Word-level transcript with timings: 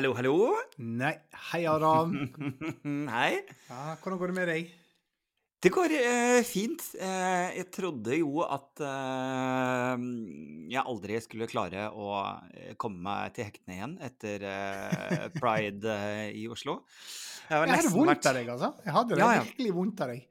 Hallo, 0.00 0.14
hallo. 0.16 0.34
Nei. 0.80 1.12
Hei, 1.50 1.66
Adam. 1.68 2.14
Hei. 3.12 3.42
Ja, 3.68 3.96
hvordan 4.00 4.16
går 4.22 4.30
det 4.30 4.36
med 4.38 4.48
deg? 4.48 4.70
Det 5.60 5.68
går 5.74 5.92
eh, 5.92 6.38
fint. 6.48 6.80
Eh, 6.96 7.50
jeg 7.58 7.66
trodde 7.76 8.16
jo 8.16 8.40
at 8.46 8.80
eh, 8.80 10.06
jeg 10.72 10.80
aldri 10.80 11.18
skulle 11.20 11.50
klare 11.52 11.90
å 11.92 12.14
eh, 12.48 12.70
komme 12.80 13.02
meg 13.10 13.34
til 13.36 13.50
hektene 13.50 13.76
igjen 13.76 13.98
etter 14.08 14.46
eh, 14.48 15.26
pride 15.42 15.92
eh, 15.92 16.24
i 16.32 16.46
Oslo. 16.48 16.78
Jeg 17.50 17.68
Jeg 17.68 17.76
hadde 17.82 17.92
vondt 17.92 18.14
vært- 18.14 18.30
av 18.32 18.38
deg, 18.40 18.48
altså. 18.56 18.72
Jeg 18.86 18.96
hadde 18.96 19.12
det 19.18 19.20
Ja, 19.26 19.30
ja. 19.36 19.44
virkelig 19.50 19.74
vondt 19.82 20.00
av 20.06 20.14
deg. 20.14 20.24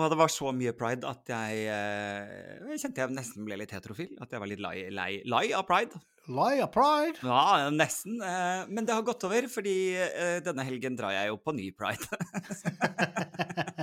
Og 0.00 0.08
det 0.10 0.16
var 0.18 0.32
så 0.32 0.48
mye 0.56 0.72
pride 0.74 1.06
at 1.12 1.28
jeg, 1.30 1.60
jeg 1.68 2.80
kjente 2.86 3.04
jeg 3.04 3.12
nesten 3.20 3.44
ble 3.46 3.60
litt 3.60 3.76
heterofil. 3.76 4.16
At 4.24 4.32
jeg 4.32 4.40
var 4.42 4.48
litt 4.50 4.64
lei, 4.64 4.78
lei, 4.90 5.10
lei 5.28 5.44
av 5.54 5.68
pride. 5.68 6.00
Liar 6.28 6.68
pride. 6.70 7.16
Ja, 7.24 7.70
nesten. 7.72 8.20
eh, 8.22 8.66
Men 8.68 8.84
det 8.86 8.92
har 8.94 9.02
gått 9.02 9.24
over, 9.24 9.48
fordi 9.50 9.96
eh, 9.96 10.38
denne 10.44 10.62
helgen 10.68 10.96
drar 10.98 11.14
jeg 11.16 11.28
jo 11.32 11.38
på 11.40 11.54
ny 11.56 11.70
pride. 11.72 12.06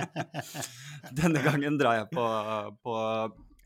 denne 1.18 1.42
gangen 1.44 1.78
drar 1.80 1.98
jeg 2.02 2.08
på, 2.14 2.24
på 2.84 2.94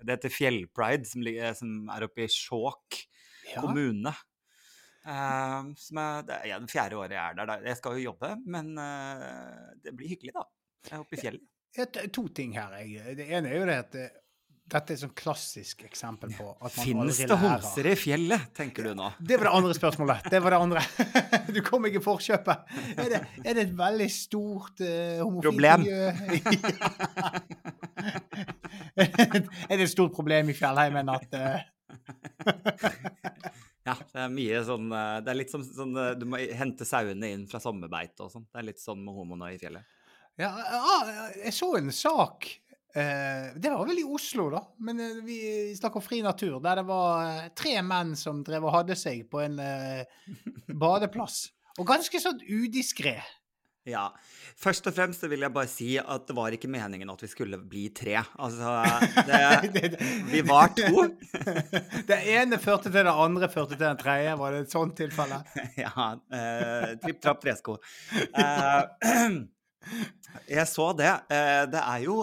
Det 0.03 0.17
heter 0.17 0.33
Fjellpride, 0.35 1.07
som, 1.07 1.23
ligger- 1.23 1.55
som 1.59 1.89
er 1.95 2.09
oppe 2.09 2.25
i 2.27 2.31
Skjåk 2.33 3.03
Ja. 3.53 3.61
kommune. 3.61 4.13
Eh, 5.05 5.61
som 5.83 5.99
er, 5.99 6.23
det 6.27 6.37
er 6.47 6.61
det 6.63 6.71
fjerde 6.71 6.99
året 6.99 7.15
jeg 7.17 7.23
er 7.23 7.39
der. 7.53 7.65
Jeg 7.67 7.77
skal 7.81 7.97
jo 7.99 8.07
jobbe, 8.13 8.35
men 8.47 8.73
eh, 8.79 9.73
det 9.83 9.95
blir 9.99 10.13
hyggelig, 10.15 10.35
da. 10.37 10.45
Jeg 10.89 10.95
er 10.97 11.03
oppe 11.05 11.19
i 11.19 11.23
fjellet. 11.23 11.47
Ja, 11.77 11.85
t- 11.89 12.07
To 12.13 12.27
ting 12.29 12.53
her. 12.57 12.75
Det 13.17 13.27
ene 13.33 13.49
er 13.51 13.57
jo 13.59 13.67
det 13.69 13.79
at 13.87 13.95
eh, 13.99 14.11
dette 14.73 14.93
er 14.93 14.97
et 14.97 15.03
sånn 15.03 15.13
klassisk 15.17 15.83
eksempel 15.85 16.33
på 16.37 16.47
at 16.55 16.63
man 16.65 16.85
Finnes 16.87 17.19
det 17.21 17.37
homser 17.39 17.89
i 17.91 17.95
fjellet, 17.99 18.49
tenker 18.57 18.89
du 18.89 18.93
nå? 18.97 19.11
Det 19.29 19.37
var 19.37 19.51
det 19.51 19.55
andre 19.59 19.75
spørsmålet. 19.77 20.29
Det 20.33 20.41
var 20.45 20.51
det 20.57 20.61
andre. 20.67 20.81
Du 21.53 21.61
kom 21.67 21.85
ikke 21.89 22.01
i 22.01 22.05
forkjøpet. 22.05 22.59
Er 22.97 23.09
det, 23.13 23.21
er 23.43 23.53
det 23.59 23.63
et 23.67 23.75
veldig 23.77 24.11
stort 24.13 24.81
uh, 24.81 25.21
homofilt 25.21 25.45
Problem. 25.51 25.81
er 28.97 29.75
det 29.77 29.85
et 29.85 29.93
stort 29.93 30.15
problem 30.17 30.49
i 30.49 30.57
fjellheimen 30.57 31.13
at 31.13 31.29
uh... 31.37 31.61
Ja, 33.83 33.97
det 33.99 34.21
er 34.23 34.31
mye 34.31 34.61
sånn 34.67 34.93
eh, 34.95 35.17
Det 35.25 35.33
er 35.33 35.37
litt 35.41 35.51
som 35.53 35.63
sånn 35.67 35.97
eh, 35.99 36.13
Du 36.15 36.23
må 36.31 36.39
hente 36.55 36.87
sauene 36.87 37.33
inn 37.35 37.49
fra 37.51 37.59
sommerbeite 37.63 38.23
og 38.25 38.31
sånn. 38.31 38.47
Det 38.47 38.61
er 38.61 38.69
litt 38.71 38.83
sånn 38.83 39.03
med 39.03 39.17
homoene 39.17 39.51
i 39.57 39.59
fjellet. 39.61 39.99
Ja, 40.41 40.53
ja, 40.55 41.25
jeg 41.43 41.53
så 41.53 41.75
en 41.77 41.91
sak 41.93 42.47
eh, 42.95 43.53
Det 43.57 43.71
var 43.73 43.85
vel 43.89 44.03
i 44.03 44.07
Oslo, 44.07 44.49
da. 44.53 44.63
Men 44.85 45.01
eh, 45.01 45.21
vi 45.27 45.39
snakker 45.79 46.01
om 46.03 46.07
fri 46.07 46.23
natur. 46.25 46.59
Der 46.65 46.81
det 46.83 46.87
var 46.89 47.27
eh, 47.27 47.51
tre 47.59 47.77
menn 47.87 48.15
som 48.19 48.43
drev 48.47 48.69
og 48.69 48.77
hadde 48.81 48.97
seg 48.99 49.27
på 49.33 49.43
en 49.45 49.61
badeplass. 50.85 51.47
Og 51.81 51.89
ganske 51.89 52.21
sånn 52.21 52.43
udiskré. 52.45 53.19
Ja. 53.89 54.13
Først 54.63 54.87
og 54.87 54.95
fremst 54.95 55.25
vil 55.27 55.43
jeg 55.43 55.51
bare 55.55 55.71
si 55.71 55.89
at 55.99 56.29
det 56.29 56.35
var 56.37 56.55
ikke 56.55 56.69
meningen 56.71 57.11
at 57.11 57.23
vi 57.25 57.31
skulle 57.31 57.59
bli 57.67 57.89
tre. 57.97 58.21
Altså, 58.39 58.77
det, 59.27 59.97
vi 60.33 60.43
var 60.47 60.71
to. 60.77 61.09
Det 62.09 62.19
ene 62.35 62.59
førte 62.63 62.93
til 62.93 63.03
det 63.07 63.15
andre, 63.25 63.49
førte 63.51 63.75
til 63.75 63.83
den 63.83 63.99
tredje. 63.99 64.37
Var 64.39 64.55
det 64.55 64.61
et 64.67 64.75
sånt 64.77 64.95
tilfelle? 64.99 65.41
Ja. 65.81 66.13
Eh, 66.31 66.93
Tripp, 67.03 67.19
trapp, 67.25 67.43
tresko. 67.43 67.77
Eh, 68.23 69.35
jeg 70.59 70.69
så 70.71 70.89
det. 70.99 71.11
Eh, 71.33 71.65
det 71.73 71.83
er 71.83 72.07
jo 72.07 72.21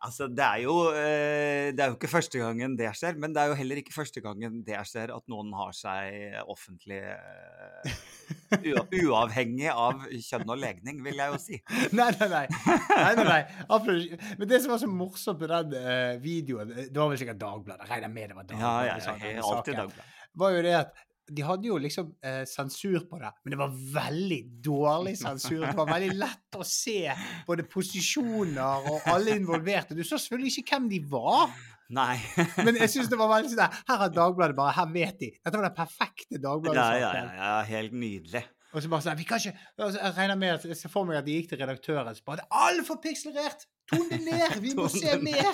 Altså, 0.00 0.30
det 0.32 0.44
er 0.44 0.62
jo 0.64 0.74
eh, 0.96 1.70
Det 1.76 1.82
er 1.84 1.90
jo 1.90 1.96
ikke 1.98 2.08
første 2.08 2.40
gangen 2.40 2.76
det 2.78 2.88
skjer, 2.96 3.18
men 3.20 3.34
det 3.36 3.42
er 3.42 3.50
jo 3.50 3.56
heller 3.58 3.80
ikke 3.82 3.92
første 3.92 4.22
gangen 4.24 4.62
det 4.64 4.78
skjer 4.88 5.12
at 5.12 5.26
noen 5.28 5.52
har 5.58 5.74
seg 5.76 6.38
offentlig 6.48 7.02
eh, 7.04 7.98
Uavhengig 9.04 9.68
av 9.72 10.06
kjønn 10.08 10.54
og 10.54 10.60
legning, 10.62 11.02
vil 11.04 11.20
jeg 11.20 11.34
jo 11.34 11.40
si. 11.42 11.60
Nei, 11.98 12.08
nei, 12.16 12.28
nei. 12.32 12.44
nei, 12.48 13.12
nei, 13.18 13.26
nei. 13.28 14.30
Men 14.38 14.48
det 14.48 14.62
som 14.62 14.72
var 14.72 14.80
så 14.82 14.88
morsomt 14.90 15.44
med 15.44 15.52
den 15.52 15.76
eh, 15.82 16.16
videoen 16.22 16.72
Det 16.78 16.96
var 16.96 17.12
vel 17.12 17.20
sikkert 17.20 17.42
Dagbladet. 17.42 17.90
Regner 17.90 18.14
med 18.14 18.32
det 18.32 18.40
var 18.40 18.48
Dagbladet. 18.48 19.04
ja, 19.04 19.14
ja, 19.20 19.34
ja, 19.36 19.44
alltid. 19.44 19.76
Dagbladet. 19.82 20.18
var 20.40 20.56
jo 20.56 20.64
det 20.64 20.76
at 20.80 21.06
de 21.30 21.44
hadde 21.46 21.68
jo 21.70 21.78
liksom 21.80 22.10
eh, 22.26 22.42
sensur 22.48 23.04
på 23.08 23.18
det, 23.20 23.30
men 23.44 23.54
det 23.54 23.58
var 23.60 23.74
veldig 23.96 24.40
dårlig 24.66 25.16
sensur. 25.20 25.60
Det 25.62 25.76
var 25.78 25.90
veldig 25.92 26.14
lett 26.18 26.58
å 26.58 26.66
se 26.66 27.12
både 27.46 27.66
posisjoner 27.70 28.88
og 28.90 29.10
alle 29.10 29.36
involverte. 29.38 29.94
Du 29.94 30.02
så 30.06 30.18
selvfølgelig 30.18 30.58
ikke 30.64 30.78
hvem 30.78 30.88
de 30.90 31.02
var, 31.12 31.52
Nei. 31.90 32.16
men 32.66 32.76
jeg 32.78 32.92
synes 32.92 33.10
det 33.10 33.18
var 33.18 33.32
veldig 33.32 33.50
sånn 33.50 33.78
Her 33.88 33.96
har 34.04 34.12
Dagbladet 34.14 34.54
bare 34.54 34.76
Her 34.76 34.90
vet 34.94 35.16
de. 35.18 35.32
Dette 35.40 35.58
var 35.58 35.66
den 35.66 35.74
perfekte 35.78 36.38
Dagbladet-saken. 36.38 37.02
ja, 37.02 37.34
ja, 37.34 37.38
ja, 37.42 37.60
helt 37.70 37.96
nydelig. 37.98 38.44
Og 38.70 38.82
så 38.84 38.88
bare 38.92 39.02
sånn, 39.02 39.16
vi 39.18 39.24
kan 39.26 39.40
ikke, 39.42 39.52
Jeg 39.82 40.12
regner 40.14 40.36
med 40.38 40.52
at 40.54 40.64
jeg 40.68 40.76
ser 40.78 40.92
for 40.92 41.08
meg 41.08 41.16
at 41.18 41.26
de 41.26 41.34
gikk 41.40 41.48
til 41.50 41.58
redaktøren 41.58 42.14
så 42.14 42.22
bare 42.28 42.42
Det 42.42 42.46
er 42.46 42.66
altfor 42.68 43.00
pikselert! 43.02 43.64
Ton 43.90 44.04
det 44.12 44.20
ned! 44.22 44.54
Vi 44.62 44.74
må 44.78 44.86
se 44.94 45.16
mer! 45.22 45.50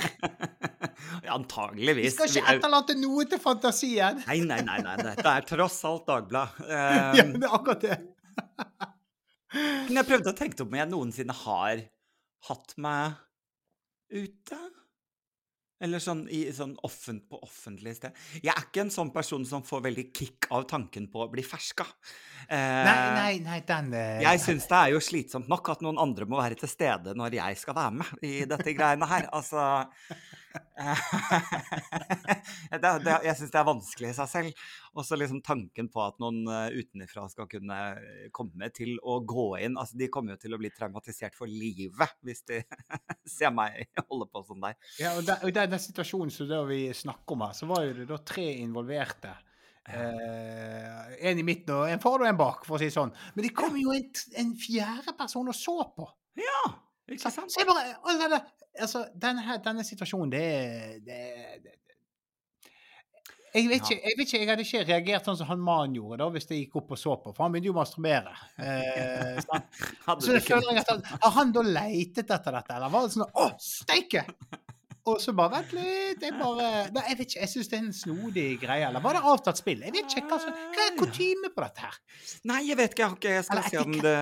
Ja, 1.25 1.35
Antageligvis. 1.37 2.07
Vi 2.07 2.13
skal 2.15 2.29
ikke 2.31 2.43
er- 2.53 2.59
etterlate 2.61 2.95
noe 3.01 3.25
til 3.29 3.41
fantasien! 3.41 4.21
Nei, 4.27 4.39
nei, 4.49 4.61
nei, 4.65 4.79
nei, 4.85 4.95
dette 5.01 5.33
er 5.33 5.45
tross 5.49 5.79
alt 5.89 6.07
Dagbladet. 6.09 6.61
Ja, 6.73 7.25
Um, 7.25 7.35
det 7.41 7.49
er 7.49 7.57
akkurat 7.57 7.85
det. 7.85 7.99
Men 9.57 10.01
jeg 10.01 10.09
prøvde 10.09 10.33
å 10.33 10.37
tenke 10.37 10.65
om 10.67 10.75
jeg 10.77 10.89
noensinne 10.91 11.37
har 11.45 11.85
hatt 12.51 12.75
meg 12.83 13.17
ute. 14.13 14.59
Eller 15.85 16.01
sånn, 16.01 16.23
i, 16.33 16.43
sånn 16.57 16.73
offent, 16.89 17.27
på 17.29 17.39
offentlig 17.45 17.93
sted. 17.99 18.17
Jeg 18.41 18.53
er 18.53 18.63
ikke 18.65 18.87
en 18.87 18.93
sånn 18.93 19.11
person 19.13 19.45
som 19.49 19.65
får 19.67 19.83
veldig 19.91 20.07
kick 20.17 20.49
av 20.57 20.65
tanken 20.71 21.09
på 21.13 21.25
å 21.27 21.31
bli 21.33 21.45
ferska. 21.45 21.85
Eh, 22.49 22.85
Nei, 22.87 23.15
nei, 23.17 23.39
nei, 23.43 23.61
den 23.67 23.89
eh, 23.99 24.21
Jeg 24.23 24.39
syns 24.45 24.69
det 24.71 24.79
er 24.79 24.93
jo 24.95 25.01
slitsomt 25.03 25.49
nok 25.51 25.73
at 25.73 25.81
noen 25.83 25.99
andre 25.99 26.29
må 26.31 26.39
være 26.39 26.59
til 26.61 26.71
stede 26.71 27.15
når 27.19 27.35
jeg 27.41 27.59
skal 27.59 27.75
være 27.75 27.97
med 28.03 28.27
i 28.27 28.45
dette 28.47 28.75
greiene 28.77 29.09
her. 29.11 29.27
Altså 29.35 29.65
det, 32.71 32.91
det, 33.05 33.17
Jeg 33.27 33.37
syns 33.39 33.53
det 33.53 33.61
er 33.61 33.67
vanskelig 33.67 34.11
i 34.13 34.17
seg 34.17 34.31
selv. 34.31 34.63
Og 34.97 35.05
så 35.05 35.19
liksom 35.19 35.43
tanken 35.45 35.91
på 35.93 36.01
at 36.05 36.21
noen 36.23 36.47
eh, 36.49 36.79
utenfra 36.79 37.27
skal 37.33 37.49
kunne 37.51 37.81
komme 38.37 38.71
til 38.75 38.95
å 39.03 39.19
gå 39.27 39.49
inn 39.67 39.77
Altså, 39.77 39.99
de 40.01 40.09
kommer 40.13 40.37
jo 40.37 40.43
til 40.47 40.57
å 40.57 40.61
bli 40.61 40.71
traumatisert 40.75 41.37
for 41.37 41.51
livet 41.51 42.15
hvis 42.27 42.43
de 42.49 42.63
ser 43.37 43.53
meg 43.55 43.91
holde 44.07 44.29
på 44.31 44.45
sånn 44.47 44.63
der. 44.65 44.79
Ja, 45.01 45.17
og 45.19 45.27
der, 45.27 45.43
og 45.43 45.51
den 45.57 45.83
situasjonen 45.83 46.33
som 46.33 46.47
vi 46.71 46.87
snakker 46.95 47.37
om 47.37 47.45
her, 47.47 47.55
så 47.59 47.69
var 47.71 47.85
jo 47.87 47.93
det 48.01 48.09
da 48.09 48.19
tre 48.23 48.47
involverte. 48.63 49.35
Eh, 49.87 51.31
en 51.31 51.39
i 51.39 51.45
midten 51.47 51.75
og 51.77 51.91
en 51.91 52.03
foran 52.03 52.27
og 52.27 52.33
en 52.33 52.41
bak, 52.41 52.67
for 52.67 52.77
å 52.77 52.81
si 52.83 52.89
det 52.91 52.97
sånn. 52.97 53.15
Men 53.37 53.47
det 53.47 53.55
kom 53.57 53.77
jo 53.79 53.95
en, 53.95 54.07
en 54.43 54.53
fjerde 54.59 55.15
person 55.19 55.53
og 55.53 55.57
så 55.57 55.79
på. 55.97 56.09
Ja, 56.41 56.61
ikke 57.07 57.31
sant? 57.31 57.53
så 57.53 57.63
jeg 57.63 57.69
bare 57.69 57.95
altså, 58.03 58.41
altså, 58.75 59.05
denne, 59.15 59.45
her, 59.47 59.61
denne 59.65 59.87
situasjonen, 59.87 60.33
det, 60.35 60.47
det, 61.07 61.21
det 61.65 61.77
jeg 63.57 63.71
vet, 63.71 63.87
ikke, 63.87 63.97
jeg 64.03 64.17
vet 64.19 64.27
ikke, 64.27 64.39
jeg 64.39 64.49
hadde 64.51 64.65
ikke 64.67 64.81
reagert 64.85 65.29
sånn 65.29 65.37
som 65.39 65.49
han 65.49 65.61
mannen 65.65 65.95
gjorde 65.97 66.19
da, 66.21 66.27
hvis 66.35 66.49
jeg 66.51 66.59
gikk 66.65 66.75
opp 66.83 66.91
og 66.93 66.99
så 67.01 67.15
på, 67.23 67.33
for 67.33 67.47
han 67.47 67.55
begynte 67.55 67.71
jo 67.71 67.73
å 67.73 67.79
masturbere. 67.79 68.35
Eh? 68.61 69.39
Så 70.21 70.35
jeg 70.35 70.45
føler 70.45 70.75
jeg 70.75 70.83
at 70.83 70.91
han, 70.93 71.01
Har 71.23 71.33
han 71.39 71.55
da 71.55 71.63
leitet 71.65 72.35
etter 72.37 72.53
dette, 72.59 72.77
eller 72.77 72.93
var 72.93 73.07
det 73.07 73.15
sånn 73.15 73.25
Å, 73.25 73.47
steike! 73.63 74.27
Og 75.07 75.21
så 75.23 75.31
bare 75.39 75.61
Vent 75.61 75.73
litt, 75.77 76.23
jeg 76.25 76.35
bare 76.35 76.69
Nei, 76.91 77.03
jeg 77.13 77.19
vet 77.21 77.29
ikke, 77.31 77.43
jeg 77.45 77.51
syns 77.53 77.69
det 77.71 77.77
er 77.77 77.83
en 77.85 77.93
snodig 77.95 78.47
greie. 78.59 78.89
Eller 78.89 79.03
var 79.05 79.15
det 79.15 79.23
avtatt 79.31 79.61
spill? 79.61 79.85
Jeg 79.87 79.95
vet 79.95 80.17
ikke. 80.17 80.25
Hva, 80.33 80.39
hva 80.75 80.87
er 80.87 80.97
kutyme 80.99 81.51
på 81.55 81.63
dette 81.63 81.85
her? 81.85 81.99
Nei, 82.51 82.59
jeg 82.67 82.79
vet 82.81 82.97
ikke. 82.97 83.05
Jeg, 83.05 83.13
har 83.13 83.21
ikke, 83.21 83.35
jeg 83.37 83.47
skal 83.47 83.61
Eller 83.61 83.71
se 83.71 83.83
om 83.85 83.95
det 84.03 84.17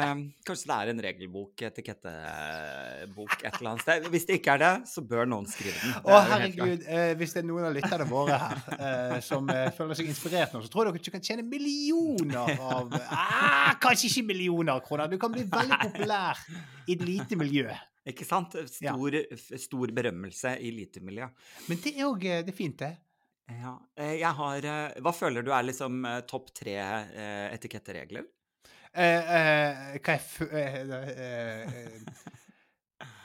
Kanskje 0.44 0.68
det 0.68 0.76
er 0.76 0.90
en 0.92 1.00
regelbok, 1.06 1.64
etikettebok 1.70 3.32
et 3.38 3.48
eller 3.48 3.70
annet 3.70 3.86
sted. 3.86 4.10
Hvis 4.12 4.28
det 4.28 4.38
ikke 4.40 4.58
er 4.58 4.62
det, 4.64 4.72
så 4.90 5.04
bør 5.14 5.30
noen 5.30 5.48
skrive 5.48 5.78
den. 5.80 5.96
Å, 6.04 6.18
er 6.18 6.28
herregud. 6.34 6.84
Eh, 6.98 7.14
hvis 7.22 7.34
det 7.36 7.40
er 7.40 7.48
noen 7.48 7.68
av 7.70 7.74
lytterne 7.78 8.08
våre 8.10 8.38
her 8.44 8.62
eh, 8.76 9.16
som 9.24 9.48
eh, 9.54 9.70
føler 9.78 10.00
seg 10.00 10.12
inspirert 10.12 10.52
nå, 10.52 10.60
så 10.66 10.72
tror 10.72 10.90
jeg 10.90 10.98
dere 10.98 11.04
ikke 11.04 11.16
kan 11.16 11.26
tjene 11.30 11.46
millioner 11.48 12.54
av 12.60 12.92
ah, 13.08 13.72
Kanskje 13.80 14.12
ikke 14.12 14.28
millioner 14.34 14.76
av 14.76 14.84
kroner. 14.84 15.08
Du 15.08 15.16
kan 15.22 15.32
bli 15.32 15.48
veldig 15.48 15.80
populær 15.88 16.44
i 16.84 16.98
et 16.98 17.08
lite 17.08 17.40
miljø. 17.40 17.72
Ikke 18.06 18.26
sant? 18.28 18.52
Stor, 18.68 19.14
ja. 19.16 19.58
stor 19.58 19.92
berømmelse 19.96 20.56
i 20.60 20.68
elitemiljø. 20.74 21.28
Men 21.70 21.78
det 21.84 21.94
er 21.94 22.02
jo 22.02 22.14
det 22.20 22.50
er 22.52 22.56
fint, 22.56 22.78
det. 22.82 22.90
Ja. 23.48 23.74
eh, 24.00 24.14
Jeg 24.20 24.32
har 24.38 24.64
eh, 24.64 25.00
Hva 25.04 25.12
føler 25.12 25.44
du 25.44 25.50
er 25.52 25.66
liksom 25.68 26.04
eh, 26.08 26.20
topp 26.28 26.50
tre 26.56 26.74
eh, 26.80 27.48
etiketteregler? 27.56 28.24
Eh, 28.94 29.32
eh, 29.36 29.98
hva 30.04 30.14
jeg 30.14 30.48
eh, 30.48 30.76
eh, 30.94 31.74
eh, 31.74 32.30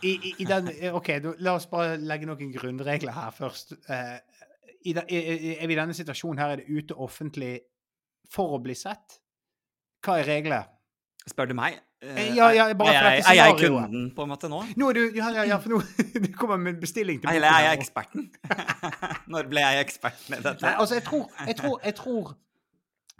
i, 0.04 0.12
i, 0.16 0.32
I 0.44 0.48
den 0.48 0.68
eh, 0.74 0.96
OK, 0.96 1.12
du, 1.24 1.30
la 1.44 1.54
oss 1.60 1.68
bare 1.72 1.98
legge 2.00 2.28
noen 2.28 2.52
grunnregler 2.56 3.16
her 3.16 3.32
først. 3.36 3.76
Eh, 3.88 4.18
i 4.88 4.94
i, 4.96 5.20
i- 5.20 5.58
i 5.68 5.76
denne 5.76 5.94
situasjonen 5.96 6.40
her, 6.40 6.54
er 6.56 6.62
det 6.64 6.72
ute 6.72 6.96
offentlig 6.96 7.58
for 8.32 8.56
å 8.56 8.62
bli 8.64 8.76
sett? 8.80 9.20
Hva 10.06 10.22
er 10.22 10.28
reglene? 10.32 10.64
Spør 11.28 11.52
du 11.52 11.56
meg? 11.60 11.80
Eh, 12.02 12.36
Ja, 12.36 12.50
ja, 12.56 12.74
bare 12.80 12.94
er, 12.94 13.10
jeg, 13.12 13.24
er 13.28 13.36
jeg 13.36 13.56
kunden, 13.60 14.04
på 14.16 14.24
en 14.24 14.30
måte, 14.32 14.48
nå? 14.52 14.62
Nå 14.80 14.92
du 14.96 15.02
Ja, 15.16 15.32
ja, 15.36 15.44
ja 15.50 15.58
for 15.60 15.74
nå 15.76 15.80
du 16.24 16.30
kommer 16.38 16.58
med 16.62 16.80
bestilling 16.80 17.20
til 17.20 17.32
Eller 17.34 17.52
er 17.52 17.66
jeg 17.68 17.82
eksperten? 17.82 18.30
Når 19.34 19.50
ble 19.52 19.66
jeg 19.66 19.84
eksperten 19.84 20.38
i 20.38 20.40
dette? 20.40 20.64
Nei, 20.64 20.76
altså, 20.80 20.96
jeg 20.96 21.04
tror, 21.10 21.26
jeg 21.48 21.58
tror, 21.60 21.76
jeg 21.84 21.98
tror 22.00 22.32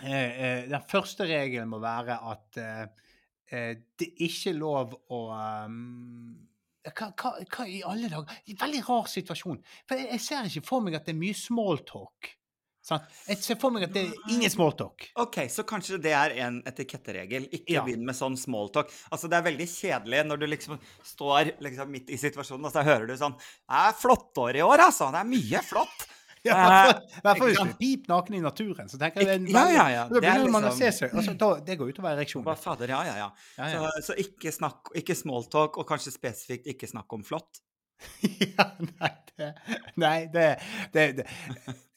eh, 0.04 0.14
eh, 0.14 0.62
Den 0.72 0.88
første 0.92 1.28
regelen 1.28 1.68
må 1.74 1.82
være 1.84 2.22
at 2.32 2.62
eh, 2.64 2.86
eh, 3.52 3.74
det 4.00 4.08
er 4.14 4.26
ikke 4.30 4.56
lov 4.56 4.96
å 5.12 5.22
um, 5.68 6.40
hva, 6.88 7.12
hva, 7.20 7.36
hva 7.52 7.68
i 7.68 7.82
alle 7.84 8.08
dager 8.08 8.40
Veldig 8.64 8.86
rar 8.88 9.12
situasjon. 9.12 9.60
For 9.90 10.00
jeg, 10.00 10.08
jeg 10.16 10.24
ser 10.24 10.48
ikke 10.48 10.68
for 10.72 10.88
meg 10.88 10.96
at 10.96 11.10
det 11.10 11.18
er 11.18 11.20
mye 11.20 11.36
smalltalk. 11.36 12.32
Sant? 12.90 13.06
Jeg 13.30 13.38
ser 13.46 13.60
for 13.62 13.70
meg 13.76 13.84
at 13.86 13.94
det 13.94 14.06
er 14.08 14.34
ingen 14.34 14.50
smalltalk. 14.50 15.10
OK, 15.22 15.36
så 15.54 15.64
kanskje 15.70 16.00
det 16.02 16.14
er 16.18 16.34
en 16.48 16.62
etiketteregel. 16.70 17.46
Ikke 17.54 17.76
Ja. 17.78 17.84
begynn 17.86 18.04
med 18.08 18.18
sånn 18.18 18.38
smalltalk. 18.40 18.90
Altså, 19.14 19.30
det 19.30 19.38
er 19.38 19.46
veldig 19.52 19.68
kjedelig 19.70 20.24
når 20.26 20.40
du 20.42 20.48
liksom 20.50 20.80
står 21.06 21.52
liksom 21.62 21.92
midt 21.94 22.10
i 22.10 22.18
situasjonen, 22.18 22.66
og 22.66 22.74
så 22.74 22.84
hører 22.84 23.06
du 23.08 23.14
sånn 23.20 23.38
Det 23.38 23.78
er 23.84 23.94
flottår 24.02 24.58
i 24.58 24.64
år, 24.66 24.80
altså. 24.90 25.12
Det 25.14 25.22
er 25.22 25.30
mye 25.36 25.62
flott. 25.70 26.08
Ja, 26.48 26.56
I 26.56 27.20
hvert 27.20 27.38
fall- 27.38 27.50
hvis 27.50 27.58
du 27.68 27.74
pip 27.82 28.06
naken 28.08 28.36
i 28.38 28.40
naturen, 28.40 28.88
så 28.88 28.96
tenker 28.98 29.26
jeg 29.28 29.50
ja, 29.52 29.64
ja, 29.76 29.88
ja. 29.92 30.04
Da 30.08 30.22
Det 30.22 30.24
er 30.24 30.38
begynner 30.40 30.52
man 30.54 30.64
å 30.64 30.70
liksom- 30.72 30.78
se 30.80 30.92
seg. 31.04 31.12
Altså, 31.14 31.34
da, 31.38 31.50
det 31.60 31.76
går 31.78 31.90
utover 31.92 32.16
ereksjonen. 32.16 32.56
Fader, 32.58 32.88
ja. 32.88 33.02
Ja, 33.04 33.16
ja. 33.68 33.90
Så, 34.00 34.14
så 34.14 34.16
ikke 34.24 34.54
snakk, 34.56 34.88
ikke 34.96 35.18
smalltalk, 35.20 35.76
og 35.78 35.86
kanskje 35.86 36.14
spesifikt 36.16 36.66
ikke 36.72 36.88
snakk 36.88 37.12
om 37.12 37.24
flott. 37.28 37.60
ja, 38.56 38.66
nei, 38.80 39.12
det, 39.40 39.50
nei 40.00 40.18
det, 40.32 40.48
det, 40.94 41.06
det 41.20 41.26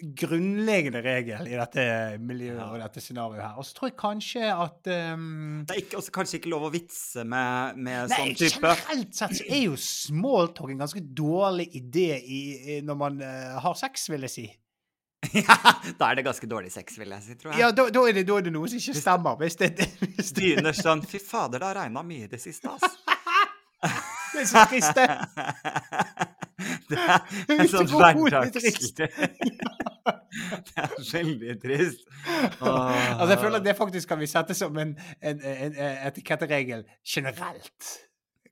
Grunnleggende 0.02 0.98
regel 1.04 1.46
i 1.46 1.54
dette 1.54 1.82
miljøet 2.18 2.62
og 2.64 2.80
dette 2.82 3.02
scenarioet 3.04 3.42
her. 3.44 3.58
Og 3.60 3.66
så 3.66 3.76
tror 3.76 3.90
jeg 3.92 3.98
kanskje 4.00 4.48
at 4.50 4.88
um, 5.14 5.60
Det 5.68 5.76
er 5.76 5.82
ikke, 5.84 6.00
også 6.00 6.14
kanskje 6.16 6.40
ikke 6.40 6.50
lov 6.50 6.66
å 6.66 6.72
vitse 6.74 7.22
med, 7.22 7.78
med 7.78 8.10
Nei, 8.10 8.16
sånn 8.16 8.32
type 8.40 8.72
generelt 8.72 9.14
sett 9.14 9.36
så 9.38 9.46
er 9.46 9.62
jo 9.62 9.76
smalltalk 9.78 10.72
en 10.74 10.82
ganske 10.82 11.04
dårlig 11.22 11.68
idé 11.78 12.08
i, 12.18 12.40
i, 12.56 12.80
når 12.82 12.98
man 12.98 13.22
uh, 13.22 13.60
har 13.62 13.78
sex, 13.78 14.08
vil 14.10 14.26
jeg 14.26 14.34
si. 14.34 14.48
Ja, 15.38 15.54
da 16.00 16.08
er 16.08 16.18
det 16.18 16.24
ganske 16.26 16.48
dårlig 16.50 16.72
sex, 16.74 16.98
vil 16.98 17.14
jeg 17.14 17.22
si, 17.22 17.36
tror 17.38 17.52
jeg. 17.52 17.60
Ja, 17.62 17.70
da, 17.70 17.86
da, 17.94 18.02
er, 18.08 18.18
det, 18.18 18.26
da 18.26 18.40
er 18.40 18.48
det 18.48 18.54
noe 18.56 18.72
som 18.72 18.82
ikke 18.82 18.98
stemmer. 18.98 19.38
Hvis 19.38 19.60
det, 19.60 19.70
hvis 20.02 20.34
det, 20.34 20.40
Begynner 20.40 20.74
sånn 20.74 21.06
Fy 21.06 21.22
fader, 21.22 21.62
det 21.62 21.70
har 21.70 21.78
regna 21.84 22.02
mye 22.06 22.26
i 22.26 22.32
det 22.32 22.42
siste, 22.42 22.74
ass. 22.74 22.98
det 24.36 24.42
er 24.42 24.50
så 24.50 24.64
trist, 24.70 24.94
det. 24.96 25.08
Det 26.92 26.98
er 26.98 27.58
en 27.58 27.68
sånn 27.70 27.88
hverdagslig 27.90 28.72
Det 30.62 30.78
er 30.78 30.94
veldig 31.12 31.56
trist. 31.62 32.06
Altså, 32.62 33.28
jeg 33.34 33.40
føler 33.42 33.58
at 33.58 33.66
det 33.66 33.74
faktisk 33.78 34.08
kan 34.12 34.20
vi 34.20 34.28
sette 34.30 34.54
som 34.56 34.76
en, 34.78 34.94
en, 35.20 35.40
en, 35.42 35.74
en 35.74 36.06
etiketteregel 36.08 36.84
generelt. 37.04 37.88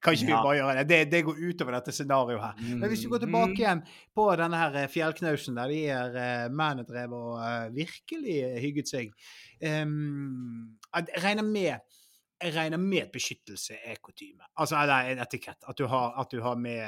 Kan 0.01 0.17
ikke 0.17 0.27
vi 0.31 0.33
bare 0.33 0.57
gjøre 0.57 0.75
det? 0.81 0.85
det? 0.89 0.99
Det 1.13 1.21
går 1.27 1.41
utover 1.51 1.77
dette 1.77 1.93
scenarioet 1.93 2.41
her. 2.43 2.55
Men 2.81 2.89
hvis 2.89 3.03
vi 3.05 3.11
går 3.13 3.21
tilbake 3.27 3.51
Mhm. 3.53 3.59
igjen 3.61 3.83
på 4.17 4.27
denne 4.41 4.57
her 4.63 4.79
eh, 4.83 4.89
fjellknausen 4.89 5.59
der 5.61 5.69
de 5.69 5.81
her 5.87 6.17
eh, 6.17 6.47
mennene 6.49 6.87
drev 6.89 7.13
og 7.19 7.35
eh, 7.45 7.67
virkelig 7.77 8.39
hygget 8.65 8.89
seg 8.89 9.13
um, 9.61 10.73
Jeg 10.97 11.21
regner 11.25 11.45
med 11.45 12.00
jeg 12.41 12.55
regner 12.55 12.81
med 12.81 13.07
at 13.07 13.13
beskyttelse 13.13 13.77
er 13.85 13.99
kutyme. 14.03 14.47
Altså 14.57 14.81
eller 14.81 15.13
en 15.13 15.23
etikett. 15.25 15.59
At 15.69 15.79
du 15.79 15.87
har, 15.91 16.15
at 16.21 16.31
du 16.33 16.41
har 16.45 16.57
med 16.57 16.81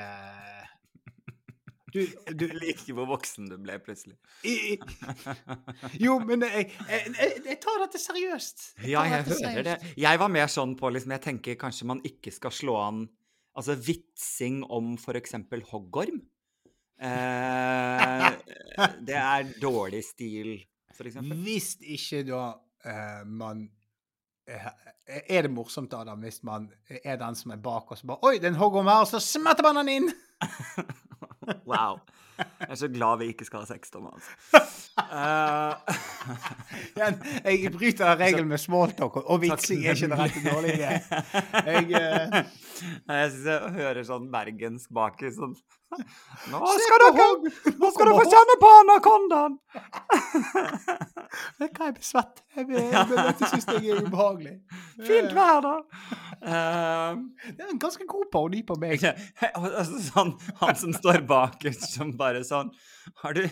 du, 1.93 2.00
du, 2.40 2.46
Jeg 2.49 2.56
liker 2.56 2.96
hvor 2.96 3.08
voksen 3.10 3.50
du 3.50 3.56
ble 3.60 3.76
plutselig. 3.84 4.16
i, 4.49 4.78
jo, 6.00 6.19
men 6.25 6.44
jeg, 6.46 6.70
jeg, 6.88 7.14
jeg, 7.19 7.43
jeg 7.50 7.58
tar 7.62 7.82
dette 7.84 8.00
seriøst. 8.00 8.69
Ja, 8.88 9.04
tar 9.04 9.10
jeg 9.10 9.26
hører 9.28 9.69
det. 9.72 9.78
Jeg 10.00 10.22
var 10.22 10.32
mer 10.32 10.52
sånn 10.52 10.76
på 10.81 10.93
liksom 10.93 11.16
Jeg 11.19 11.26
tenker 11.28 11.60
kanskje 11.60 11.90
man 11.93 12.04
ikke 12.08 12.34
skal 12.34 12.54
slå 12.54 12.78
an 12.82 13.04
Altså 13.52 13.75
vitsing 13.76 14.62
om 14.72 14.94
eksempel 15.19 15.60
hoggorm. 15.69 16.22
Eh, 16.96 18.28
det 19.08 19.19
er 19.19 19.50
dårlig 19.60 20.00
stil, 20.06 20.54
for 20.96 21.10
eksempel. 21.10 21.37
Hvis 21.44 21.75
ikke 21.82 22.22
da 22.31 22.46
eh, 22.88 23.26
man 23.28 23.66
Er 24.47 25.44
det 25.47 25.50
morsomt, 25.53 25.93
Adam, 25.94 26.23
hvis 26.25 26.41
man 26.47 26.67
er 27.05 27.17
den 27.21 27.37
som 27.39 27.55
er 27.55 27.61
bak 27.62 27.91
og 27.93 28.03
bare 28.06 28.29
Oi, 28.29 28.35
det 28.41 28.49
er 28.50 28.55
en 28.55 28.61
hoggorm 28.61 28.91
her, 28.91 29.05
og 29.05 29.11
så 29.11 29.21
smetter 29.23 29.67
man 29.67 29.83
den 29.83 29.94
inn! 29.97 30.12
Wow. 31.67 31.99
Jeg 32.39 32.69
er 32.71 32.75
så 32.75 32.89
glad 32.89 33.19
vi 33.19 33.25
ikke 33.33 33.44
skal 33.44 33.65
ha 33.65 33.67
sex, 33.67 33.91
Thomas. 33.91 34.23
Eh, 34.93 35.94
Igjen, 36.97 37.15
jeg 37.44 37.71
bryter 37.73 38.17
regelen 38.21 38.49
med 38.49 38.61
smalltalk, 38.61 39.17
og, 39.17 39.39
vitsing 39.41 39.87
er 39.87 39.97
ikke 39.97 40.11
den 40.11 40.19
rette 40.21 40.43
dårlige. 40.45 40.91
Jeg, 41.65 41.87
uh, 41.88 42.37
jeg 43.09 43.31
syns 43.33 43.47
jeg 43.49 43.73
hører 43.79 44.03
sånn 44.05 44.27
bergensk 44.33 44.93
baki 44.93 45.33
sånn 45.33 45.55
Nå 46.53 46.61
skal 46.85 47.06
dere! 47.06 47.27
Nå 47.81 47.91
skal 47.95 48.11
dere 48.11 48.19
få 48.21 48.29
kjenne 48.37 48.59
på 48.61 48.75
anakondaen! 48.83 49.56
Du 50.32 51.64
hva, 51.64 51.87
jeg 51.88 51.94
blir 51.96 52.05
svett. 52.05 52.40
Jeg 52.56 52.67
blir, 52.69 52.81
jeg 52.93 53.49
syns 53.50 53.67
jeg 53.70 53.93
er 53.94 54.02
ubehagelig. 54.05 54.55
Fint 55.08 55.32
vær, 55.37 55.61
da. 55.64 55.73
Eh, 56.43 57.23
Det 57.49 57.64
er 57.64 57.70
en 57.73 57.81
ganske 57.82 58.06
god 58.08 58.26
parodi 58.32 58.62
på 58.69 58.76
meg. 58.82 59.05
altså, 59.52 60.00
sånn, 60.08 60.34
han 60.61 60.79
som 60.81 60.93
står 60.96 61.23
bak, 61.29 61.64
som 61.94 62.12
bare 62.19 62.44
sånn 62.46 62.73
har 63.23 63.34
du, 63.34 63.43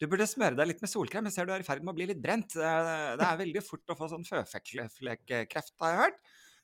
du 0.00 0.06
burde 0.10 0.26
smøre 0.28 0.58
deg 0.58 0.72
litt 0.72 0.82
med 0.84 0.92
solkrem. 0.92 1.28
Jeg 1.30 1.38
ser 1.38 1.48
du 1.48 1.54
er 1.54 1.62
i 1.64 1.66
ferd 1.66 1.84
med 1.84 1.94
å 1.94 1.98
bli 2.00 2.10
litt 2.10 2.20
brent. 2.22 2.56
Det 2.56 3.26
er 3.26 3.40
veldig 3.40 3.62
fort 3.64 3.94
å 3.94 3.98
få 3.98 4.10
sånn 4.12 4.26
føflekkreft, 4.28 5.74
har 5.80 5.94
jeg 5.94 6.02
hørt. 6.04 6.20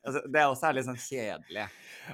Altså, 0.06 0.20
det 0.30 0.38
er 0.42 0.50
også 0.50 0.68
en 0.68 0.76
litt 0.76 0.86
sånn 0.86 1.00
kjedelig 1.02 1.64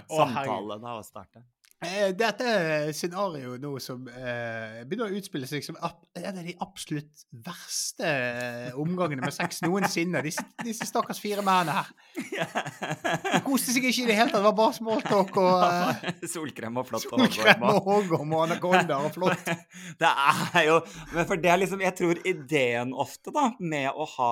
samtale 0.08 0.78
da 0.81 0.94
å 0.96 1.02
starte. 1.05 1.43
Eh, 1.82 2.12
Dette 2.14 2.46
er 2.46 2.93
scenario 2.94 3.56
nå 3.58 3.73
som 3.82 4.05
eh, 4.06 4.82
begynner 4.87 5.11
å 5.11 5.19
utspille 5.19 5.49
seg 5.50 5.64
som 5.67 5.75
en 5.82 6.29
av 6.38 6.44
de 6.46 6.55
absolutt 6.62 7.25
verste 7.43 8.06
eh, 8.06 8.76
omgangene 8.79 9.25
med 9.25 9.34
sex 9.34 9.58
noensinne. 9.64 10.23
Disse, 10.23 10.44
disse 10.62 10.87
stakkars 10.87 11.19
fire 11.23 11.43
mennene 11.43 11.75
her. 11.81 11.90
De 12.14 13.40
koste 13.49 13.75
seg 13.75 13.88
ikke 13.88 14.05
i 14.05 14.08
det 14.12 14.19
hele 14.20 14.31
tatt. 14.31 14.38
Det 14.38 14.46
var 14.46 14.56
bare 14.61 14.76
smalltalk 14.79 15.40
og 15.43 15.64
eh, 16.12 16.23
Solkrem 16.31 16.79
og 16.79 16.87
flott. 16.93 17.08
solkrem 17.08 17.67
og 17.67 17.81
hoggorm 17.88 18.37
og 18.38 18.44
anakonda 18.46 19.00
og 19.02 19.17
flott. 19.17 19.50
Det 20.02 20.08
er 20.08 20.69
jo 20.69 20.76
Men 21.12 21.26
for 21.29 21.40
det 21.40 21.50
er 21.50 21.58
liksom 21.61 21.82
Jeg 21.82 21.94
tror 21.99 22.19
ideen 22.26 22.93
ofte, 22.94 23.32
da, 23.34 23.49
med 23.58 23.90
å 23.90 24.06
ha 24.17 24.31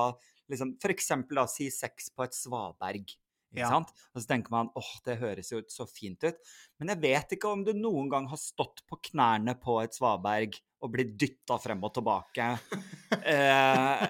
liksom 0.51 0.77
For 0.83 0.95
eksempel 0.95 1.39
da, 1.43 1.49
si 1.51 1.67
sex 1.75 2.13
på 2.15 2.25
et 2.27 2.35
svaberg. 2.37 3.11
Ja. 3.57 3.71
Og 3.81 4.21
så 4.23 4.27
tenker 4.31 4.53
man 4.55 4.71
åh, 4.79 4.91
det 5.07 5.19
høres 5.21 5.51
jo 5.53 5.63
så 5.73 5.87
fint 5.91 6.23
ut. 6.23 6.39
Men 6.79 6.93
jeg 6.95 7.03
vet 7.03 7.35
ikke 7.37 7.51
om 7.51 7.65
du 7.67 7.73
noen 7.75 8.11
gang 8.13 8.29
har 8.31 8.41
stått 8.41 8.85
på 8.87 9.01
knærne 9.11 9.57
på 9.59 9.81
et 9.83 9.97
svaberg 9.97 10.59
og 10.81 10.93
blitt 10.95 11.17
dytta 11.21 11.59
frem 11.61 11.83
og 11.85 11.95
tilbake. 11.99 12.53
Eh, 13.31 14.05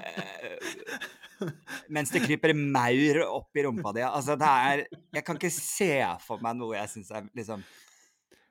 mens 1.94 2.12
det 2.12 2.20
kryper 2.24 2.52
maur 2.54 3.22
opp 3.24 3.56
i 3.56 3.64
rumpa 3.64 3.94
di. 3.96 4.02
Altså, 4.06 4.36
det 4.38 4.48
er 4.48 4.82
Jeg 5.16 5.24
kan 5.26 5.38
ikke 5.40 5.52
se 5.54 5.94
for 6.24 6.42
meg 6.44 6.58
noe 6.58 6.76
jeg 6.76 6.92
syns 6.92 7.10
er 7.16 7.30
liksom 7.36 7.64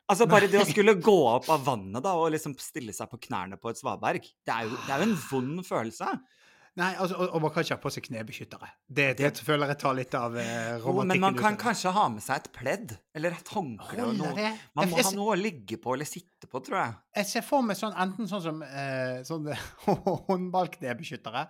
Altså, 0.09 0.25
bare 0.25 0.47
det 0.49 0.57
å 0.57 0.65
skulle 0.65 0.95
gå 0.97 1.17
opp 1.29 1.51
av 1.53 1.61
vannet 1.67 2.01
da, 2.01 2.15
og 2.17 2.31
liksom 2.33 2.55
stille 2.57 2.95
seg 2.97 3.11
på 3.11 3.19
knærne 3.27 3.59
på 3.61 3.69
et 3.69 3.77
svaberg, 3.77 4.23
det 4.25 4.55
er 4.55 4.65
jo, 4.65 4.71
det 4.87 4.93
er 4.95 5.03
jo 5.03 5.05
en 5.05 5.19
vond 5.21 5.59
følelse. 5.67 6.07
Nei, 6.79 6.93
altså, 6.95 7.17
og, 7.19 7.33
og 7.35 7.41
man 7.43 7.51
kan 7.51 7.65
ikke 7.65 7.75
ha 7.75 7.81
på 7.83 7.91
seg 7.91 8.05
knebeskyttere. 8.07 8.69
Det, 8.87 9.05
det 9.19 9.31
føler 9.43 9.67
jeg 9.73 9.79
tar 9.81 9.95
litt 9.97 10.13
av 10.15 10.37
eh, 10.39 10.77
romantikken. 10.79 11.09
men 11.11 11.19
man 11.25 11.35
kan 11.39 11.57
kanskje 11.59 11.91
ha 11.95 12.05
med 12.13 12.23
seg 12.23 12.39
et 12.39 12.49
pledd 12.55 12.93
eller 13.19 13.35
et 13.35 13.51
håndkle. 13.51 14.05
det? 14.15 14.33
Man 14.77 14.85
Jeg- 14.87 14.93
må 14.93 14.97
jeg 15.01 15.05
ha 15.09 15.11
noe 15.17 15.33
å 15.35 15.39
ligge 15.39 15.77
på 15.83 15.93
eller 15.97 16.07
sitte 16.07 16.47
på, 16.47 16.61
tror 16.63 16.79
jeg. 16.79 16.95
Jeg 17.19 17.25
ser 17.33 17.45
for 17.49 17.61
meg 17.67 17.75
sånn, 17.77 17.93
enten 17.99 18.29
sånn 18.31 18.41
som 18.47 18.63
eh, 18.63 19.19
sånn 19.27 19.51
håndballknebeskyttere, 20.29 21.45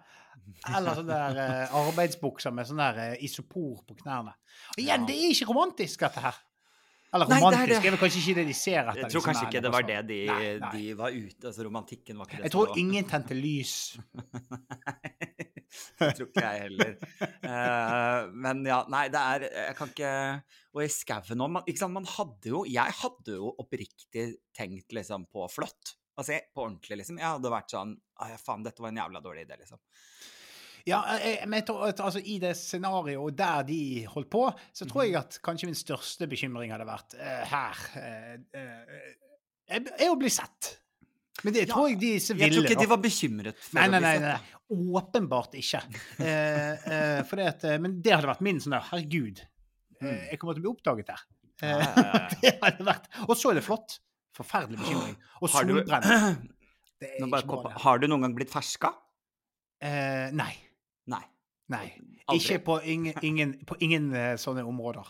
eller 0.73 0.97
sånne 0.97 1.13
der, 1.13 1.39
eh, 1.43 1.75
arbeidsbukser 1.77 2.53
med 2.55 2.67
sånn 2.69 2.81
der 2.81 2.97
eh, 3.03 3.23
isopor 3.25 3.83
på 3.87 3.95
knærne. 4.01 4.33
Og 4.73 4.81
igjen, 4.81 5.01
Ja. 5.03 5.05
det 5.07 5.15
er 5.15 5.29
ikke 5.35 5.49
romantisk, 5.53 5.99
dette 5.99 6.19
her. 6.25 6.35
Eller 7.09 7.25
Nei, 7.25 7.39
det 7.39 7.41
er 7.41 7.49
romantisk 7.49 7.81
det. 7.81 7.87
er 7.89 7.93
vel 7.95 8.01
kanskje 8.03 8.19
ikke 8.21 8.37
det 8.37 8.45
de 8.45 8.55
ser 8.57 8.79
etter. 8.83 8.99
Jeg 9.01 9.13
tror 9.13 9.23
kanskje 9.25 9.45
ikke 9.47 9.61
det 9.65 9.71
var 9.73 9.85
altså. 9.85 9.95
det 9.95 10.09
de, 10.09 10.19
Nei, 10.29 10.49
nei. 10.61 10.71
de 10.75 10.97
var 10.99 11.15
ute 11.15 11.49
Altså, 11.49 11.63
romantikken 11.65 12.19
var 12.19 12.29
ikke 12.29 12.37
det 12.37 12.45
Jeg 12.45 12.53
tror 12.53 12.73
ingen 12.83 13.07
tente 13.09 13.37
lys. 13.37 13.73
Det 15.99 16.07
tror 16.17 16.29
ikke 16.31 16.41
jeg 16.41 16.61
heller. 16.63 16.93
Uh, 17.45 18.29
men 18.41 18.63
ja, 18.65 18.79
nei, 18.89 19.03
det 19.13 19.19
er 19.21 19.43
Jeg 19.45 19.75
kan 19.77 19.91
ikke 19.91 20.13
Og 20.73 20.81
i 20.81 20.87
skauen 20.89 21.43
òg, 21.45 21.59
ikke 21.69 21.81
sant. 21.83 21.93
Man 21.93 22.09
hadde 22.09 22.49
jo 22.49 22.63
Jeg 22.65 22.95
hadde 23.03 23.35
jo 23.37 23.51
oppriktig 23.61 24.25
tenkt 24.57 24.95
liksom 24.97 25.27
på 25.29 25.45
flott. 25.53 25.93
Altså 26.19 26.39
på 26.53 26.65
ordentlig, 26.65 26.97
liksom. 27.03 27.19
Jeg 27.21 27.29
hadde 27.37 27.53
vært 27.53 27.71
sånn 27.71 27.93
«Å, 27.95 28.31
ja, 28.33 28.39
faen, 28.41 28.65
dette 28.65 28.83
var 28.83 28.91
en 28.91 28.99
jævla 28.99 29.21
dårlig 29.23 29.45
idé, 29.45 29.55
liksom. 29.61 29.79
Ja, 30.89 30.99
jeg, 31.21 31.45
men 31.47 31.59
jeg 31.61 31.65
tror 31.69 31.85
at 31.87 31.99
altså, 32.03 32.19
I 32.25 32.35
det 32.41 32.51
scenarioet 32.57 33.37
der 33.39 33.63
de 33.67 33.79
holdt 34.09 34.29
på, 34.33 34.43
så 34.73 34.87
tror 34.89 35.03
Mhm. 35.05 35.11
jeg 35.11 35.19
at 35.21 35.39
kanskje 35.45 35.69
min 35.69 35.77
største 35.77 36.27
bekymring 36.31 36.71
hadde 36.73 36.87
vært 36.89 37.15
uh, 37.19 37.41
her 37.53 37.81
uh, 37.95 38.35
uh, 38.57 39.79
er- 39.79 40.09
å 40.09 40.17
bli 40.19 40.29
sett. 40.33 40.75
Men 41.43 41.53
det 41.55 41.67
Ja, 41.69 41.73
tror 41.75 41.87
jeg 41.87 41.99
de 42.01 42.07
ville. 42.19 42.39
Jeg 42.43 42.51
tror 42.51 42.65
ikke 42.67 42.81
de 42.81 42.87
var 42.91 42.97
bekymret 42.99 43.59
for 43.63 43.77
Nei, 43.79 43.87
nei, 43.87 43.99
nei, 44.03 44.15
nei, 44.19 44.31
nei. 44.33 44.55
Åpenbart 44.99 45.53
ikke. 45.55 45.79
Eh, 46.19 46.73
eh, 46.91 47.21
for 47.23 47.39
det 47.39 47.45
at, 47.53 47.63
men 47.79 48.01
det 48.03 48.11
hadde 48.11 48.27
vært 48.27 48.41
min 48.45 48.59
sånn 48.59 48.75
der, 48.75 48.83
herregud, 48.91 49.39
Mm. 49.99 50.29
jeg 50.31 50.37
kommer 50.39 50.55
til 50.55 50.61
å 50.61 50.63
bli 50.63 50.71
oppdaget 50.71 51.07
der. 51.09 51.21
Det 52.41 52.51
hadde 52.61 52.85
vært. 52.87 53.07
Og 53.27 53.33
så 53.35 53.49
er 53.51 53.57
det 53.59 53.63
flott. 53.65 53.97
Forferdelig 54.37 54.77
bekymring. 54.79 55.17
Og 55.43 55.49
det. 57.67 57.81
har 57.83 57.99
du 57.99 58.07
noen 58.07 58.21
gang 58.23 58.35
blitt 58.37 58.51
ferska? 58.53 58.93
Eh, 59.83 60.29
nei. 60.35 60.53
Nei. 61.09 61.23
Nei. 61.73 61.85
Aldri. 62.29 62.39
Ikke 62.43 62.59
på 62.65 62.77
ingen, 62.85 63.17
ingen, 63.25 63.55
på 63.69 63.77
ingen 63.85 64.11
eh, 64.17 64.35
sånne 64.41 64.63
områder. 64.69 65.07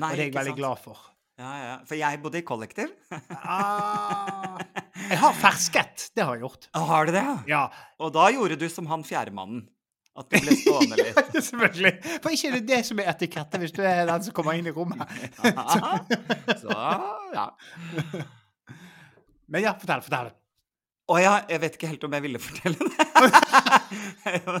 Nei, 0.00 0.10
og 0.12 0.16
det 0.16 0.22
er 0.24 0.28
jeg 0.30 0.36
veldig 0.36 0.52
sant? 0.54 0.60
glad 0.62 0.80
for. 0.84 1.02
Ja, 1.40 1.50
ja. 1.56 1.74
For 1.88 1.96
jeg 1.96 2.20
bodde 2.20 2.40
i 2.40 2.44
kollektiv. 2.44 2.90
Ah, 3.40 4.58
jeg 5.10 5.18
har 5.22 5.36
fersket. 5.40 6.10
Det 6.16 6.24
har 6.26 6.36
jeg 6.36 6.44
gjort. 6.44 6.66
Har 6.76 7.08
du 7.08 7.12
det? 7.16 7.24
Ja, 7.48 7.62
Og 8.00 8.12
da 8.16 8.26
gjorde 8.32 8.58
du 8.60 8.66
som 8.72 8.88
han 8.92 9.04
fjerdemannen. 9.08 9.62
At 10.20 10.26
du 10.28 10.36
ble 10.42 10.56
stående 10.58 10.96
litt. 11.00 11.16
ja, 11.16 11.40
selvfølgelig. 11.46 11.92
For 12.20 12.34
ikke 12.34 12.48
er 12.50 12.56
det 12.58 12.64
det 12.68 12.80
som 12.88 13.00
er 13.00 13.08
etikette 13.14 13.60
hvis 13.62 13.72
du 13.72 13.80
er 13.86 14.02
den 14.10 14.24
som 14.26 14.34
kommer 14.36 14.58
inn 14.58 14.68
i 14.68 14.74
rommet. 14.74 15.00
Så, 16.60 16.76
ja. 17.32 17.46
Men 19.48 19.64
ja, 19.64 19.72
fortell. 19.80 20.02
fortell. 20.04 20.32
Å 21.10 21.16
ja, 21.18 21.32
jeg 21.50 21.58
vet 21.64 21.76
ikke 21.76 21.88
helt 21.90 22.04
om 22.06 22.12
jeg 22.14 22.22
ville 22.22 22.38
fortelle 22.38 22.86
det. 22.86 23.06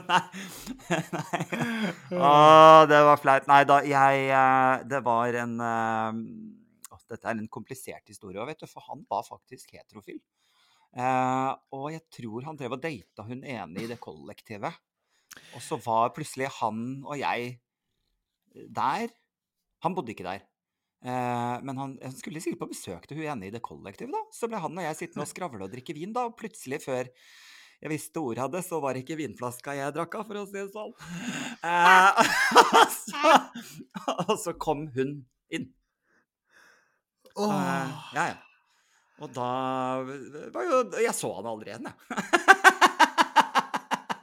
Nei. 0.08 0.22
Nei. 1.14 1.42
Å, 2.18 2.30
det 2.90 3.00
var 3.06 3.20
flaut. 3.22 3.46
Nei 3.50 3.60
da, 3.70 3.76
jeg 3.86 4.24
eh, 4.34 4.82
Det 4.90 5.00
var 5.06 5.38
en 5.44 5.54
eh, 5.62 6.18
å, 6.90 6.98
Dette 7.12 7.30
er 7.30 7.36
en 7.36 7.46
komplisert 7.52 8.10
historie 8.10 8.40
òg, 8.42 8.50
vet 8.50 8.64
du, 8.64 8.66
for 8.70 8.82
han 8.88 9.04
var 9.10 9.22
faktisk 9.28 9.76
heterofil. 9.78 10.18
Eh, 10.98 11.52
og 11.78 11.86
jeg 11.94 12.02
tror 12.18 12.48
han 12.48 12.58
drev 12.58 12.74
og 12.74 12.82
data 12.82 13.28
hun 13.28 13.44
ene 13.46 13.84
i 13.84 13.86
det 13.90 14.00
kollektivet. 14.02 14.82
Og 15.54 15.62
så 15.62 15.78
var 15.84 16.10
plutselig 16.16 16.50
han 16.58 17.04
og 17.06 17.14
jeg 17.20 17.60
der. 18.74 19.06
Han 19.86 19.94
bodde 19.94 20.16
ikke 20.16 20.26
der. 20.26 20.42
Eh, 21.00 21.56
men 21.64 21.78
han, 21.80 21.94
han 22.02 22.12
skulle 22.16 22.42
sikkert 22.44 22.64
på 22.64 22.72
besøk 22.74 23.06
til 23.08 23.20
hun 23.20 23.30
ene 23.32 23.48
i 23.48 23.54
det 23.54 23.62
kollektivet, 23.64 24.12
da. 24.12 24.20
Så 24.36 24.50
ble 24.50 24.60
han 24.60 24.76
og 24.76 24.84
jeg 24.84 24.98
sittende 24.98 25.24
og 25.24 25.30
skravle 25.30 25.64
og 25.64 25.72
drikke 25.72 25.96
vin, 25.96 26.12
da. 26.16 26.26
Og 26.28 26.36
plutselig, 26.38 26.82
før 26.84 27.08
jeg 27.80 27.92
visste 27.94 28.20
ordet 28.20 28.44
av 28.44 28.52
det, 28.52 28.60
så 28.66 28.80
var 28.82 28.94
det 28.94 29.04
ikke 29.06 29.16
vinflaska 29.22 29.76
jeg 29.78 29.96
drakk 29.96 30.18
av, 30.20 30.26
for 30.28 30.42
å 30.42 30.44
si 30.48 30.58
det 30.58 30.68
sånn. 30.74 30.92
Eh, 31.64 32.10
og, 32.82 32.94
så, 32.98 33.34
og 34.26 34.36
så 34.42 34.56
kom 34.60 34.84
hun 34.96 35.16
inn. 35.48 35.70
Eh, 37.30 37.98
ja, 38.16 38.30
ja. 38.34 38.38
Og 39.20 39.28
da 39.36 39.46
var 40.00 40.64
jo 40.64 40.78
Jeg 41.04 41.12
så 41.12 41.28
han 41.36 41.48
aldri 41.50 41.72
igjen, 41.72 41.88
jeg. 41.90 41.96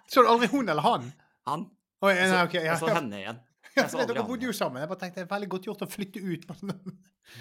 Så 0.08 0.24
du 0.26 0.30
aldri 0.32 0.48
hun 0.50 0.66
eller 0.66 0.82
han? 0.82 1.12
Han. 1.46 1.68
Oi, 2.02 2.14
Og 2.14 2.34
okay, 2.48 2.64
ja. 2.66 2.74
og 2.74 2.82
så 2.82 2.94
henne 2.94 3.20
igjen. 3.20 3.42
Ja, 3.78 3.84
Jeg 3.84 3.92
så 3.92 3.98
for 3.98 4.04
aldri 4.06 4.16
dere 4.18 4.28
bodde 4.28 4.48
jo 4.50 4.54
sammen. 4.58 4.82
Jeg 4.84 4.90
bare 4.92 5.00
tenkte 5.06 5.22
det 5.22 5.26
er 5.28 5.34
veldig 5.36 5.50
godt 5.54 5.68
gjort 5.70 5.86
å 5.86 5.90
flytte 5.92 6.24
ut. 6.24 6.48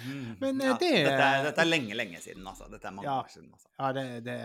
Mm. 0.03 0.37
Men, 0.39 0.61
eh, 0.61 0.67
ja, 0.67 0.77
det- 0.77 1.05
dette, 1.05 1.27
er, 1.27 1.43
dette 1.47 1.61
er 1.63 1.69
lenge, 1.69 1.95
lenge 1.95 2.19
siden, 2.21 2.43
altså. 2.47 2.69
Dette 2.71 2.85
er 2.89 2.91
mange 2.91 3.07
Ja. 3.07 3.19
år 3.23 3.29
siden. 3.31 3.51
altså. 3.53 3.69
Ja, 3.79 3.91
det, 3.95 4.23
det 4.25 4.37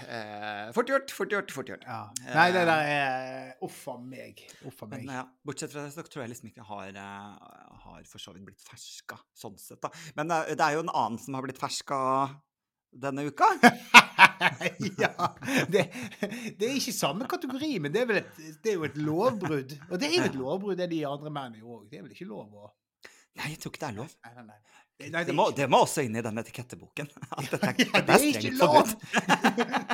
Eh, 0.00 0.70
fort 0.72 0.88
gjort, 0.88 1.10
fort 1.12 1.28
gjort, 1.34 1.50
fort 1.52 1.68
gjort. 1.68 1.82
ja. 1.84 1.98
Nei, 2.32 2.46
det 2.54 2.62
der 2.64 2.84
er 2.88 3.50
Uff 3.66 3.82
a 3.92 3.98
meg. 4.00 4.40
Uff 4.64 4.80
meg. 4.88 5.02
Men 5.04 5.10
ja, 5.18 5.24
bortsett 5.44 5.74
fra 5.74 5.82
det 5.84 5.92
så 5.92 6.02
tror 6.08 6.22
jeg 6.24 6.30
liksom 6.32 6.48
ikke 6.48 6.64
har, 6.64 6.88
eh, 6.88 7.50
har 7.84 8.04
for 8.08 8.18
så 8.22 8.32
vidt 8.32 8.46
blitt 8.48 8.64
ferska, 8.64 9.18
sånn 9.36 9.58
sett, 9.60 9.80
da. 9.84 9.90
Men 10.16 10.30
eh, 10.32 10.54
det 10.54 10.60
er 10.64 10.78
jo 10.78 10.86
en 10.86 10.94
annen 10.94 11.18
som 11.20 11.34
har 11.36 11.44
blitt 11.44 11.60
ferska 11.60 12.00
denne 12.92 13.26
uka. 13.28 13.48
ja. 15.02 15.12
Det, 15.70 15.86
det 16.58 16.68
er 16.68 16.76
ikke 16.76 16.94
samme 16.96 17.28
kategori, 17.30 17.78
men 17.78 17.94
det 17.94 18.02
er, 18.02 18.20
et, 18.22 18.42
det 18.64 18.72
er 18.72 18.78
jo 18.78 18.86
et 18.88 18.98
lovbrudd. 18.98 19.76
Og 19.90 20.00
det 20.00 20.10
er 20.10 20.16
jo 20.18 20.28
et 20.30 20.38
lovbrudd, 20.40 20.78
det 20.80 20.90
de 20.92 21.04
andre 21.06 21.32
mennene 21.32 21.62
jo 21.62 21.78
òg. 21.78 21.88
Det 21.90 22.00
er 22.00 22.06
vel 22.06 22.14
ikke 22.16 22.30
lov 22.30 22.48
å 22.50 22.70
Nei, 23.38 23.52
jeg 23.54 23.60
tror 23.62 23.72
ikke 23.72 23.80
det 23.84 23.88
er 23.92 23.98
lov. 24.00 24.14
Nei, 24.26 24.32
nei, 24.36 24.44
nei. 24.50 24.58
Nei, 25.00 25.22
Det 25.24 25.32
må, 25.32 25.46
det 25.56 25.64
må 25.72 25.78
også 25.86 26.02
inn 26.04 26.16
i 26.18 26.22
den 26.24 26.36
etiketteboken. 26.42 27.06
At 27.38 27.54
er, 27.56 27.70
Ja, 27.80 28.00
det 28.04 28.16
er 28.18 28.24
ikke 28.26 28.50
lov! 28.58 28.90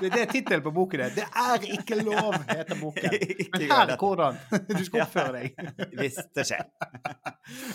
Det 0.00 0.09
er 0.09 0.14
det 0.16 0.25
tittelen 0.33 0.64
på 0.64 0.73
boken 0.75 1.05
Det 1.05 1.11
Det 1.21 1.26
er 1.43 1.66
ikke 1.76 1.99
lov, 2.00 2.35
heter 2.49 2.81
boken. 2.81 3.14
Men 3.52 3.66
her 3.71 3.93
er 3.95 4.00
hvordan 4.00 4.40
du 4.73 4.83
skal 4.88 5.05
oppføre 5.05 5.37
deg. 5.37 5.76
Hvis 6.00 6.19
det 6.35 6.47
skjer. 6.49 6.64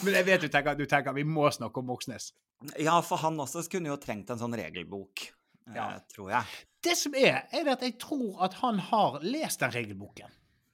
Men 0.03 0.17
jeg 0.19 0.27
vet 0.27 0.43
du 0.43 0.49
tenker, 0.51 0.75
du 0.75 0.83
tenker 0.91 1.15
vi 1.15 1.23
må 1.23 1.47
snakke 1.55 1.79
om 1.79 1.87
Moxnes. 1.93 2.33
Ja, 2.81 2.97
for 3.05 3.21
han 3.23 3.39
også 3.39 3.63
kunne 3.71 3.93
jo 3.93 3.97
trengt 4.01 4.29
en 4.33 4.41
sånn 4.41 4.57
regelbok, 4.59 5.23
eh, 5.71 5.77
Ja. 5.77 5.87
tror 6.11 6.33
jeg. 6.35 6.59
Det 6.83 6.97
som 6.99 7.15
er, 7.15 7.45
er 7.53 7.71
at 7.77 7.85
jeg 7.85 7.95
tror 8.01 8.43
at 8.43 8.59
han 8.59 8.81
har 8.91 9.21
lest 9.23 9.63
den 9.63 9.71
regelboken. 9.71 10.27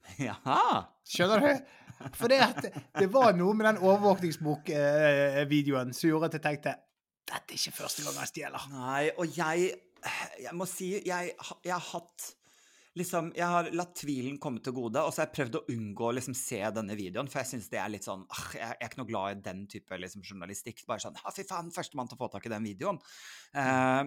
Jaha. 0.28 0.62
Skjønner 1.08 1.38
du? 1.44 1.50
For 2.14 2.26
det, 2.30 2.38
at 2.44 2.62
det 2.98 3.08
var 3.10 3.32
noe 3.34 3.54
med 3.58 3.66
den 3.66 3.78
overvåkningsbokvideoen 3.82 5.90
som 5.96 6.08
gjorde 6.12 6.26
at 6.30 6.36
jeg 6.38 6.44
tenkte 6.44 6.72
dette 7.28 7.52
er 7.52 7.56
ikke 7.58 7.76
første 7.76 8.00
gang 8.06 8.16
jeg 8.22 8.30
stjeler. 8.30 8.62
Nei, 8.72 9.04
og 9.18 9.26
jeg 9.36 9.56
Jeg 10.38 10.54
må 10.54 10.64
si 10.70 10.86
jeg, 10.94 11.32
jeg 11.66 11.74
har 11.74 11.86
hatt 11.90 12.37
Liksom, 12.98 13.28
Jeg 13.36 13.46
har 13.46 13.68
latt 13.76 13.92
tvilen 14.00 14.38
komme 14.42 14.62
til 14.64 14.74
gode, 14.74 15.00
og 15.04 15.12
så 15.12 15.22
har 15.22 15.28
jeg 15.28 15.34
prøvd 15.36 15.58
å 15.58 15.62
unngå 15.74 16.06
å 16.08 16.14
liksom, 16.16 16.34
se 16.34 16.58
denne 16.74 16.96
videoen, 16.98 17.28
for 17.30 17.42
jeg 17.42 17.50
syns 17.52 17.68
det 17.70 17.78
er 17.78 17.92
litt 17.92 18.06
sånn 18.06 18.24
ah, 18.26 18.46
jeg, 18.56 18.74
er 18.74 18.88
ikke 18.88 19.00
noe 19.00 19.10
glad 19.10 19.36
i 19.36 19.42
den 19.44 19.60
type 19.70 19.98
liksom, 20.02 20.24
journalistikk. 20.26 20.82
Bare 20.88 21.04
sånn 21.04 21.18
Ja, 21.20 21.32
fy 21.34 21.44
faen, 21.46 21.70
førstemann 21.74 22.10
til 22.10 22.18
å 22.18 22.22
få 22.24 22.30
tak 22.32 22.48
i 22.48 22.52
den 22.52 22.66
videoen. 22.66 22.98
Eh, 23.54 24.02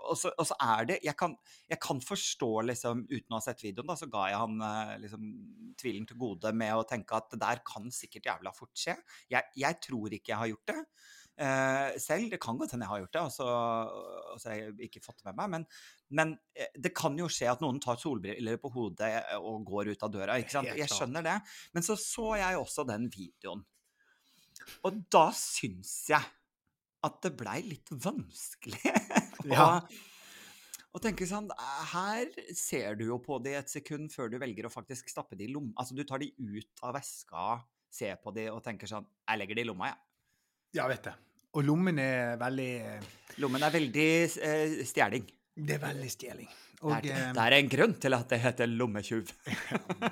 og, 0.00 0.16
så, 0.18 0.32
og 0.32 0.48
så 0.48 0.58
er 0.64 0.90
det 0.90 0.98
jeg 1.06 1.16
kan, 1.20 1.36
jeg 1.70 1.82
kan 1.86 2.02
forstå, 2.04 2.50
liksom, 2.72 3.04
uten 3.12 3.36
å 3.36 3.38
ha 3.38 3.44
sett 3.46 3.62
videoen, 3.66 3.92
da, 3.92 3.98
så 4.00 4.10
ga 4.10 4.26
jeg 4.32 4.42
han 4.42 4.66
eh, 4.70 4.96
liksom, 5.04 5.30
tvilen 5.80 6.08
til 6.10 6.20
gode 6.20 6.54
med 6.56 6.74
å 6.80 6.88
tenke 6.88 7.20
at 7.20 7.30
det 7.34 7.42
der 7.44 7.62
kan 7.66 7.88
sikkert 7.94 8.32
jævla 8.32 8.54
fort 8.56 8.74
skje. 8.76 8.98
Jeg, 9.30 9.52
jeg 9.60 9.82
tror 9.86 10.18
ikke 10.18 10.34
jeg 10.34 10.42
har 10.42 10.54
gjort 10.54 10.74
det. 10.74 10.80
Eh, 11.40 11.98
selv. 12.00 12.28
Det 12.32 12.40
kan 12.42 12.58
godt 12.60 12.74
hende 12.74 12.86
jeg 12.86 12.92
har 12.92 13.02
gjort 13.04 13.16
det, 13.16 13.22
og 13.24 13.32
så, 13.34 13.48
og 14.34 14.40
så 14.40 14.50
har 14.50 14.58
jeg 14.58 14.88
ikke 14.88 15.02
fått 15.04 15.22
det 15.22 15.30
med 15.30 15.38
meg. 15.40 15.50
Men, 15.54 15.66
men 16.20 16.34
eh, 16.54 16.72
det 16.76 16.92
kan 16.96 17.16
jo 17.18 17.28
skje 17.32 17.50
at 17.52 17.64
noen 17.64 17.80
tar 17.82 18.00
solbriller 18.00 18.60
på 18.62 18.72
hodet 18.74 19.10
eh, 19.18 19.36
og 19.38 19.64
går 19.68 19.92
ut 19.94 20.06
av 20.06 20.12
døra. 20.14 20.38
ikke 20.40 20.58
sant? 20.58 20.72
Jeg 20.78 20.92
skjønner 20.92 21.24
det. 21.26 21.38
Men 21.76 21.86
så 21.86 21.96
så 22.00 22.34
jeg 22.40 22.60
også 22.60 22.86
den 22.88 23.08
videoen. 23.12 23.64
Og 24.86 25.02
da 25.12 25.30
syns 25.36 25.94
jeg 26.10 26.36
at 27.06 27.20
det 27.24 27.32
blei 27.38 27.62
litt 27.68 27.92
vanskelig. 27.92 28.82
Ja. 29.48 29.80
og, 30.92 30.98
tenker 31.00 31.24
tenke 31.24 31.26
sånn 31.30 31.46
Her 31.94 32.26
ser 32.52 32.98
du 32.98 33.06
jo 33.06 33.16
på 33.24 33.38
det 33.40 33.54
et 33.56 33.72
sekund 33.72 34.12
før 34.12 34.28
du 34.28 34.36
velger 34.36 34.68
å 34.68 34.72
faktisk 34.72 35.08
stappe 35.08 35.38
det 35.38 35.46
i 35.46 35.54
lomma. 35.54 35.72
Altså, 35.80 35.96
du 35.96 36.04
tar 36.04 36.20
de 36.20 36.28
ut 36.36 36.84
av 36.84 36.92
veska, 36.98 37.46
ser 37.88 38.20
på 38.20 38.34
de 38.36 38.50
og 38.52 38.60
tenker 38.66 38.90
sånn 38.90 39.08
Jeg 39.08 39.40
legger 39.40 39.56
det 39.56 39.64
i 39.64 39.70
lomma, 39.70 39.88
jeg. 39.94 40.00
Ja, 40.76 40.90
vet 40.92 41.08
det. 41.08 41.16
Og 41.56 41.66
lommen 41.66 41.98
er 41.98 42.36
veldig 42.40 42.72
Lommen 43.42 43.62
er 43.64 43.72
veldig 43.72 44.10
eh, 44.46 44.80
stjeling. 44.86 45.24
Det 45.56 45.76
er 45.76 45.82
veldig 45.82 46.10
stjeling. 46.12 46.50
Og 46.80 46.94
det. 47.04 47.12
er, 47.12 47.32
det 47.36 47.42
er 47.44 47.54
en 47.58 47.68
grunn 47.68 47.94
til 48.00 48.16
at 48.16 48.30
det 48.32 48.38
heter 48.40 48.68
lommetjuv. 48.70 49.32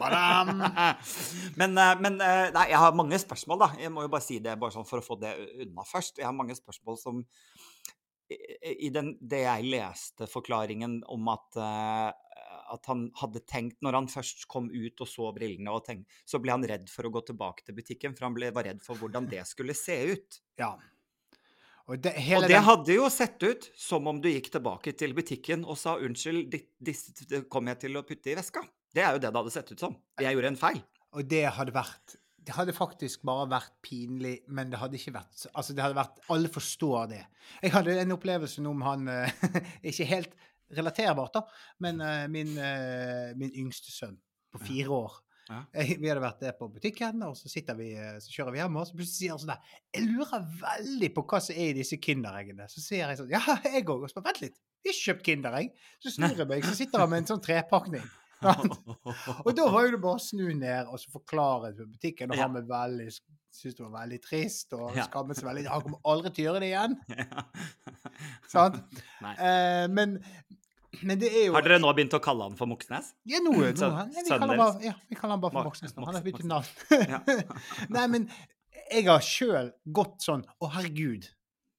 men, 1.60 1.78
eh, 1.80 1.94
men 2.04 2.18
eh, 2.24 2.48
Nei, 2.54 2.66
jeg 2.72 2.80
har 2.82 2.96
mange 2.96 3.20
spørsmål, 3.20 3.62
da. 3.64 3.70
Jeg 3.80 3.92
må 3.94 4.04
jo 4.04 4.12
bare 4.12 4.26
si 4.26 4.38
det 4.44 4.56
bare 4.60 4.74
sånn 4.76 4.88
for 4.88 5.00
å 5.00 5.06
få 5.06 5.18
det 5.20 5.34
unna 5.64 5.86
først. 5.88 6.20
Jeg 6.20 6.28
har 6.28 6.36
mange 6.36 6.56
spørsmål 6.58 7.00
som 7.00 7.22
I 8.28 8.90
den, 8.92 9.14
det 9.24 9.44
jeg 9.46 9.70
leste 9.72 10.28
forklaringen 10.28 11.00
om 11.08 11.30
at 11.32 11.60
eh, 11.64 12.08
at 12.68 12.84
han 12.90 13.06
hadde 13.16 13.40
tenkt, 13.48 13.78
når 13.84 13.96
han 13.96 14.10
først 14.12 14.46
kom 14.50 14.68
ut 14.68 15.00
og 15.00 15.08
så 15.08 15.30
brillene, 15.32 15.72
og 15.72 15.86
tenkt, 15.86 16.20
så 16.28 16.40
ble 16.42 16.52
han 16.54 16.66
redd 16.68 16.88
for 16.92 17.08
å 17.08 17.12
gå 17.14 17.22
tilbake 17.30 17.64
til 17.64 17.76
butikken, 17.78 18.16
for 18.16 18.28
han 18.28 18.36
ble, 18.36 18.50
var 18.54 18.68
redd 18.68 18.82
for 18.84 19.00
hvordan 19.00 19.28
det 19.30 19.44
skulle 19.48 19.76
se 19.76 19.96
ut. 20.12 20.40
Ja. 20.60 20.74
Og 21.88 21.96
det, 22.04 22.12
Og 22.36 22.42
det 22.44 22.50
den- 22.52 22.64
hadde 22.64 22.94
jo 22.94 23.08
sett 23.08 23.42
ut 23.42 23.70
som 23.74 24.06
om 24.06 24.20
du 24.20 24.28
gikk 24.28 24.50
tilbake 24.52 24.92
til 24.96 25.14
butikken 25.16 25.64
og 25.64 25.78
sa 25.78 25.96
'unnskyld, 25.96 26.50
disse 26.84 27.12
det 27.28 27.48
kommer 27.48 27.72
jeg 27.72 27.80
til 27.80 27.96
å 27.96 28.02
putte 28.04 28.28
i 28.30 28.34
veska'. 28.36 28.64
Det 28.94 29.02
er 29.02 29.12
jo 29.12 29.18
det 29.18 29.32
det 29.32 29.36
hadde 29.40 29.52
sett 29.52 29.72
ut 29.72 29.80
som. 29.80 29.96
Jeg 30.20 30.34
gjorde 30.36 30.48
en 30.52 30.56
feil. 30.56 30.82
Og 31.14 31.26
det 31.28 31.46
hadde 31.50 31.72
vært 31.72 32.16
Det 32.44 32.54
hadde 32.56 32.72
faktisk 32.72 33.22
bare 33.24 33.46
vært 33.48 33.72
pinlig, 33.82 34.40
men 34.48 34.70
det 34.70 34.78
hadde 34.78 34.94
ikke 34.96 35.12
vært 35.12 35.46
Altså, 35.54 35.74
det 35.74 35.82
hadde 35.84 35.94
vært 35.96 36.18
Alle 36.30 36.48
forstår 36.48 37.08
det. 37.08 37.26
Jeg 37.62 37.70
hadde 37.72 37.98
en 38.00 38.12
opplevelse 38.12 38.58
nå 38.62 38.72
med 38.74 38.86
han 38.86 39.08
eh, 39.08 39.30
Ikke 39.84 40.06
helt 40.06 40.32
relaterbart, 40.70 41.32
da, 41.34 41.42
men 41.80 42.00
eh, 42.00 42.26
min, 42.28 42.56
eh, 42.58 43.34
min 43.36 43.50
yngste 43.54 43.90
sønn 43.92 44.16
på 44.52 44.60
fire 44.64 44.88
år. 44.88 45.12
Ja. 45.48 45.62
Vi 45.72 46.08
hadde 46.10 46.20
vært 46.22 46.40
der 46.44 46.52
på 46.58 46.68
butikken, 46.72 47.22
og 47.24 47.36
så, 47.38 47.48
vi, 47.78 47.88
eh, 47.96 48.18
så 48.20 48.32
kjører 48.34 48.52
vi 48.52 48.60
hjem, 48.62 48.76
og 48.76 48.86
så 48.88 48.96
plutselig 48.98 49.16
sier 49.16 49.32
han 49.34 49.42
sånn 49.42 49.52
der 49.54 49.76
Jeg 49.96 50.06
lurer 50.10 50.46
veldig 50.60 51.10
på 51.16 51.24
hva 51.30 51.40
som 51.40 51.56
er 51.56 51.70
i 51.72 51.76
disse 51.78 51.96
Kindereggene. 52.04 52.68
Så 52.68 52.84
sier 52.84 53.06
jeg 53.08 53.20
sånn 53.22 53.32
Ja, 53.32 53.40
jeg 53.64 53.86
òg. 53.88 54.02
Og 54.04 54.10
så 54.12 54.20
bare, 54.20 54.28
vent 54.32 54.42
litt. 54.44 54.58
Vi 54.84 54.92
har 54.92 54.98
kjøpt 55.00 55.24
Kinderegg. 55.26 55.72
Så 56.04 56.12
snur 56.14 56.36
jeg 56.36 56.48
meg, 56.50 56.64
så 56.68 56.76
sitter 56.76 57.00
han 57.04 57.10
med 57.10 57.24
en 57.24 57.30
sånn 57.32 57.44
trepakning. 57.44 58.04
Og 59.46 59.48
da 59.56 59.64
var 59.66 59.88
jo 59.88 59.96
det 59.96 60.02
bare 60.04 60.20
å 60.20 60.22
snu 60.22 60.44
ned 60.54 60.86
og 60.92 61.00
så 61.02 61.10
forklare 61.10 61.72
på 61.74 61.88
butikken, 61.90 62.30
og 62.30 62.38
Ja. 62.38 62.46
han 62.46 62.54
veldig 62.68 63.08
syntes 63.10 63.74
det 63.80 63.82
var 63.82 63.94
veldig 64.04 64.18
trist 64.22 64.72
og 64.76 64.94
Ja. 64.94 65.08
skammet 65.08 65.40
seg 65.40 65.48
veldig. 65.48 65.64
Han 65.72 65.82
kommer 65.82 65.98
aldri 66.06 66.30
til 66.36 66.44
å 66.44 66.52
gjøre 66.52 66.60
det 66.62 66.68
igjen. 66.70 66.94
Sant? 68.52 68.78
Eh, 69.24 69.88
men, 69.90 70.18
men 71.06 71.20
det 71.20 71.30
er 71.30 71.48
jo 71.48 71.56
Har 71.56 71.66
dere 71.66 71.80
nå 71.82 71.90
begynt 71.96 72.14
å 72.16 72.20
kalle 72.22 72.46
han 72.48 72.56
for 72.58 72.70
Moxnes? 72.70 73.12
Ja, 73.28 73.40
nå, 73.44 73.52
nå 73.54 73.66
ja, 73.68 74.04
vi, 74.12 74.24
kaller 74.30 74.60
bare, 74.60 74.78
ja, 74.84 74.94
vi 75.08 75.18
kaller 75.18 75.36
han 75.36 75.42
bare 75.42 75.56
for 75.56 75.68
Moxnes 75.70 75.96
nå. 75.96 76.04
Han 76.08 76.18
har 76.18 76.24
byttet 76.24 76.48
navn. 76.48 76.70
Nei, 77.96 78.06
men 78.14 78.28
jeg 78.88 79.06
har 79.08 79.24
sjøl 79.24 79.72
gått 79.84 80.24
sånn 80.24 80.44
Å, 80.44 80.70
herregud. 80.78 81.28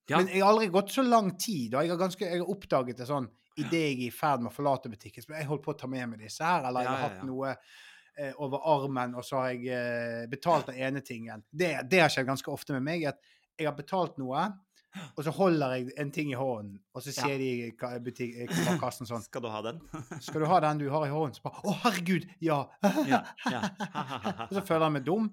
Ja. 0.10 0.18
Men 0.18 0.32
jeg 0.32 0.42
har 0.42 0.54
aldri 0.54 0.70
gått 0.74 0.94
så 0.94 1.06
lang 1.06 1.36
tid, 1.38 1.76
og 1.76 1.86
jeg 1.86 1.94
har, 1.94 2.00
ganske, 2.02 2.26
jeg 2.26 2.42
har 2.42 2.54
oppdaget 2.56 2.98
det 3.02 3.10
sånn 3.10 3.30
idet 3.60 3.82
jeg 3.82 3.98
er 3.98 4.06
i 4.08 4.14
ferd 4.14 4.44
med 4.44 4.52
å 4.52 4.56
forlate 4.56 4.92
butikken. 4.92 5.24
Så 5.26 5.36
jeg 5.36 5.48
holdt 5.50 5.66
på 5.66 5.74
å 5.76 5.78
ta 5.78 5.90
med 5.92 6.14
meg 6.14 6.24
disse 6.24 6.46
her, 6.46 6.66
eller 6.70 6.86
jeg 6.86 6.92
har 6.92 7.04
hatt 7.04 7.26
noe 7.28 7.52
eh, 7.52 8.32
over 8.42 8.64
armen, 8.72 9.18
og 9.20 9.26
så 9.26 9.42
har 9.42 9.52
jeg 9.54 9.76
eh, 9.76 10.24
betalt 10.32 10.72
den 10.72 10.80
ene 10.88 11.04
tingen. 11.06 11.44
Det, 11.52 11.74
det 11.92 12.02
har 12.04 12.14
skjedd 12.14 12.30
ganske 12.30 12.54
ofte 12.54 12.78
med 12.78 12.88
meg, 12.88 13.06
at 13.12 13.20
jeg 13.60 13.68
har 13.68 13.76
betalt 13.78 14.18
noe, 14.22 14.48
og 15.15 15.24
så 15.24 15.31
holder 15.38 15.74
jeg 15.75 15.91
en 16.01 16.12
ting 16.12 16.31
i 16.31 16.38
hånden, 16.39 16.79
og 16.96 17.01
så 17.05 17.12
Ja. 17.13 17.24
sier 17.27 17.38
de 17.38 17.50
i 17.67 17.72
ka- 17.77 18.77
kassen 18.81 19.05
sånn 19.10 19.22
Skal 19.24 19.41
du 19.41 19.50
ha 19.53 19.62
den? 19.62 19.79
Skal 20.25 20.41
du 20.41 20.48
ha 20.50 20.60
den 20.60 20.77
du 20.81 20.88
har 20.89 21.05
i 21.05 21.12
hånden? 21.13 21.36
Så 21.38 21.43
bare 21.46 21.62
Å, 21.63 21.75
herregud! 21.84 22.25
Ja! 22.41 22.63
ja. 23.08 23.24
ja. 23.51 23.62
og 24.50 24.53
så 24.58 24.63
føler 24.65 24.88
jeg 24.88 24.96
meg 24.98 25.05
dum. 25.05 25.29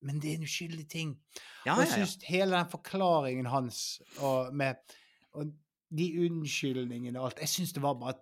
Men 0.00 0.20
det 0.22 0.30
er 0.32 0.38
en 0.38 0.46
uskyldig 0.46 0.86
ting. 0.88 1.16
ja, 1.66 1.74
Og 1.74 1.82
jeg 1.84 1.90
ja, 1.90 1.96
ja. 1.98 2.06
syns 2.06 2.24
hele 2.30 2.56
den 2.56 2.68
forklaringen 2.70 3.46
hans 3.50 4.00
og 4.22 4.52
med 4.54 4.76
og 5.34 5.50
de 5.90 6.06
unnskyldningene 6.26 7.18
og 7.20 7.30
alt 7.30 7.38
Jeg 7.44 7.48
syns 7.48 7.72
det 7.76 7.82
var 7.82 7.94
bare 8.00 8.16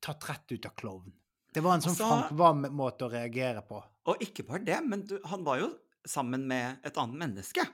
tatt 0.00 0.24
rett 0.30 0.52
ut 0.54 0.66
av 0.66 0.74
klovn. 0.80 1.12
Det 1.52 1.62
var 1.62 1.74
en 1.76 1.82
sånn 1.84 1.92
Altså- 1.94 2.08
Frank 2.08 2.38
Wam-måte 2.38 3.06
å 3.06 3.10
reagere 3.12 3.60
på. 3.66 3.82
Og 4.08 4.22
ikke 4.24 4.46
bare 4.48 4.64
det, 4.64 4.78
men 4.86 5.02
du, 5.06 5.18
han 5.24 5.44
var 5.44 5.58
jo 5.60 5.70
sammen 6.06 6.46
med 6.48 6.78
et 6.86 6.96
annet 6.96 7.18
menneske. 7.20 7.64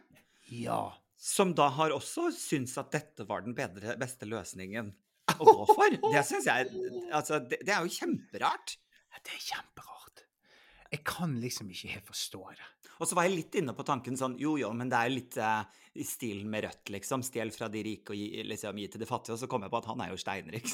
Ja. 0.50 0.92
Som 1.16 1.54
da 1.56 1.70
har 1.72 1.94
også 1.96 2.28
syntes 2.34 2.76
at 2.80 2.92
dette 2.92 3.24
var 3.28 3.44
den 3.46 3.56
bedre, 3.56 3.96
beste 4.00 4.28
løsningen 4.28 4.92
å 5.36 5.44
gå 5.44 5.66
for. 5.76 5.98
Det 6.12 6.24
syns 6.28 6.48
jeg 6.48 6.70
Altså, 7.10 7.40
det, 7.40 7.62
det 7.66 7.74
er 7.74 7.84
jo 7.86 7.94
kjemperart. 7.96 8.76
Det 9.16 9.32
er 9.32 9.44
kjemperart. 9.48 9.95
Jeg 10.96 11.04
kan 11.04 11.34
liksom 11.42 11.68
ikke 11.72 11.92
helt 11.92 12.08
forstå 12.08 12.42
det. 12.56 12.70
Og 12.96 13.08
så 13.08 13.16
var 13.18 13.26
jeg 13.26 13.36
litt 13.36 13.56
inne 13.60 13.74
på 13.76 13.84
tanken 13.84 14.16
sånn 14.16 14.38
Jo, 14.40 14.54
jo, 14.56 14.70
men 14.72 14.88
det 14.88 14.96
er 14.96 15.10
jo 15.10 15.16
litt 15.18 15.36
eh, 15.36 15.82
i 16.00 16.04
stilen 16.04 16.48
med 16.50 16.64
Rødt, 16.64 16.90
liksom. 16.92 17.22
Stjel 17.24 17.50
fra 17.52 17.68
de 17.72 17.82
rike 17.84 18.12
og 18.12 18.18
gi, 18.18 18.42
liksom, 18.46 18.78
gi 18.80 18.86
til 18.92 19.02
de 19.02 19.08
fattige. 19.08 19.36
Og 19.36 19.40
så 19.40 19.48
kom 19.50 19.64
jeg 19.64 19.72
på 19.72 19.80
at 19.80 19.88
han 19.90 20.02
er 20.04 20.12
jo 20.12 20.18
steinrik. 20.20 20.68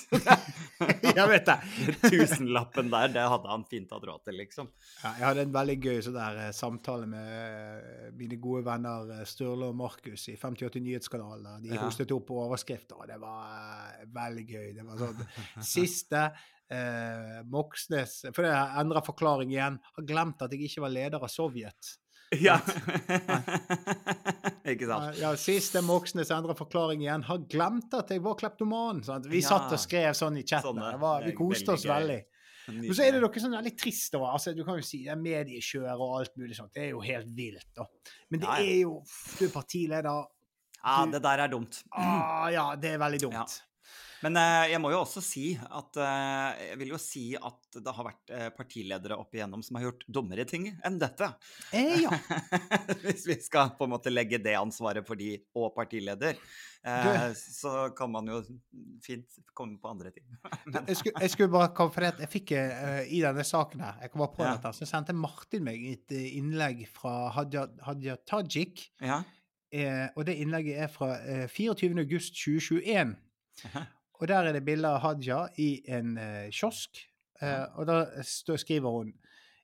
Jeg 1.12 1.26
vet 1.30 1.46
det. 1.46 1.56
Tusenlappen 2.12 2.90
der, 2.92 3.12
det 3.14 3.26
hadde 3.34 3.50
han 3.50 3.66
fint 3.70 3.92
hatt 3.94 4.06
råd 4.08 4.24
til, 4.26 4.38
liksom. 4.40 4.70
Ja, 5.02 5.12
jeg 5.12 5.26
hadde 5.28 5.44
en 5.46 5.52
veldig 5.54 5.76
gøy 5.78 6.00
sånn 6.02 6.16
der, 6.16 6.40
eh, 6.46 6.54
samtale 6.56 7.06
med 7.10 7.28
eh, 7.36 8.08
mine 8.18 8.38
gode 8.42 8.64
venner 8.66 9.12
eh, 9.18 9.24
Sturle 9.28 9.68
og 9.70 9.78
Markus 9.78 10.26
i 10.32 10.34
58 10.40 10.82
Nyhetskanalen. 10.82 11.62
De 11.62 11.78
hostet 11.78 12.14
opp 12.16 12.32
overskrifter, 12.34 12.98
og 12.98 13.10
det 13.10 13.20
var 13.22 14.02
veldig 14.16 14.46
gøy. 14.48 14.66
Det 14.78 14.88
var 14.88 15.04
sånn 15.04 15.22
Siste 15.74 16.24
eh, 16.72 17.42
Moxnes 17.52 18.22
For 18.32 18.46
det 18.46 18.52
endra 18.82 19.02
forklaring 19.04 19.52
igjen. 19.52 19.76
Har 19.98 20.06
glemt 20.08 20.42
at 20.46 20.54
jeg 20.56 20.70
ikke 20.70 20.86
var 20.86 20.94
leder 20.94 21.20
av 21.22 21.28
Sovjet. 21.32 21.96
Ja. 22.40 22.56
ikke 24.72 24.88
sant? 24.88 25.18
Ja, 25.20 25.32
Siste 25.40 25.82
Moxnes 25.84 26.30
endra 26.34 26.54
forklaring 26.58 27.02
igjen. 27.04 27.24
Har 27.28 27.42
glemt 27.50 27.94
at 27.98 28.12
jeg 28.14 28.22
var 28.24 28.38
kleptoman. 28.40 29.02
Sant? 29.06 29.28
Vi 29.30 29.42
Ja. 29.42 29.48
satt 29.52 29.72
og 29.72 29.78
skrev 29.82 30.12
sånn 30.16 30.38
i 30.38 30.42
chatten. 30.44 30.70
Sånne. 30.72 30.92
Det 30.94 31.00
var, 31.02 31.22
vi 31.26 31.32
koste 31.36 31.72
oss 31.76 31.84
veldig 31.84 32.08
veldig. 32.08 32.20
Men 32.68 32.94
så 32.94 33.02
er 33.02 33.10
det 33.16 33.20
noe 33.24 33.40
sånn 33.42 33.56
veldig 33.56 33.72
trist 33.76 34.14
over 34.14 34.36
altså, 34.36 34.52
Du 34.54 34.62
kan 34.64 34.76
jo 34.78 34.84
si 34.86 35.00
det 35.02 35.10
er 35.10 35.16
mediekjør 35.18 35.96
og 35.98 36.12
alt 36.20 36.36
mulig 36.38 36.54
sånt. 36.54 36.70
Det 36.72 36.84
er 36.84 36.90
jo 36.92 37.00
helt 37.02 37.26
vilt, 37.34 37.66
da. 37.74 37.84
Men 38.30 38.40
det 38.40 38.46
Ja, 38.46 38.58
ja. 38.60 38.70
er 38.70 38.78
jo 38.84 39.02
Du 39.38 39.46
er 39.48 39.50
partileder. 39.50 40.26
Ja, 40.84 41.06
det 41.06 41.22
der 41.22 41.38
er 41.38 41.48
dumt. 41.48 41.82
Ah, 41.92 42.48
ja, 42.50 42.76
det 42.76 42.90
er 42.94 42.98
veldig 42.98 43.20
dumt. 43.20 43.62
Men 44.22 44.36
eh, 44.38 44.70
jeg 44.72 44.80
må 44.82 44.90
jo 44.92 45.00
også 45.02 45.20
si 45.24 45.44
at 45.58 45.96
eh, 45.98 46.62
Jeg 46.68 46.78
vil 46.80 46.92
jo 46.94 46.98
si 47.02 47.22
at 47.38 47.78
det 47.82 47.94
har 47.96 48.06
vært 48.06 48.32
eh, 48.34 48.48
partiledere 48.54 49.16
opp 49.18 49.34
igjennom 49.34 49.62
som 49.66 49.78
har 49.78 49.88
gjort 49.88 50.04
dummere 50.06 50.44
ting 50.48 50.68
enn 50.84 50.98
dette. 51.02 51.28
Eh, 51.74 52.04
ja. 52.04 52.12
Hvis 53.04 53.24
vi 53.26 53.36
skal 53.42 53.72
på 53.78 53.88
en 53.88 53.94
måte 53.96 54.12
legge 54.12 54.38
det 54.42 54.54
ansvaret 54.58 55.06
for 55.08 55.18
de 55.18 55.32
og 55.58 55.72
partileder, 55.74 56.38
eh, 56.86 57.26
så 57.38 57.88
kan 57.96 58.12
man 58.14 58.30
jo 58.30 58.40
fint 59.02 59.40
komme 59.56 59.80
på 59.82 59.90
andre 59.90 60.12
ting. 60.14 60.26
Men, 60.70 60.84
Jeg 60.86 61.00
skulle, 61.00 61.22
jeg 61.24 61.34
skulle 61.34 61.52
bare 61.56 61.72
komme, 61.76 61.94
for 61.94 62.06
det 62.06 62.26
jeg 62.26 62.32
fikk 62.32 62.54
uh, 62.56 63.02
i 63.08 63.22
denne 63.24 63.44
saken 63.46 63.82
her 63.84 64.00
Jeg 64.04 64.12
kom 64.12 64.22
bare 64.24 64.36
på 64.36 64.44
Ja. 64.46 64.54
dette, 64.56 64.74
så 64.78 64.88
sendte 64.88 65.16
Martin 65.16 65.64
meg 65.66 65.82
et 65.96 66.14
innlegg 66.20 66.84
fra 66.92 67.30
Hadia, 67.34 67.66
Hadia 67.88 68.18
Tajik. 68.28 68.88
ja. 69.02 69.22
Eh, 69.72 70.04
og 70.20 70.26
det 70.28 70.34
innlegget 70.36 70.82
er 70.84 70.88
fra 70.92 71.14
eh, 71.24 71.46
24. 71.48 72.02
august 74.22 74.22
2021. 74.22 74.22
Aha. 74.22 74.22
Og 74.22 74.28
der 74.28 74.48
er 74.48 74.52
det 74.52 74.64
bilde 74.64 74.88
av 74.88 75.00
Haja 75.02 75.48
i 75.58 75.82
en 75.90 76.18
eh, 76.18 76.50
kiosk. 76.50 77.00
Eh, 77.42 77.64
og 77.76 77.86
da 77.86 78.22
skriver 78.22 78.90
hun 78.90 79.12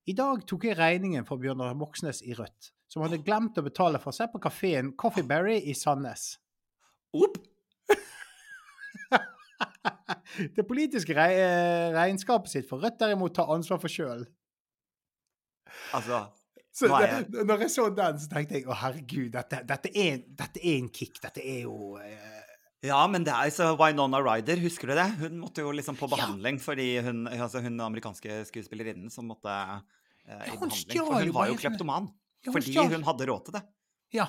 I 0.06 0.14
dag 0.16 0.46
tok 0.46 0.64
jeg 0.64 0.78
regningen 0.78 1.26
for 1.26 1.36
Bjørnar 1.38 1.74
Moxnes 1.78 2.22
i 2.22 2.34
Rødt, 2.34 2.72
som 2.88 3.02
hadde 3.04 3.22
glemt 3.22 3.58
å 3.58 3.62
betale 3.62 3.98
for 4.02 4.12
seg 4.12 4.32
på 4.32 4.40
kafeen 4.40 4.96
Coffeeberry 4.96 5.60
i 5.62 5.74
Sandnes. 5.74 6.38
Opp! 7.14 7.38
Det 10.56 10.62
politiske 10.66 11.14
rei 11.16 11.32
eh, 11.38 11.94
regnskapet 11.94 12.50
sitt 12.50 12.68
for 12.68 12.82
Rødt 12.82 12.98
derimot 13.00 13.34
tar 13.34 13.50
ansvar 13.54 13.78
for 13.82 13.90
sjøl. 13.90 14.26
Altså 15.94 16.26
Så 16.72 16.86
det, 16.88 17.44
når 17.44 17.64
jeg 17.64 17.70
så 17.70 17.88
den, 17.90 18.18
så 18.20 18.28
tenkte 18.30 18.54
jeg 18.58 18.68
å 18.68 18.76
herregud, 18.76 19.32
dette, 19.34 19.62
dette, 19.66 19.90
er, 19.92 20.20
dette 20.38 20.60
er 20.62 20.76
en 20.78 20.90
kick. 20.94 21.18
Dette 21.22 21.42
er 21.42 21.64
jo 21.64 21.96
eh, 21.98 22.47
Ja, 22.86 23.00
men 23.10 23.24
det 23.26 23.32
er 23.34 23.50
så 23.50 23.72
Winona 23.78 24.20
Ryder, 24.22 24.60
husker 24.62 24.86
du 24.86 24.94
det? 24.94 25.06
Hun 25.18 25.40
måtte 25.42 25.64
jo 25.64 25.72
liksom 25.74 25.96
på 25.98 26.06
Ja. 26.08 26.14
behandling 26.16 26.60
fordi 26.62 27.00
hun, 27.02 27.24
altså 27.26 27.60
hun 27.64 27.80
amerikanske 27.82 28.44
skuespillerinnen 28.46 29.10
som 29.10 29.26
måtte 29.26 29.50
eh, 29.50 29.80
Ja, 30.28 30.36
i 30.46 30.56
behandling. 30.56 30.98
For 31.02 31.18
hun 31.24 31.32
var 31.34 31.48
jo 31.48 31.54
sånn- 31.54 31.62
kleptoman. 31.64 32.06
ja, 32.44 32.52
hun 32.52 32.54
Fordi 32.54 32.72
stjør. 32.72 32.92
hun 32.94 33.02
hadde 33.08 33.26
råd 33.26 33.44
til 33.48 33.52
det. 33.58 33.62
Ja. 34.12 34.28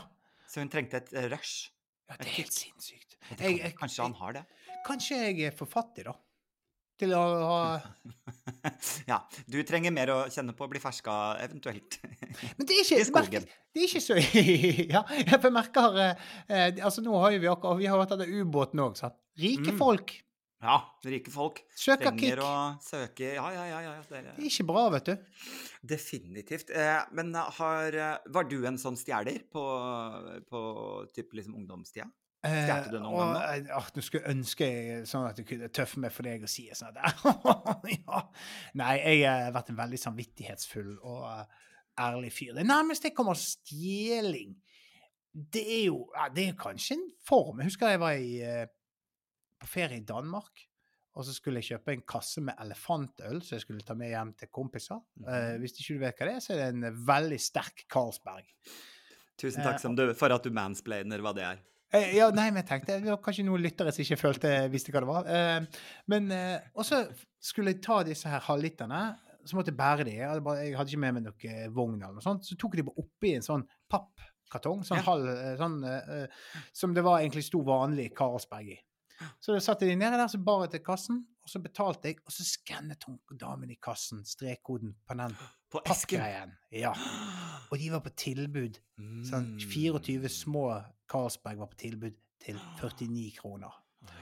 Så 0.50 0.60
hun 0.64 0.70
trengte 0.70 0.98
et 0.98 1.14
eh, 1.14 1.28
rush. 1.30 1.70
ja, 2.10 2.16
det 2.18 2.26
er 2.26 2.32
helt 2.40 2.52
sinnssykt. 2.54 3.18
Kan, 3.30 3.38
Jeg- 3.38 3.60
jeg- 3.62 3.76
kanskje 3.78 4.02
han 4.02 4.14
har 4.14 4.34
det? 4.34 4.46
Kanskje 4.88 5.16
jeg 5.38 5.42
er 5.42 5.52
for 5.56 5.66
fattig, 5.68 6.06
da. 6.06 6.14
Til 7.00 7.14
å 7.16 7.20
ha 7.48 7.60
ja. 9.12 9.20
Du 9.48 9.58
trenger 9.68 9.94
mer 9.96 10.12
å 10.12 10.18
kjenne 10.32 10.52
på 10.58 10.66
å 10.66 10.72
bli 10.72 10.82
ferska, 10.84 11.14
eventuelt. 11.46 12.00
Men 12.58 12.68
det 12.68 12.76
er 12.76 12.82
ikke, 12.84 13.00
I 13.00 13.06
skogen. 13.08 13.20
merker- 13.20 13.46
det 13.74 13.84
er 13.84 13.88
ikke 13.88 14.02
så 14.04 14.18
Ja, 14.96 15.04
jeg 15.22 15.54
merker 15.56 16.00
eh, 16.04 16.26
eh, 16.50 16.80
Altså, 16.84 17.04
nå 17.06 17.14
har 17.22 17.32
jo 17.36 17.40
vi 17.44 17.48
akkurat 17.52 17.80
Vi 17.80 17.88
har 17.88 18.02
hatt 18.02 18.16
denne 18.18 18.28
ubåten 18.42 18.82
òg, 18.84 18.98
sant. 19.00 19.16
Rike 19.40 19.72
Mm. 19.72 19.78
folk 19.80 20.16
Ja, 20.60 20.74
rike 21.08 21.32
folk 21.32 21.62
søker 21.72 22.10
kick. 22.12 22.34
trenger 22.34 22.42
å 22.44 22.54
søke 22.84 23.30
Ja, 23.38 23.46
ja, 23.56 23.64
ja. 23.70 23.78
ja 23.86 23.92
det 24.10 24.18
er, 24.20 24.26
Det 24.36 24.44
er 24.44 24.50
ikke 24.50 24.66
bra, 24.68 24.82
vet 24.92 25.06
du. 25.08 25.14
definitivt. 25.88 26.70
Eh, 26.76 27.00
men 27.16 27.32
har 27.34 27.96
eh, 27.96 28.18
Var 28.28 28.50
du 28.52 28.58
en 28.68 28.78
sånn 28.82 28.98
stjeler 29.00 29.40
på, 29.54 29.64
på 30.52 30.64
typ 31.16 31.32
liksom 31.40 31.56
ungdomstida? 31.62 32.10
Stjerte 32.40 32.94
du 32.94 33.02
noen 33.02 33.18
og, 33.18 33.34
gang 33.36 33.66
eh, 33.66 33.72
ah, 33.76 33.88
Nå 33.92 34.04
skulle 34.06 34.22
jeg 34.24 34.36
ønske 34.38 34.68
jeg 34.70 35.08
sånn 35.10 35.26
at 35.28 35.40
du 35.40 35.44
kunne 35.48 35.68
tøffe 35.76 36.00
meg 36.00 36.14
for 36.16 36.24
deg 36.24 36.46
og 36.48 36.52
si 36.52 36.70
sånn 36.72 36.96
at, 36.96 37.26
ja. 37.98 38.22
Nei, 38.80 38.94
jeg 39.02 39.26
har 39.28 39.52
vært 39.56 39.74
en 39.74 39.80
veldig 39.82 40.00
samvittighetsfull 40.00 40.94
og 41.02 41.26
eh, 41.34 41.68
ærlig 42.00 42.32
fyr. 42.32 42.54
Det 42.56 42.64
nærmeste 42.68 43.10
jeg 43.10 43.18
kommer 43.18 43.36
stjeling, 43.36 44.56
det 45.30 45.66
er 45.66 45.86
jo 45.90 46.06
ja, 46.16 46.30
Det 46.34 46.48
er 46.48 46.58
kanskje 46.60 46.96
en 46.96 47.06
form. 47.28 47.60
Jeg 47.60 47.74
husker 47.74 47.92
jeg 47.92 48.02
var 48.02 48.18
i, 48.18 48.34
eh, 48.46 48.66
på 49.60 49.70
ferie 49.70 50.00
i 50.00 50.08
Danmark. 50.08 50.66
Og 51.20 51.26
så 51.28 51.34
skulle 51.36 51.60
jeg 51.60 51.74
kjøpe 51.74 51.92
en 51.92 52.06
kasse 52.08 52.42
med 52.46 52.56
elefantøl 52.64 53.42
som 53.44 53.58
jeg 53.58 53.66
skulle 53.66 53.84
ta 53.84 53.96
med 53.98 54.14
hjem 54.14 54.32
til 54.40 54.52
kompiser. 54.54 55.02
Eh, 55.26 55.58
hvis 55.60 55.76
ikke 55.76 55.98
du 55.98 56.04
vet 56.06 56.22
hva 56.22 56.30
det 56.30 56.36
er, 56.38 56.44
så 56.46 56.54
er 56.56 56.62
det 56.62 56.70
en 56.70 57.02
veldig 57.10 57.40
sterk 57.44 57.84
Carlsberg. 57.92 58.48
Tusen 59.40 59.60
Eh, 59.60 59.66
takk 59.68 59.82
som 59.84 59.98
du, 59.98 60.06
for 60.16 60.32
at 60.32 60.46
du 60.46 60.54
mansplainer 60.56 61.24
hva 61.26 61.34
det 61.36 61.44
er. 61.48 61.60
Eh, 61.94 62.16
Ja, 62.18 62.30
nei, 62.30 62.50
men 62.52 62.62
jeg 62.64 62.68
tenkte 62.70 63.00
Det 63.02 63.10
var 63.10 63.22
kanskje 63.26 63.46
noen 63.48 63.64
lyttere 63.64 63.92
som 63.94 64.04
ikke 64.04 64.20
følte 64.22 64.52
visste 64.70 64.92
hva 64.94 65.02
det 65.02 65.10
var. 65.10 65.30
Eh, 65.30 65.82
men 66.12 66.30
eh, 66.36 66.60
Og 66.76 66.86
så 66.86 67.04
skulle 67.42 67.74
jeg 67.74 67.82
ta 67.86 68.02
disse 68.04 68.30
her 68.30 68.44
halvliterne. 68.46 69.02
Så 69.48 69.56
måtte 69.58 69.72
jeg 69.72 69.80
bære 69.80 70.06
de. 70.06 70.14
Jeg 70.20 70.28
hadde, 70.30 70.44
bare, 70.46 70.66
jeg 70.68 70.76
hadde 70.78 70.92
ikke 70.92 71.02
med 71.06 71.16
meg 71.18 71.24
noe 71.26 71.50
eh, 71.50 71.70
vogn 71.74 71.96
eller 72.02 72.14
noe 72.20 72.26
sånt. 72.26 72.46
Så 72.46 72.58
tok 72.60 72.76
jeg 72.76 72.84
de 72.84 72.90
bare 72.92 73.02
oppi 73.06 73.32
en 73.38 73.46
sånn 73.46 73.64
pappkartong. 73.90 74.84
Sånn 74.86 75.00
Ja. 75.02 75.08
halv 75.08 75.58
sånn, 75.58 75.80
Som 76.74 76.94
det 76.94 77.04
var 77.04 77.22
egentlig 77.24 77.46
sto 77.48 77.64
vanlig 77.66 78.12
Karlsberg 78.14 78.76
i. 78.76 78.80
Så 79.42 79.52
da 79.56 79.60
satte 79.60 79.88
de 79.88 79.96
nede 80.00 80.16
der, 80.20 80.28
så 80.32 80.38
bar 80.44 80.62
jeg 80.68 80.72
til 80.78 80.86
kassen, 80.86 81.24
og 81.50 81.56
så 81.56 81.62
betalte 81.64 82.12
jeg. 82.12 82.20
Og 82.26 82.34
så 82.36 82.46
skannet 82.46 83.04
hun 83.10 83.18
damen 83.42 83.72
i 83.74 83.78
kassen 83.82 84.22
strekkoden 84.26 84.94
på 85.08 85.18
den 85.18 85.36
På 85.70 85.82
pappgreien. 85.86 86.54
Ja. 86.74 86.94
Og 87.72 87.78
de 87.78 87.90
var 87.94 88.02
på 88.06 88.14
tilbud. 88.18 88.80
Sånn 89.26 89.56
Mm. 89.56 89.60
24 89.60 90.30
små 90.30 90.64
Carlsberg 91.10 91.58
var 91.58 91.70
på 91.72 91.78
tilbud 91.78 92.18
til 92.42 92.58
49 92.80 93.32
kroner. 93.40 93.74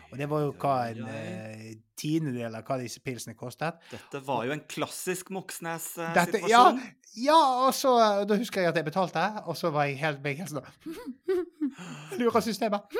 Og 0.07 0.15
det 0.19 0.27
var 0.31 0.45
jo 0.45 0.53
hva 0.55 0.75
en 0.87 1.07
eh, 1.11 1.73
tiendedel 1.99 2.53
av 2.55 2.63
hva 2.67 2.77
disse 2.79 3.01
pilsene 3.03 3.35
kostet. 3.35 3.75
Dette 3.91 4.21
var 4.23 4.45
jo 4.47 4.53
en 4.55 4.63
klassisk 4.69 5.33
Moxnes-situasjon. 5.35 6.47
ja, 6.49 6.63
ja, 7.17 7.39
og 7.65 7.73
så 7.75 7.91
Da 8.29 8.37
husker 8.39 8.61
jeg 8.63 8.71
at 8.71 8.79
jeg 8.79 8.87
betalte, 8.87 9.23
og 9.45 9.57
så 9.59 9.71
var 9.73 9.89
jeg 9.89 9.99
helt, 9.99 10.23
meg 10.23 10.39
helt 10.39 10.53
sånn 10.53 10.63
lurer 12.17 12.41
systemet. 12.41 12.81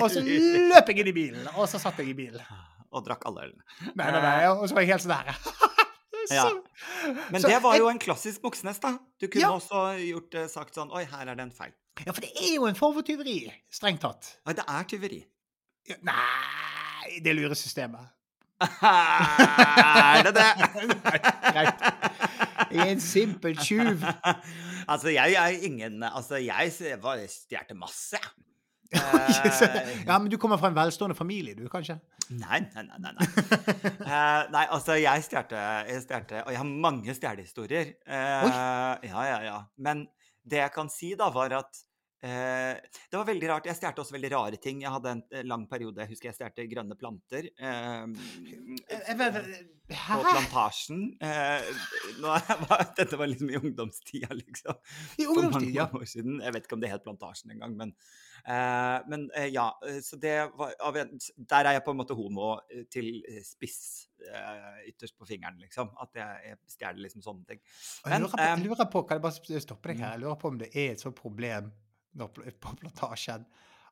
Og 0.00 0.08
så 0.12 0.20
løp 0.24 0.88
jeg 0.90 1.00
inn 1.02 1.10
i 1.10 1.14
bilen, 1.16 1.48
og 1.56 1.66
så 1.68 1.80
satt 1.80 1.98
jeg 2.00 2.12
i 2.12 2.16
bilen. 2.16 2.40
Og 2.90 3.04
drakk 3.06 3.24
alle 3.28 3.48
ølene. 3.48 3.64
Nei, 3.94 4.06
nei, 4.06 4.20
nei, 4.22 4.48
og 4.50 4.64
så 4.68 4.76
var 4.76 4.84
jeg 4.86 4.92
helt 4.94 5.04
sånn 5.04 5.14
her. 5.14 5.78
Ja. 6.30 6.46
Men 7.30 7.42
det 7.42 7.58
var 7.62 7.76
jo 7.78 7.88
en 7.90 7.98
klassisk 8.02 8.42
Moxnes, 8.46 8.78
da. 8.82 8.94
Du 9.20 9.26
kunne 9.26 9.42
Ja. 9.42 9.50
også 9.56 9.82
gjort 9.98 10.30
det 10.32 10.46
sagt 10.50 10.74
sånn 10.78 10.92
Oi, 10.94 11.04
her 11.04 11.26
er 11.26 11.34
det 11.34 11.46
en 11.48 11.52
feil. 11.54 11.72
Ja, 12.06 12.12
for 12.12 12.20
det 12.24 12.30
er 12.38 12.54
jo 12.54 12.66
en 12.66 12.78
form 12.78 12.94
for 12.94 13.02
tyveri, 13.02 13.52
strengt 13.70 14.00
tatt. 14.00 14.36
Oi, 14.46 14.54
det 14.56 14.64
er 14.66 14.84
tyveri. 14.88 15.20
Ja, 15.88 15.96
Nei, 16.06 17.20
det 17.24 17.34
lurer 17.36 17.54
systemet. 17.58 18.08
Er 18.60 20.22
det 20.26 20.34
det? 20.36 20.48
Nei, 21.04 21.18
greit. 21.52 21.84
Jeg 22.70 22.82
er 22.84 22.90
en 22.92 23.00
simpel 23.00 23.56
tjuv. 23.56 24.04
altså, 24.92 25.08
jeg 25.08 25.32
er 25.32 25.64
ingen 25.64 26.02
Altså, 26.04 26.36
jeg 26.44 26.72
stjal 27.32 27.76
masse, 27.80 28.18
jeg. 28.20 28.49
Eh, 28.90 30.04
ja, 30.08 30.18
men 30.18 30.30
du 30.30 30.36
kommer 30.40 30.58
fra 30.58 30.70
en 30.70 30.76
velstående 30.76 31.14
familie, 31.14 31.54
du, 31.54 31.66
kanskje? 31.70 31.98
Nei, 32.30 32.62
nei, 32.74 32.86
nei. 32.86 33.12
Nei. 33.14 33.28
Eh, 34.10 34.42
nei 34.50 34.64
altså, 34.74 34.96
jeg 34.98 35.22
stjerte, 35.22 35.58
Og 36.42 36.50
jeg 36.50 36.58
har 36.58 36.66
mange 36.66 37.14
stjelehistorier. 37.14 37.92
Uh, 38.08 38.96
ja, 39.06 39.22
ja, 39.28 39.38
ja. 39.44 39.58
Men 39.78 40.08
det 40.42 40.62
jeg 40.64 40.74
kan 40.74 40.90
si, 40.90 41.12
da, 41.18 41.28
var 41.34 41.52
at 41.60 41.70
eh, 41.70 41.89
Det 42.20 43.16
var 43.16 43.24
veldig 43.24 43.48
rart. 43.48 43.66
Jeg 43.70 43.78
stjerte 43.78 44.02
også 44.02 44.12
veldig 44.16 44.30
rare 44.34 44.58
ting. 44.60 44.82
Jeg 44.84 44.92
hadde 44.92 45.12
en 45.16 45.22
eh, 45.32 45.44
lang 45.48 45.62
periode 45.70 46.02
Jeg 46.04 46.10
husker 46.12 46.28
jeg 46.30 46.36
stjerte 46.36 46.66
grønne 46.68 46.96
planter. 47.00 47.48
Eh, 47.56 48.02
Jeg 48.90 49.16
vet, 49.16 49.38
på 49.90 50.18
plantasjen. 50.26 51.00
Eh, 51.24 51.70
var- 52.20 52.92
dette 52.98 53.16
var 53.18 53.26
liksom 53.30 53.50
i 53.50 53.56
ungdomstida, 53.56 54.28
liksom. 54.36 54.76
I 55.18 55.26
For 55.30 55.48
mange, 55.50 55.86
år 56.02 56.04
siden. 56.12 56.40
Jeg 56.44 56.54
vet 56.58 56.68
ikke 56.68 56.76
om 56.78 56.84
det 56.84 56.92
het 56.92 57.04
Plantasjen 57.08 57.54
engang, 57.56 57.74
men, 57.80 57.94
eh, 58.44 59.00
men 59.08 59.26
eh, 59.34 59.48
ja. 59.54 59.70
eh, 59.88 60.00
Så 60.04 60.20
det 60.20 60.36
var 60.60 60.76
Der 60.76 61.64
er 61.64 61.72
jeg 61.78 61.84
på 61.88 61.90
en 61.96 62.00
måte 62.04 62.14
homo 62.18 62.52
eh, 62.70 62.84
til 62.92 63.22
eh, 63.26 63.40
spiss 63.46 64.08
eh, 64.20 64.84
ytterst 64.92 65.16
på 65.18 65.26
fingeren, 65.26 65.56
liksom. 65.64 65.90
At 66.00 66.12
jeg, 66.20 66.50
jeg 66.52 66.58
stjeler 66.76 67.00
liksom 67.08 67.24
sånne 67.24 67.46
ting. 67.48 67.60
Men, 68.04 68.12
Jeg 68.12 68.20
lurer, 68.20 68.34
på, 68.36 68.44
jeg 68.44 68.58
eh, 68.58 68.64
lurer 68.68 68.90
på, 68.92 69.06
Kan 69.08 69.16
jeg 69.18 69.24
bare 69.30 69.64
stoppe 69.64 69.88
deg 69.94 70.04
her? 70.04 70.18
Jeg 70.18 70.26
lurer 70.28 70.36
på 70.44 70.52
om 70.52 70.58
det 70.60 70.70
er 70.76 70.92
et 70.92 71.00
sånt 71.00 71.16
problem 71.16 71.72
på 72.18 72.76
plantasjen 72.80 73.46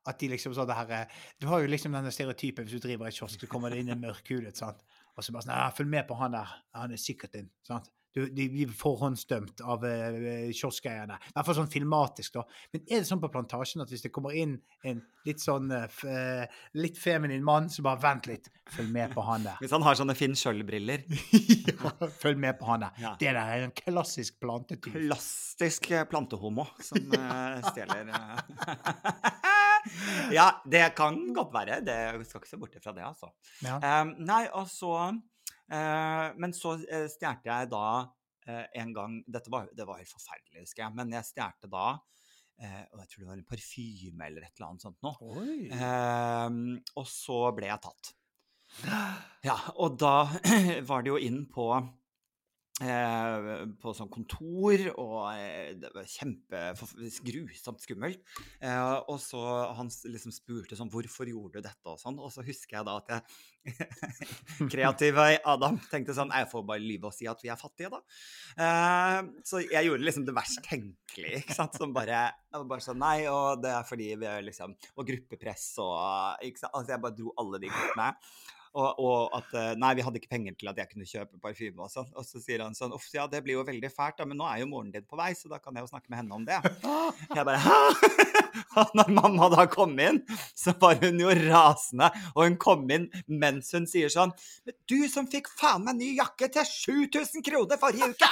at 0.09 0.21
de 0.21 0.31
liksom 0.33 0.55
sånn 0.57 0.69
det 0.71 0.77
her 0.79 0.95
eh, 0.95 1.19
Du 1.41 1.49
har 1.51 1.63
jo 1.63 1.71
liksom 1.71 1.95
denne 1.97 2.13
stereotypen 2.15 2.67
hvis 2.67 2.79
du 2.79 2.87
driver 2.87 3.11
i 3.11 3.15
kiosk, 3.15 3.41
så 3.43 3.51
kommer 3.51 3.73
det 3.75 3.83
inn 3.83 3.93
en 3.93 4.01
mørkhudet, 4.03 4.57
sant. 4.57 4.81
Og 5.17 5.25
så 5.25 5.35
bare 5.35 5.45
sånn 5.45 5.57
«Ja, 5.57 5.69
Følg 5.75 5.91
med 5.93 6.07
på 6.09 6.17
han 6.21 6.37
der. 6.37 6.53
Han 6.79 6.95
er 6.95 7.03
sikkert 7.03 7.35
din. 7.35 7.51
sant? 7.67 7.91
Du, 8.17 8.25
de 8.35 8.47
blir 8.51 8.71
forhåndsdømt 8.75 9.63
av 9.69 9.85
uh, 9.85 10.49
kioskeierne. 10.55 11.19
I 11.19 11.37
hvert 11.37 11.49
fall 11.49 11.59
sånn 11.61 11.73
filmatisk, 11.73 12.39
da. 12.39 12.45
Men 12.73 12.85
er 12.87 13.03
det 13.03 13.11
sånn 13.11 13.23
på 13.23 13.31
plantasjen 13.33 13.85
at 13.85 13.93
hvis 13.93 14.07
det 14.07 14.13
kommer 14.15 14.37
inn 14.37 14.57
en 14.89 15.03
litt 15.29 15.43
sånn 15.43 15.73
uh, 15.75 16.47
litt 16.79 16.99
feminin 17.01 17.45
mann, 17.45 17.69
så 17.73 17.85
bare 17.85 18.01
vent 18.03 18.29
litt, 18.31 18.49
følg 18.75 18.91
med 18.95 19.15
på 19.15 19.25
han 19.27 19.47
der. 19.47 19.61
Hvis 19.63 19.75
han 19.77 19.85
har 19.87 19.99
sånne 20.01 20.17
Finn 20.19 20.37
Schjøll-briller. 20.39 21.05
ja, 21.69 21.93
følg 22.23 22.41
med 22.41 22.59
på 22.61 22.71
han 22.71 22.87
der. 22.87 23.03
Ja. 23.03 23.15
Det 23.21 23.35
der 23.35 23.45
er 23.45 23.69
en 23.69 23.77
klassisk 23.77 24.41
plantetyv. 24.43 24.97
Klassisk 24.97 25.91
eh, 25.93 26.07
plantehomo 26.09 26.67
som 26.81 27.13
uh, 27.13 27.61
stjeler. 27.71 28.09
Ja, 30.33 30.49
det 30.69 30.93
kan 30.99 31.19
godt 31.35 31.55
være. 31.55 31.81
Det 31.85 31.95
jeg 31.95 32.27
skal 32.29 32.43
ikke 32.43 32.51
se 32.51 32.61
bort 32.61 32.77
fra 32.83 32.95
det, 32.97 33.05
altså. 33.07 33.31
Ja. 33.65 33.79
Um, 34.03 34.15
nei, 34.27 34.45
og 34.53 34.69
så 34.71 34.95
eh, 35.07 35.21
Men 35.69 36.55
så 36.57 36.77
uh, 36.81 37.09
stjal 37.13 37.43
jeg 37.45 37.69
da 37.73 37.89
eh, 38.49 38.67
en 38.81 38.93
gang 38.97 39.19
Dette 39.27 39.53
var, 39.53 39.69
det 39.77 39.87
var 39.89 40.01
helt 40.01 40.13
forferdelig, 40.13 40.65
husker 40.65 40.85
jeg. 40.87 40.97
Men 40.99 41.13
jeg 41.17 41.29
stjal 41.29 41.71
da 41.71 41.87
eh, 42.63 42.85
og 42.93 43.03
Jeg 43.03 43.11
tror 43.11 43.23
det 43.23 43.31
var 43.31 43.41
en 43.41 43.51
parfyme 43.53 44.31
eller 44.31 44.47
et 44.47 44.55
eller 44.57 44.69
annet 44.71 44.87
sånt 44.87 45.03
noe. 45.07 45.17
Og 46.97 47.11
så 47.11 47.41
ble 47.57 47.73
jeg 47.73 47.85
tatt. 47.89 48.15
Ja, 49.49 49.55
og 49.79 49.95
da 50.01 50.27
var 50.91 51.05
det 51.05 51.13
jo 51.13 51.21
inn 51.23 51.45
på 51.53 51.71
eh, 51.77 51.87
på 52.79 53.93
sånn 53.97 54.11
kontor, 54.13 54.83
og 55.03 55.33
eh, 55.35 55.75
det 55.81 55.91
var 55.91 56.07
kjempegrusomt 56.07 57.83
skummelt. 57.83 58.21
Eh, 58.63 58.95
og 59.11 59.19
så 59.23 59.41
han 59.75 59.91
liksom 60.07 60.35
spurte 60.35 60.79
sånn 60.79 60.91
'Hvorfor 60.93 61.27
gjorde 61.27 61.59
du 61.59 61.67
dette?' 61.67 61.91
og 61.91 61.99
sånn. 61.99 62.21
Og 62.23 62.31
så 62.31 62.45
husker 62.47 62.79
jeg 62.79 62.87
da 62.87 62.97
at 63.03 63.11
jeg 63.11 63.23
Kreative 64.73 65.25
Adam 65.45 65.77
tenkte 65.91 66.15
sånn 66.17 66.31
Jeg 66.33 66.49
får 66.49 66.63
bare 66.65 66.81
lyve 66.81 67.11
og 67.11 67.13
si 67.13 67.27
at 67.29 67.43
vi 67.43 67.51
er 67.51 67.59
fattige, 67.61 67.91
da. 67.91 68.01
Eh, 68.57 69.19
så 69.45 69.63
jeg 69.65 69.89
gjorde 69.89 70.07
liksom 70.07 70.29
det 70.29 70.37
verst 70.39 70.63
tenkelige, 70.63 71.43
ikke 71.43 71.59
sant. 71.59 71.75
Som 71.75 71.93
bare, 71.97 72.31
bare 72.55 72.85
sånn 72.85 73.03
Nei, 73.03 73.27
og 73.27 73.59
det 73.63 73.75
er 73.75 73.83
fordi 73.87 74.13
vi 74.19 74.27
er 74.27 74.47
liksom 74.47 74.75
Og 74.97 75.07
gruppepress 75.07 75.75
og 75.83 76.47
ikke 76.47 76.63
sant? 76.63 76.75
Altså 76.75 76.95
jeg 76.95 77.03
bare 77.03 77.19
dro 77.19 77.35
alle 77.43 77.59
de 77.59 77.75
kortene. 77.75 78.13
Og, 78.75 79.01
og 79.01 79.37
at 79.39 79.55
eh, 79.57 79.71
Nei, 79.81 79.95
vi 79.99 80.05
hadde 80.05 80.21
ikke 80.21 80.33
penger 80.33 80.57
til 80.59 80.71
at 80.73 80.81
jeg 80.81 80.91
kunne 80.93 81.09
kjøpe 81.09 81.41
parfyme 81.43 81.85
og 81.85 81.93
sånn. 81.93 82.09
Og 82.19 82.27
så 82.27 82.43
sier 82.43 82.65
han 82.65 82.77
sånn 82.77 82.95
Uff, 82.97 83.09
ja, 83.15 83.27
det 83.31 83.43
blir 83.45 83.59
jo 83.59 83.67
veldig 83.69 83.91
fælt, 83.93 84.19
da, 84.21 84.27
men 84.29 84.41
nå 84.41 84.49
er 84.49 84.63
jo 84.63 84.71
moren 84.71 84.93
din 84.95 85.07
på 85.09 85.19
vei, 85.19 85.31
så 85.39 85.51
da 85.53 85.61
kan 85.63 85.77
jeg 85.77 85.87
jo 85.87 85.93
snakke 85.93 86.13
med 86.13 86.23
henne 86.23 86.39
om 86.39 86.47
det. 86.49 86.61
Jeg 87.37 87.45
bare 87.49 87.61
Hæ? 87.63 87.79
Når 88.99 89.11
mamma 89.11 89.49
da 89.53 89.65
kom 89.71 89.97
inn, 90.03 90.21
så 90.57 90.75
var 90.81 90.99
hun 91.03 91.19
jo 91.21 91.33
rasende. 91.33 92.11
Og 92.35 92.45
hun 92.45 92.59
kom 92.61 92.85
inn 92.95 93.09
mens 93.27 93.73
hun 93.75 93.89
sier 93.91 94.13
sånn 94.13 94.33
Men 94.67 94.77
du 94.91 94.99
som 95.11 95.27
fikk 95.31 95.51
faen 95.59 95.85
meg 95.87 95.99
ny 95.99 96.13
jakke 96.19 96.51
til 96.53 96.67
7000 96.69 97.45
kroner 97.47 97.81
forrige 97.81 98.13
uke! 98.15 98.31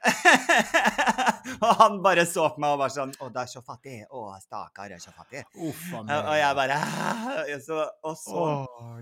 og 1.64 1.72
han 1.80 1.98
bare 2.04 2.24
så 2.28 2.46
på 2.54 2.62
meg 2.62 2.74
og 2.74 2.80
var 2.80 2.92
sånn 2.94 3.12
Å, 3.20 3.28
det 3.32 3.42
er 3.42 3.50
så 3.52 3.62
fattig. 3.64 3.96
Å, 4.08 4.22
stakkar, 4.42 4.92
jeg 4.92 5.00
er 5.00 5.04
så 5.04 5.12
fattig. 5.14 5.42
Uffa, 5.68 6.00
Og 6.04 6.32
jeg 6.38 6.58
bare 6.58 6.78
så, 7.64 7.82
Og 8.08 8.16
så 8.18 8.40
oh, 8.40 8.98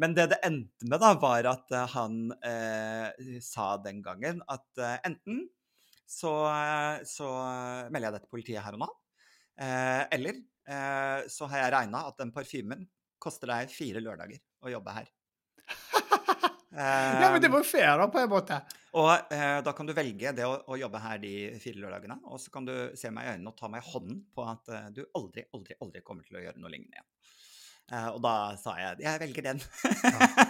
men 0.00 0.16
det 0.16 0.30
det 0.34 0.40
endte 0.46 0.88
med, 0.88 0.98
da, 1.02 1.12
var 1.20 1.48
at 1.52 1.74
eh, 1.76 1.86
han 1.94 2.20
eh, 2.46 3.40
sa 3.44 3.72
den 3.82 4.02
gangen 4.04 4.42
at 4.50 4.82
eh, 4.82 4.96
enten 5.08 5.44
så, 6.10 6.32
eh, 6.50 7.02
så 7.06 7.28
melder 7.90 8.08
jeg 8.08 8.16
det 8.16 8.22
til 8.24 8.32
politiet 8.34 8.64
her 8.64 8.76
og 8.78 8.84
nå, 8.84 8.88
eh, 9.62 10.02
eller 10.16 10.40
eh, 10.40 11.28
så 11.30 11.48
har 11.50 11.64
jeg 11.64 11.74
regna 11.76 12.04
at 12.10 12.18
den 12.20 12.32
parfymen 12.34 12.86
koster 13.20 13.52
deg 13.52 13.72
fire 13.72 14.02
lørdager 14.02 14.40
å 14.64 14.74
jobbe 14.74 15.00
her. 15.00 15.10
Ja, 16.70 17.32
men 17.32 17.42
det 17.42 17.48
var 17.50 17.64
fair, 17.66 17.98
da, 17.98 18.04
på 18.06 18.20
en 18.20 18.28
måte. 18.30 18.60
Og 18.98 19.32
eh, 19.32 19.60
da 19.62 19.72
kan 19.76 19.86
du 19.86 19.92
velge 19.94 20.32
det 20.34 20.46
å, 20.46 20.56
å 20.66 20.76
jobbe 20.80 20.98
her 21.04 21.18
de 21.22 21.32
fire 21.62 21.78
lørdagene, 21.82 22.16
og 22.26 22.40
så 22.42 22.50
kan 22.54 22.64
du 22.66 22.72
se 22.98 23.10
meg 23.14 23.26
i 23.28 23.32
øynene 23.36 23.52
og 23.52 23.56
ta 23.60 23.68
meg 23.70 23.84
i 23.84 23.90
hånden 23.92 24.22
på 24.34 24.46
at 24.50 24.68
eh, 24.74 24.88
du 24.96 25.04
aldri, 25.18 25.44
aldri, 25.54 25.76
aldri 25.84 26.02
kommer 26.06 26.26
til 26.26 26.40
å 26.40 26.44
gjøre 26.44 26.58
noe 26.62 26.72
lignende 26.74 26.98
igjen. 26.98 27.08
Eh, 27.90 28.08
og 28.14 28.20
da 28.22 28.34
sa 28.58 28.76
jeg 28.78 29.02
jeg 29.04 29.20
velger 29.22 29.46
den. 29.50 29.62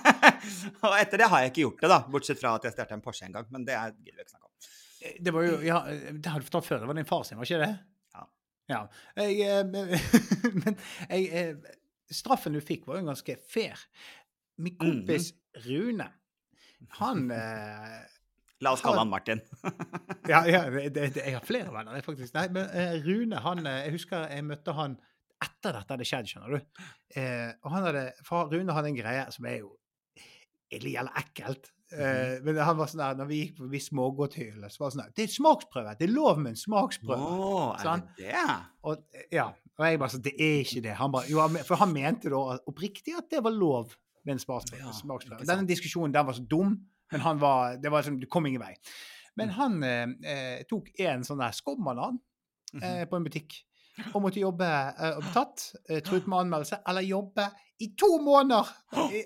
og 0.87 0.95
etter 0.99 1.21
det 1.23 1.29
har 1.33 1.45
jeg 1.45 1.53
ikke 1.53 1.65
gjort 1.67 1.85
det, 1.85 1.91
da, 1.93 1.99
bortsett 2.17 2.41
fra 2.41 2.55
at 2.59 2.67
jeg 2.69 2.75
stjal 2.77 2.95
en 2.97 3.05
Porsche 3.05 3.29
en 3.29 3.37
gang. 3.39 3.49
Men 3.55 3.65
det 3.69 3.77
er- 3.77 3.95
gidder 3.97 4.21
vi 4.21 4.27
ikke 4.27 4.35
snakke 4.35 4.49
om. 4.49 4.71
Eh, 5.01 5.15
Det 5.25 5.33
var 5.37 5.47
jo 5.49 5.55
Ja, 5.65 5.79
det 5.89 6.27
hadde 6.33 6.45
du 6.45 6.49
fortalt 6.51 6.69
før. 6.69 6.81
Det 6.85 6.91
var 6.91 6.99
din 7.01 7.09
far 7.09 7.25
sin, 7.29 7.39
var 7.41 7.49
ikke 7.49 7.63
det? 7.65 7.73
Ja. 8.17 8.25
Ja. 8.73 8.81
Jeg, 9.17 9.41
eh, 9.41 9.65
men 10.65 10.77
jeg, 11.09 11.29
eh, 11.33 11.77
straffen 12.13 12.57
du 12.57 12.61
fikk, 12.61 12.85
var 12.89 13.01
jo 13.01 13.09
ganske 13.09 13.37
fair. 13.53 13.81
Min 14.61 14.77
kompis 14.77 15.31
Rune, 15.65 16.07
han 17.01 17.31
eh, 17.33 18.01
La 18.61 18.75
oss 18.77 18.83
kalle 18.85 19.01
han 19.03 19.11
Martin. 19.13 19.41
Ja, 20.31 20.45
ja 20.47 20.61
det, 20.71 20.91
det, 20.95 21.25
jeg 21.25 21.33
har 21.35 21.43
flere 21.47 21.73
venner, 21.75 22.03
faktisk. 22.07 22.35
Nei, 22.37 22.47
men 22.55 22.69
eh, 22.77 22.99
Rune, 23.03 23.41
han 23.43 23.65
eh, 23.67 23.87
Jeg 23.87 23.95
husker 23.97 24.29
jeg 24.31 24.45
møtte 24.47 24.75
han 24.77 24.99
etter 25.41 25.73
dette 25.73 25.95
hadde 25.97 26.07
skjedd, 26.07 26.29
skjønner 26.29 26.53
du. 26.59 26.87
Eh, 27.17 27.51
og 27.65 27.73
han 27.73 27.87
hadde 27.89 28.03
For 28.27 28.51
Rune 28.53 28.75
hadde 28.77 28.91
en 28.93 28.99
greie 28.99 29.23
som 29.33 29.47
er 29.49 29.63
jo 29.63 29.73
ille 30.71 30.93
gjelder 30.93 31.17
ekkelt. 31.19 31.71
Eh, 31.91 32.37
men 32.47 32.61
han 32.63 32.77
var 32.79 32.91
sånn 32.93 33.01
der, 33.03 33.17
når 33.19 33.27
vi 33.33 33.39
gikk 33.41 33.57
forbi 33.65 33.81
smågodthyllene, 33.83 34.69
så 34.71 34.85
var 34.85 34.93
det 34.93 34.95
sånn 34.95 35.03
der 35.03 35.15
Det 35.17 35.25
er 35.25 35.33
smaksprøve! 35.35 35.95
Det 35.99 36.07
er 36.07 36.13
lov 36.13 36.39
med 36.45 36.53
en 36.53 36.61
smaksprøve! 36.61 37.31
er 37.73 37.83
Sånn. 37.83 38.05
det 38.21 38.29
det? 38.29 38.45
Og, 38.87 39.03
eh, 39.17 39.25
ja, 39.41 39.49
og 39.81 39.83
jeg 39.89 39.99
bare 40.05 40.15
sånn 40.15 40.23
Det 40.29 40.37
er 40.37 40.61
ikke 40.61 40.85
det. 40.85 40.95
Han 41.01 41.17
bare, 41.17 41.27
jo, 41.33 41.49
for 41.67 41.81
han 41.81 41.91
mente 41.97 42.31
da 42.31 42.45
oppriktig 42.71 43.17
at 43.19 43.27
det 43.33 43.43
var 43.43 43.57
lov 43.57 43.97
med 44.29 44.37
en 44.37 44.45
smaksprøve. 44.45 44.85
Ja, 44.85 44.95
smaksprøve. 45.01 45.49
Denne 45.49 45.67
diskusjonen 45.67 46.15
den 46.15 46.29
var 46.29 46.37
så 46.39 46.45
dum, 46.47 46.77
men 47.13 47.21
han 47.21 47.39
var, 47.39 47.77
det 47.83 47.91
var 47.91 48.03
som, 48.03 48.19
du 48.21 48.27
kom 48.27 48.47
ingen 48.47 48.61
vei. 48.63 48.75
Men 49.37 49.49
Mm. 49.49 49.55
han 49.55 49.83
eh, 49.83 50.31
eh, 50.33 50.63
tok 50.69 50.89
en 51.01 51.23
sånn 51.25 51.39
der 51.41 51.53
skumbanan 51.57 52.19
Mhm. 52.75 52.83
eh, 52.83 53.05
på 53.11 53.17
en 53.17 53.25
butikk. 53.25 53.55
Og 54.15 54.23
måtte 54.23 54.41
jobbe 54.41 54.67
eh, 54.67 55.17
opptatt, 55.19 55.75
eh, 55.89 56.01
truet 56.07 56.27
med 56.31 56.39
anmeldelse, 56.45 56.81
eller 56.89 57.01
jobbe 57.03 57.49
i 57.81 57.89
to 57.99 58.19
måneder 58.23 58.69
i, 59.13 59.25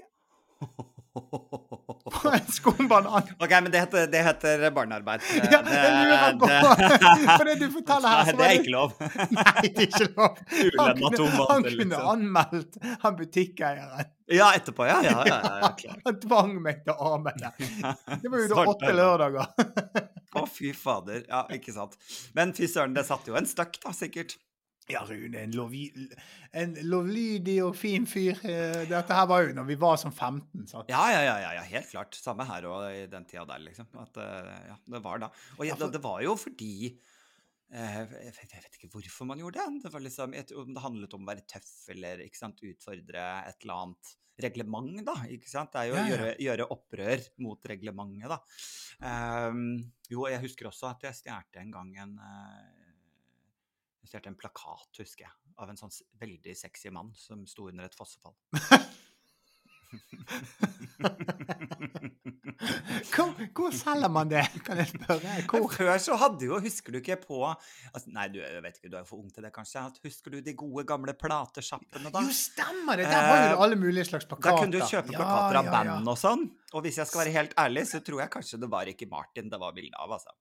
på 1.14 2.30
en 2.32 2.46
skumbanan. 2.52 3.22
OK, 3.38 3.50
men 3.50 3.70
det 3.70 3.78
heter, 3.78 4.06
det 4.06 4.22
heter 4.22 4.70
barnearbeid. 4.70 5.20
Ja, 5.52 5.60
jeg 5.62 5.92
lurer 6.08 6.38
på 6.38 6.48
For 7.38 7.44
det 7.48 7.54
du 7.60 7.66
forteller 7.72 8.08
her, 8.08 8.30
så 8.30 8.36
Det 8.38 8.46
er 8.46 8.56
ikke 8.58 8.74
lov. 8.74 8.96
Nei, 9.38 9.62
det 9.62 9.70
er 9.70 9.86
ikke 9.86 10.08
lov. 10.08 10.40
Han 10.78 10.98
kunne, 10.98 11.28
han 11.50 11.68
kunne 11.68 11.84
liksom. 11.84 12.08
anmeldt 12.14 12.78
han 13.04 13.18
butikkeieren. 13.18 14.10
Ja, 14.32 14.50
etterpå, 14.56 14.86
ja. 14.88 14.98
ja, 15.04 15.18
ja, 15.28 15.38
ja, 15.62 15.70
klart. 15.78 16.00
Han 16.08 16.18
tvang 16.22 16.56
meg 16.64 16.82
til 16.86 16.96
å 16.96 17.14
anmelde. 17.18 17.52
Det 17.60 18.32
var 18.32 18.40
jo 18.40 18.50
da 18.50 18.66
åtte 18.72 18.94
lørdager. 18.96 19.52
Å, 20.34 20.46
fy 20.50 20.72
fader. 20.74 21.22
Ja, 21.28 21.44
ikke 21.54 21.76
sant. 21.76 21.94
Men 22.34 22.56
fy 22.56 22.66
søren, 22.70 22.96
det 22.96 23.06
satt 23.06 23.28
jo 23.30 23.38
en 23.38 23.46
støkk, 23.46 23.78
da, 23.84 23.94
sikkert. 23.94 24.38
Ja, 24.92 25.00
Rune, 25.08 25.38
en, 25.46 25.54
lovi, 25.56 25.86
en 26.52 26.74
lovlydig 26.84 27.56
og 27.64 27.72
fin 27.78 28.04
fyr. 28.08 28.36
Eh, 28.44 28.82
Dette 28.90 29.16
her 29.16 29.28
var 29.30 29.46
jo 29.46 29.54
når 29.56 29.68
vi 29.70 29.76
var 29.80 29.96
som 30.00 30.12
15. 30.12 30.66
Sant? 30.68 30.90
Ja, 30.92 31.06
ja, 31.14 31.22
ja, 31.24 31.36
ja, 31.40 31.52
ja, 31.56 31.62
helt 31.70 31.88
klart. 31.88 32.18
Samme 32.20 32.44
her 32.50 32.66
og 32.68 32.84
i 32.90 33.06
den 33.08 33.24
tida 33.28 33.46
der, 33.48 33.62
liksom. 33.64 33.88
At, 34.02 34.20
eh, 34.20 34.50
ja, 34.68 34.76
det 34.96 35.00
var 35.06 35.22
da. 35.24 35.30
Og 35.56 35.64
Ja, 35.64 35.78
ja, 35.80 35.88
det, 35.88 36.02
var 36.04 36.20
jo 36.26 36.36
fordi 36.36 36.74
eh, 36.90 37.96
jeg, 37.96 38.34
vet, 38.36 38.52
jeg 38.58 38.66
vet 38.66 38.76
ikke 38.80 38.92
hvorfor 38.98 39.30
man 39.32 39.40
gjorde 39.40 39.64
det. 39.64 39.86
Det 39.86 40.04
liksom, 40.04 40.36
Om 40.66 40.76
det 40.76 40.84
handlet 40.84 41.16
om 41.16 41.24
å 41.24 41.32
være 41.32 41.48
tøff 41.48 41.72
eller 41.96 42.20
sant, 42.36 42.60
utfordre 42.60 43.24
et 43.48 43.64
eller 43.64 43.86
annet 43.86 44.14
reglement, 44.44 45.00
da. 45.06 45.14
ikke 45.30 45.48
sant? 45.48 45.72
Det 45.72 45.80
er 45.80 45.90
jo 45.90 45.96
Ja, 45.96 46.02
å 46.02 46.04
ja. 46.04 46.12
gjøre, 46.12 46.30
gjøre 46.44 46.70
opprør 46.74 47.26
mot 47.46 47.68
reglementet, 47.70 48.32
da. 48.34 48.40
Um, 49.00 49.78
jo, 50.10 50.26
jeg 50.28 50.42
husker 50.44 50.68
også 50.68 50.90
at 50.92 51.08
jeg 51.08 51.22
stjal 51.22 51.60
en 51.62 51.72
gang 51.72 51.92
en 52.04 52.16
eh, 52.20 52.83
Jeg 54.04 54.10
stjal 54.12 54.26
en 54.28 54.36
plakat, 54.36 54.90
husker 55.00 55.24
jeg, 55.24 55.32
av 55.64 55.70
en 55.72 55.78
sånn 55.80 55.92
veldig 56.20 56.52
sexy 56.60 56.92
mann 56.92 57.14
som 57.16 57.46
sto 57.48 57.70
under 57.70 57.88
et 57.88 57.96
fossefall. 57.96 58.36
Hvor, 63.14 63.30
hvor 63.54 63.74
selger 63.74 64.10
man 64.12 64.30
det, 64.30 64.42
kan 64.66 64.78
jeg 64.80 64.90
spørre? 64.90 65.34
Hvor? 65.50 65.66
Før 65.72 65.92
så 66.02 66.16
hadde 66.18 66.48
jo, 66.48 66.58
husker 66.62 66.94
du 66.94 66.98
ikke 67.00 67.16
på 67.22 67.38
altså, 67.46 68.08
Nei, 68.14 68.26
du 68.32 68.40
jeg 68.40 68.62
vet 68.64 68.78
ikke, 68.80 68.90
du 68.92 68.96
er 68.98 69.06
for 69.08 69.22
ung 69.22 69.30
til 69.32 69.46
det, 69.46 69.52
kanskje. 69.54 69.84
At, 69.88 70.00
husker 70.04 70.34
du 70.34 70.40
de 70.44 70.54
gode, 70.58 70.84
gamle 70.88 71.14
platesjappene, 71.18 72.12
da? 72.14 72.24
Jo, 72.24 72.34
stemmer 72.34 73.00
det! 73.00 73.08
Der 73.10 73.30
var 73.30 73.46
jo 73.46 73.62
alle 73.66 73.78
mulige 73.80 74.06
slags 74.10 74.28
plakater. 74.30 74.50
Da 74.50 74.64
kunne 74.64 74.74
du 74.74 74.82
kjøpe 74.82 75.14
plakater 75.14 75.60
av 75.62 75.64
Ja, 75.64 75.64
ja, 75.64 75.64
ja. 75.64 75.96
band 75.96 76.12
og 76.12 76.20
sånn. 76.20 76.46
Og 76.74 76.86
hvis 76.86 77.00
jeg 77.00 77.10
skal 77.10 77.24
være 77.24 77.34
helt 77.38 77.56
ærlig, 77.64 77.86
så 77.90 78.02
tror 78.04 78.24
jeg 78.24 78.34
kanskje 78.34 78.62
det 78.64 78.70
var 78.76 78.90
ikke 78.90 79.10
Martin 79.10 79.50
det 79.52 79.60
var 79.62 79.76
bilde 79.76 79.98
av, 80.00 80.18
altså. 80.18 80.34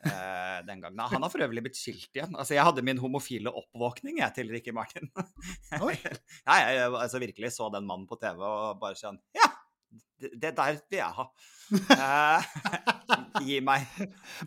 Eh, 0.00 0.58
den 0.64 0.80
gangen. 0.80 1.00
Han 1.12 1.22
har 1.22 1.32
for 1.32 1.44
øvrig 1.44 1.62
blitt 1.66 1.78
skilt 1.78 2.14
igjen. 2.16 2.32
Altså, 2.32 2.54
jeg 2.56 2.64
hadde 2.64 2.84
min 2.86 3.00
homofile 3.02 3.52
oppvåkning 3.52 4.20
jeg, 4.22 4.32
til 4.38 4.52
Ricky 4.52 4.72
Martin. 4.76 5.10
Oi. 5.86 5.96
ja, 6.00 6.56
jeg 6.56 6.86
altså, 6.88 7.20
virkelig 7.20 7.52
så 7.56 7.68
den 7.74 7.88
mannen 7.88 8.08
på 8.08 8.18
TV 8.20 8.40
og 8.40 8.80
bare 8.80 8.98
sånn 8.98 9.20
Ja! 9.36 9.50
Det, 10.20 10.52
der 10.56 10.76
vil 10.90 11.00
jeg 11.00 11.16
ha. 11.20 11.30
Eh, 11.70 13.44
gi 13.46 13.60
meg. 13.62 13.84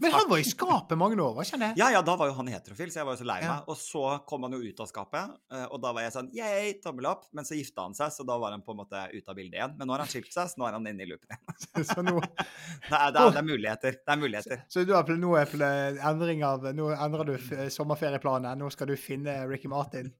Men 0.01 0.11
han 0.11 0.25
var 0.27 0.41
i 0.41 0.43
skapet 0.43 0.97
mange 0.99 1.15
år, 1.23 1.31
var 1.37 1.45
ikke 1.47 1.55
han 1.55 1.61
det? 1.63 1.69
Ja, 1.79 1.87
ja, 1.93 2.01
da 2.03 2.17
var 2.19 2.27
jo 2.27 2.33
han 2.35 2.49
heterofil, 2.51 2.91
så 2.91 2.99
jeg 2.99 3.07
var 3.07 3.15
jo 3.15 3.21
så 3.21 3.27
lei 3.29 3.37
Ja. 3.45 3.53
meg. 3.53 3.69
Og 3.71 3.77
så 3.79 4.01
kom 4.27 4.43
han 4.43 4.55
jo 4.57 4.59
ut 4.59 4.81
av 4.83 4.89
skapet, 4.89 5.31
eh, 5.55 5.63
og 5.69 5.79
da 5.85 5.93
var 5.95 6.03
jeg 6.03 6.11
sånn 6.17 6.27
yeah, 6.35 6.67
tommel 6.83 7.07
opp. 7.13 7.23
Men 7.31 7.47
så 7.47 7.55
gifta 7.55 7.85
han 7.87 7.95
seg, 7.95 8.11
så 8.11 8.25
da 8.27 8.35
var 8.41 8.51
han 8.51 8.63
på 8.65 8.75
en 8.75 8.81
måte 8.81 9.05
ute 9.13 9.23
av 9.31 9.37
bildet 9.39 9.55
igjen. 9.55 9.77
Men 9.79 9.87
nå 9.87 9.95
har 9.95 10.03
han 10.03 10.11
skilt 10.11 10.35
seg, 10.35 10.51
så 10.51 10.59
nå 10.59 10.67
er 10.67 10.75
han 10.75 10.89
inne 10.91 11.05
i 11.05 11.07
loopen 11.13 11.31
igjen. 11.31 11.85
Så 11.93 12.03
nå, 12.03 12.17
Det 12.89 12.97
er, 12.99 13.13
det 13.15 13.21
er, 13.21 13.31
det 13.31 13.39
er 13.39 13.47
muligheter. 13.47 13.95
Det 14.03 14.11
er 14.11 14.19
muligheter. 14.19 14.63
så 14.67 14.83
du 14.83 14.91
har, 14.91 15.07
nå 15.07 15.31
endring 15.39 16.43
av 16.43 16.65
Nå 16.75 16.89
endrer 16.91 17.29
du 17.31 17.69
sommerferieplanen. 17.71 18.59
Nå 18.59 18.67
skal 18.73 18.91
du 18.91 18.97
finne 18.99 19.37
Ricky 19.47 19.71
Martin. 19.71 20.11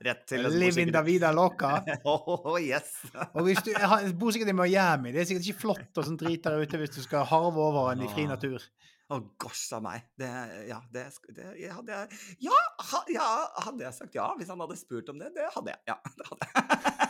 Rett 0.00 0.24
til 0.30 0.46
Live 0.56 0.80
in 0.80 0.92
da 0.94 1.02
vida 1.04 1.32
loca. 1.36 1.82
Oh, 2.06 2.56
yes. 2.60 2.94
Og 3.34 3.44
hvis 3.48 3.60
du 3.66 3.72
bor 4.16 4.32
sikkert 4.32 4.52
i 4.52 4.56
Miami, 4.56 4.95
det 5.04 5.22
er 5.22 5.28
sikkert 5.28 5.48
ikke 5.48 5.62
flott 5.62 6.00
og 6.00 6.06
sånn 6.06 6.18
drit 6.20 6.44
der 6.44 6.62
ute 6.62 6.80
hvis 6.80 6.94
du 6.96 7.00
skal 7.04 7.26
harve 7.28 7.62
over 7.62 7.90
en 7.92 8.04
i 8.04 8.10
fri 8.12 8.26
natur. 8.28 8.62
Å, 9.06 9.20
gosh 9.38 9.70
a 9.76 9.78
meg. 9.82 10.08
Det, 10.18 10.28
ja, 10.66 10.80
det, 10.90 11.04
det 11.36 11.68
hadde 11.70 11.94
jeg 11.94 12.48
ja, 12.48 12.56
ha, 12.90 13.02
ja, 13.12 13.28
hadde 13.68 13.84
jeg 13.84 13.94
sagt 13.94 14.18
ja 14.18 14.26
hvis 14.38 14.50
han 14.50 14.62
hadde 14.64 14.78
spurt 14.80 15.12
om 15.12 15.20
det? 15.22 15.30
Det 15.36 15.46
hadde 15.54 15.76
jeg. 15.76 15.82
Ja, 15.92 15.98
det 16.18 16.30
hadde 16.32 16.50
jeg. 16.50 16.92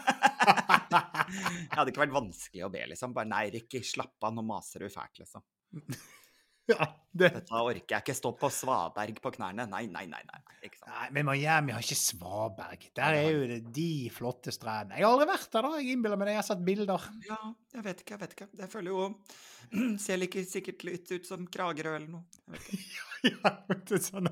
Det 1.27 1.75
hadde 1.75 1.91
ikke 1.91 2.05
vært 2.05 2.15
vanskelig 2.15 2.63
å 2.63 2.69
be, 2.71 2.85
liksom. 2.93 3.15
Bare 3.17 3.27
nei, 3.29 3.49
Ricky, 3.51 3.81
slapp 3.85 4.23
av, 4.23 4.31
nå 4.37 4.45
maser 4.47 4.85
du 4.85 4.93
fælt, 4.93 5.19
liksom. 5.25 5.43
Ja, 6.73 6.87
det. 7.15 7.29
Dette 7.31 7.61
orker 7.63 7.95
jeg 7.95 8.03
ikke. 8.03 8.15
Stå 8.17 8.33
på 8.39 8.49
svaberg 8.51 9.21
på 9.23 9.31
knærne. 9.37 9.69
Nei, 9.71 9.85
nei, 9.87 10.03
nei. 10.11 10.23
nei. 10.27 10.41
Nei, 10.67 11.07
men 11.15 11.29
Miami 11.29 11.75
har 11.77 11.85
ikke 11.85 11.99
svaberg. 11.99 12.89
Der 12.97 13.19
er 13.21 13.29
jo 13.31 13.45
det 13.47 13.61
de 13.77 13.91
flotte 14.11 14.51
strendene. 14.55 14.99
Jeg 14.99 15.07
har 15.07 15.15
aldri 15.15 15.29
vært 15.31 15.53
der, 15.53 15.69
da. 15.69 15.79
Jeg 15.79 15.95
innbiller 15.95 16.19
meg 16.19 16.29
det. 16.29 16.35
Jeg 16.35 16.43
har 16.43 16.49
sett 16.49 16.65
bilder. 16.67 17.07
Ja, 17.29 17.39
jeg 17.77 17.87
vet 17.87 18.03
ikke, 18.03 18.17
jeg 18.17 18.23
vet 18.25 18.35
ikke. 18.37 18.49
Jeg 18.63 18.73
føler 18.73 18.97
jo 18.97 19.07
Ser 20.03 20.21
like 20.21 20.43
sikkert 20.47 20.85
litt 20.87 21.11
ut 21.11 21.29
som 21.29 21.47
Kragerø 21.51 21.97
eller 22.01 22.19
noe. 22.19 22.27
Ja, 23.27 23.51
det 23.67 23.97
er 23.97 24.03
sånn. 24.05 24.29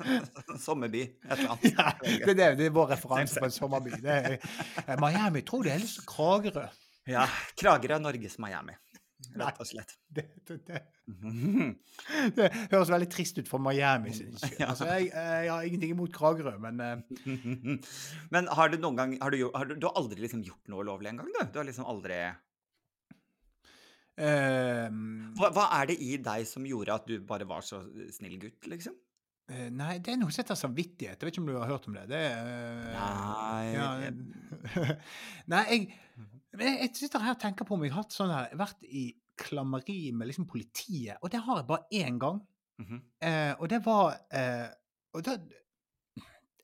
Sommerby, 0.66 1.00
et 1.02 1.32
eller 1.34 1.54
annet. 1.54 1.64
Ja, 1.72 1.86
det, 2.04 2.12
er 2.12 2.36
det, 2.36 2.48
det 2.60 2.66
er 2.68 2.74
vår 2.76 2.92
referanse 2.92 3.40
på 3.40 3.48
en 3.48 3.54
sommerby. 3.54 3.96
Det 4.04 4.12
er, 4.12 4.36
eh, 4.84 4.92
Miami 5.00 5.42
tror 5.46 5.64
det 5.66 5.72
er 5.74 5.82
litt 5.82 5.90
som 5.90 6.06
Kragerø. 6.06 6.66
Ja, 7.10 7.24
Kragerø 7.58 7.96
er 7.96 8.04
Norges 8.04 8.36
Miami, 8.42 8.76
rett 9.40 9.60
og 9.62 9.68
slett. 9.68 9.96
Det, 10.10 10.24
det, 10.48 10.56
det, 10.66 10.80
det 12.36 12.46
høres 12.72 12.90
veldig 12.90 13.08
trist 13.12 13.38
ut 13.38 13.48
for 13.50 13.62
Miami 13.62 14.10
sin 14.14 14.32
Altså, 14.34 14.88
jeg, 14.90 15.10
eh, 15.14 15.36
jeg 15.46 15.52
har 15.52 15.66
ingenting 15.66 15.94
imot 15.94 16.12
Kragerø, 16.14 16.56
men 16.62 16.82
uh. 16.82 16.98
Men 18.34 18.50
har 18.50 18.72
du 18.72 18.78
noen 18.80 18.98
gang 18.98 19.14
har 19.22 19.34
du, 19.34 19.44
har 19.54 19.70
du, 19.70 19.76
du 19.78 19.86
har 19.86 19.98
aldri 20.00 20.24
liksom 20.24 20.42
gjort 20.46 20.70
noe 20.70 20.82
ulovlig 20.86 21.12
en 21.12 21.22
gang, 21.22 21.30
du? 21.30 21.40
Du 21.54 21.60
har 21.60 21.68
liksom 21.68 21.86
aldri 21.90 22.18
ehm, 24.18 25.30
hva, 25.38 25.52
hva 25.54 25.68
er 25.78 25.92
det 25.92 26.00
i 26.02 26.16
deg 26.22 26.48
som 26.50 26.66
gjorde 26.66 26.98
at 26.98 27.06
du 27.10 27.20
bare 27.26 27.46
var 27.48 27.62
så 27.66 27.84
snill 28.14 28.38
gutt, 28.42 28.66
liksom? 28.70 28.98
eh, 29.50 29.70
Nei, 29.74 29.94
det 30.02 30.14
er 30.14 30.20
noe 30.20 30.34
som 30.34 30.42
heter 30.44 30.58
samvittighet. 30.58 31.18
Jeg 31.18 31.26
vet 31.26 31.34
ikke 31.34 31.44
om 31.44 31.50
du 31.50 31.56
har 31.58 31.70
hørt 31.70 31.88
om 31.90 31.96
det. 31.96 32.06
Det 32.10 32.20
eh, 32.34 32.90
Nei 32.98 33.64
ja, 33.74 33.88
Nei, 35.54 35.64
jeg, 35.70 35.98
men 36.18 36.39
jeg, 36.58 36.90
sitter 36.98 37.22
her 37.22 37.36
og 37.36 37.40
tenker 37.42 37.66
på 37.66 37.76
om 37.76 37.84
jeg 37.84 37.92
har 37.94 38.02
hatt 38.02 38.16
sånn 38.16 38.32
her, 38.32 38.50
vært 38.58 38.84
i 38.84 39.04
klammeri 39.40 40.10
med 40.12 40.28
liksom 40.28 40.48
politiet, 40.50 41.16
og 41.22 41.30
det 41.32 41.40
har 41.44 41.60
jeg 41.60 41.68
bare 41.70 42.02
én 42.02 42.18
gang. 42.20 42.42
Mhm. 42.80 43.00
Eh, 43.20 43.54
og 43.58 43.68
det 43.68 43.80
var 43.84 44.14
eh, 44.32 44.68
og 45.12 45.24
da, 45.26 45.36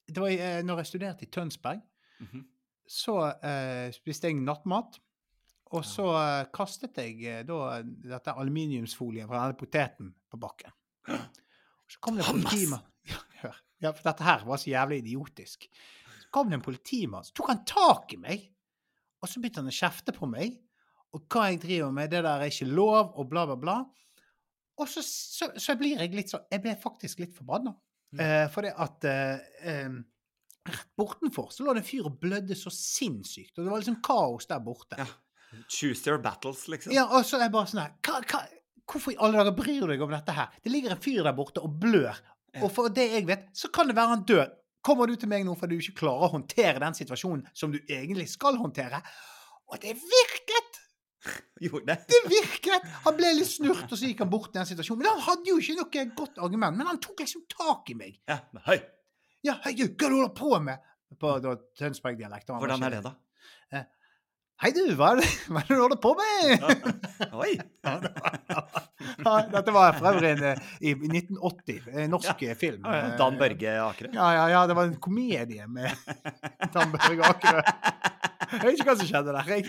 Det 0.07 0.23
var 0.23 0.31
eh, 0.31 0.63
når 0.63 0.79
jeg 0.81 0.87
studerte 0.87 1.27
i 1.27 1.31
Tønsberg. 1.31 1.83
Mhm. 2.21 2.47
Så 2.87 3.19
eh, 3.43 3.91
spiste 3.93 4.31
jeg 4.31 4.39
nattmat. 4.39 5.01
Og 5.75 5.83
så 5.85 6.07
eh, 6.15 6.47
kastet 6.55 6.97
jeg 7.03 7.25
eh, 7.27 7.43
da 7.43 7.81
dette 7.83 8.35
aluminiumsfolien 8.39 9.27
fra 9.27 9.43
denne 9.43 9.59
poteten 9.59 10.13
på 10.31 10.39
bakken. 10.39 10.71
Og 11.11 11.91
så 11.91 11.99
kom 12.01 12.17
det 12.19 12.27
en 12.27 12.43
politimann. 12.43 12.87
Ja. 13.43 13.51
Ja, 13.85 13.91
for 13.93 14.07
dette 14.07 14.25
her 14.25 14.45
var 14.49 14.57
så 14.57 14.71
jævlig 14.71 15.03
idiotisk. 15.03 15.67
Så 16.23 16.31
kom 16.33 16.49
det 16.49 16.57
en 16.57 16.65
politimann, 16.65 17.27
så 17.27 17.35
tok 17.37 17.51
han 17.53 17.65
tak 17.69 18.15
i 18.15 18.19
meg. 18.23 18.47
Og 19.23 19.31
så 19.31 19.41
begynte 19.41 19.63
han 19.63 19.73
å 19.73 19.77
kjefte 19.77 20.15
på 20.17 20.29
meg. 20.31 20.59
Og 21.17 21.25
hva 21.33 21.47
jeg 21.51 21.63
driver 21.63 21.95
med, 21.95 22.11
det 22.13 22.23
der 22.27 22.43
er 22.43 22.53
ikke 22.53 22.69
lov, 22.69 23.15
og 23.17 23.31
bla, 23.31 23.47
bla, 23.49 23.57
bla. 23.61 23.77
Og 24.77 24.91
så, 24.91 25.01
så, 25.05 25.49
så 25.57 25.77
blir 25.81 25.97
jeg 26.03 26.13
litt 26.13 26.29
sånn 26.29 26.43
Jeg 26.53 26.61
ble 26.65 26.75
faktisk 26.77 27.23
litt 27.23 27.33
forbanna. 27.37 27.73
Mm. 28.13 28.21
Eh, 28.23 28.45
fordi 28.53 28.73
at 28.85 29.07
eh, 29.09 29.47
eh, 29.73 29.97
Rett 30.67 30.91
bortenfor 30.99 31.53
så 31.55 31.63
lå 31.63 31.77
det 31.77 31.85
en 31.85 31.87
fyr 31.87 32.09
og 32.09 32.19
blødde 32.19 32.57
så 32.59 32.73
sinnssykt. 32.75 33.55
Og 33.55 33.63
det 33.63 33.71
var 33.71 33.83
liksom 33.83 34.01
kaos 34.03 34.49
der 34.51 34.63
borte. 34.67 34.99
Ja. 34.99 35.07
Choose 35.71 36.03
your 36.11 36.19
battles, 36.19 36.65
liksom. 36.69 36.91
Ja, 36.95 37.05
og 37.07 37.23
så 37.25 37.39
er 37.39 37.47
jeg 37.47 37.55
bare 37.55 37.71
sånn 37.71 37.85
her 37.85 37.93
hva, 38.03 38.19
hva, 38.27 38.41
Hvorfor 38.87 39.15
i 39.15 39.19
alle 39.23 39.41
dager 39.41 39.55
bryr 39.57 39.83
du 39.83 39.91
deg 39.91 40.03
om 40.05 40.13
dette 40.15 40.35
her? 40.35 40.59
Det 40.63 40.71
ligger 40.71 40.95
en 40.95 41.03
fyr 41.03 41.23
der 41.27 41.35
borte 41.35 41.63
og 41.63 41.79
blør. 41.83 42.19
Ja. 42.55 42.63
Og 42.63 42.71
for 42.75 42.91
det 42.95 43.07
jeg 43.11 43.27
vet, 43.27 43.49
så 43.55 43.71
kan 43.75 43.91
det 43.91 43.97
være 43.99 44.13
han 44.13 44.27
dør. 44.29 44.51
Kommer 44.87 45.11
du 45.11 45.17
til 45.19 45.31
meg 45.31 45.45
nå 45.47 45.57
fordi 45.59 45.79
du 45.79 45.85
ikke 45.85 46.01
klarer 46.05 46.29
å 46.29 46.35
håndtere 46.37 46.83
den 46.83 46.95
situasjonen 46.95 47.47
som 47.57 47.73
du 47.75 47.81
egentlig 47.83 48.29
skal 48.31 48.59
håndtere? 48.61 49.01
Og 49.67 49.81
det 49.83 49.97
virket! 49.99 50.83
Gjorde 51.65 51.89
det? 51.91 51.97
Det 52.13 52.21
virket! 52.31 52.87
Han 53.07 53.17
ble 53.19 53.33
litt 53.35 53.51
snurt, 53.51 53.89
og 53.89 53.99
så 53.99 54.07
gikk 54.07 54.23
han 54.23 54.31
bort 54.31 54.53
til 54.53 54.61
den 54.61 54.69
situasjonen. 54.71 55.03
Men 55.03 55.17
han 55.17 55.25
hadde 55.27 55.51
jo 55.51 55.59
ikke 55.59 55.79
noe 55.81 56.05
godt 56.21 56.39
argument. 56.47 56.79
Men 56.79 56.93
han 56.93 57.01
tok 57.03 57.25
liksom 57.25 57.43
tak 57.51 57.91
i 57.91 57.99
meg. 57.99 58.21
Ja, 58.31 58.39
men 58.55 58.63
Hei! 58.69 58.79
Ja, 59.47 59.59
hei, 59.63 59.77
hva 59.79 60.09
du 60.11 60.17
holder 60.17 60.33
på 60.35 60.57
med? 60.63 60.87
På 61.23 61.37
Tønsberg-dialekt. 61.79 62.49
Hvordan 62.51 62.83
er 62.87 62.97
det, 62.97 63.03
da? 63.05 63.13
Hei, 64.57 64.71
du, 64.73 64.87
hva 64.97 65.11
er 65.13 65.19
det, 65.21 65.27
hva 65.53 65.61
er 65.61 65.67
det 65.69 65.77
du 65.77 65.83
holder 65.83 65.99
på 66.01 66.15
med? 66.17 66.65
Oi! 67.37 67.53
Ja, 69.27 69.33
dette 69.55 69.73
var 69.75 69.97
øvrig 70.11 70.31
en, 70.35 70.43
eh, 70.45 70.59
i 70.81 70.91
1980, 70.93 71.87
en 71.93 72.11
norsk 72.11 72.43
ja. 72.43 72.55
film. 72.59 72.83
Dan 73.19 73.39
Børge 73.39 73.71
Akerø. 73.81 74.09
Ja, 74.15 74.31
ja, 74.35 74.47
ja, 74.51 74.67
det 74.67 74.77
var 74.77 74.85
en 74.89 74.97
komedie 75.01 75.67
med 75.71 75.91
Dan 76.75 76.93
Børge 76.93 77.23
Akerø. 77.25 77.63
Jeg 78.53 78.63
vet 78.63 78.73
ikke 78.73 78.89
hva 78.89 78.97
som 78.99 79.09
skjedde 79.09 79.35
der. 79.37 79.51
Jeg, 79.51 79.65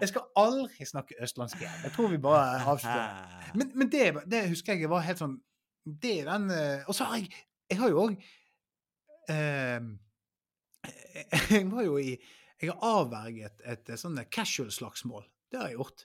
jeg 0.00 0.08
skal 0.10 0.22
aldri 0.44 0.86
snakke 0.88 1.18
østlandsk 1.22 1.56
igjen. 1.60 1.80
Jeg 1.84 1.92
tror 1.96 2.08
vi 2.12 2.18
bare 2.22 2.62
avslører. 2.72 3.10
Men, 3.54 3.72
men 3.74 3.92
det, 3.92 4.04
det 4.30 4.48
husker 4.52 4.78
jeg 4.78 4.90
var 4.90 5.04
helt 5.06 5.20
sånn 5.20 5.36
Det 5.84 6.12
er 6.22 6.30
den 6.30 6.50
eh, 6.54 6.86
Og 6.88 6.94
så 6.96 7.04
har 7.10 7.16
jeg 7.20 7.28
Jeg 7.68 7.78
har 7.82 7.88
jo 7.92 8.06
òg 8.06 8.12
Jeg 11.50 11.66
var 11.68 11.82
jo 11.84 11.98
i 12.00 12.16
Jeg 12.62 12.70
har 12.70 13.00
avverget 13.02 13.62
et, 13.66 13.88
sånn 13.98 14.20
casual-slagsmål. 14.30 15.24
Det 15.50 15.58
har 15.58 15.72
jeg 15.72 15.80
gjort. 15.80 16.04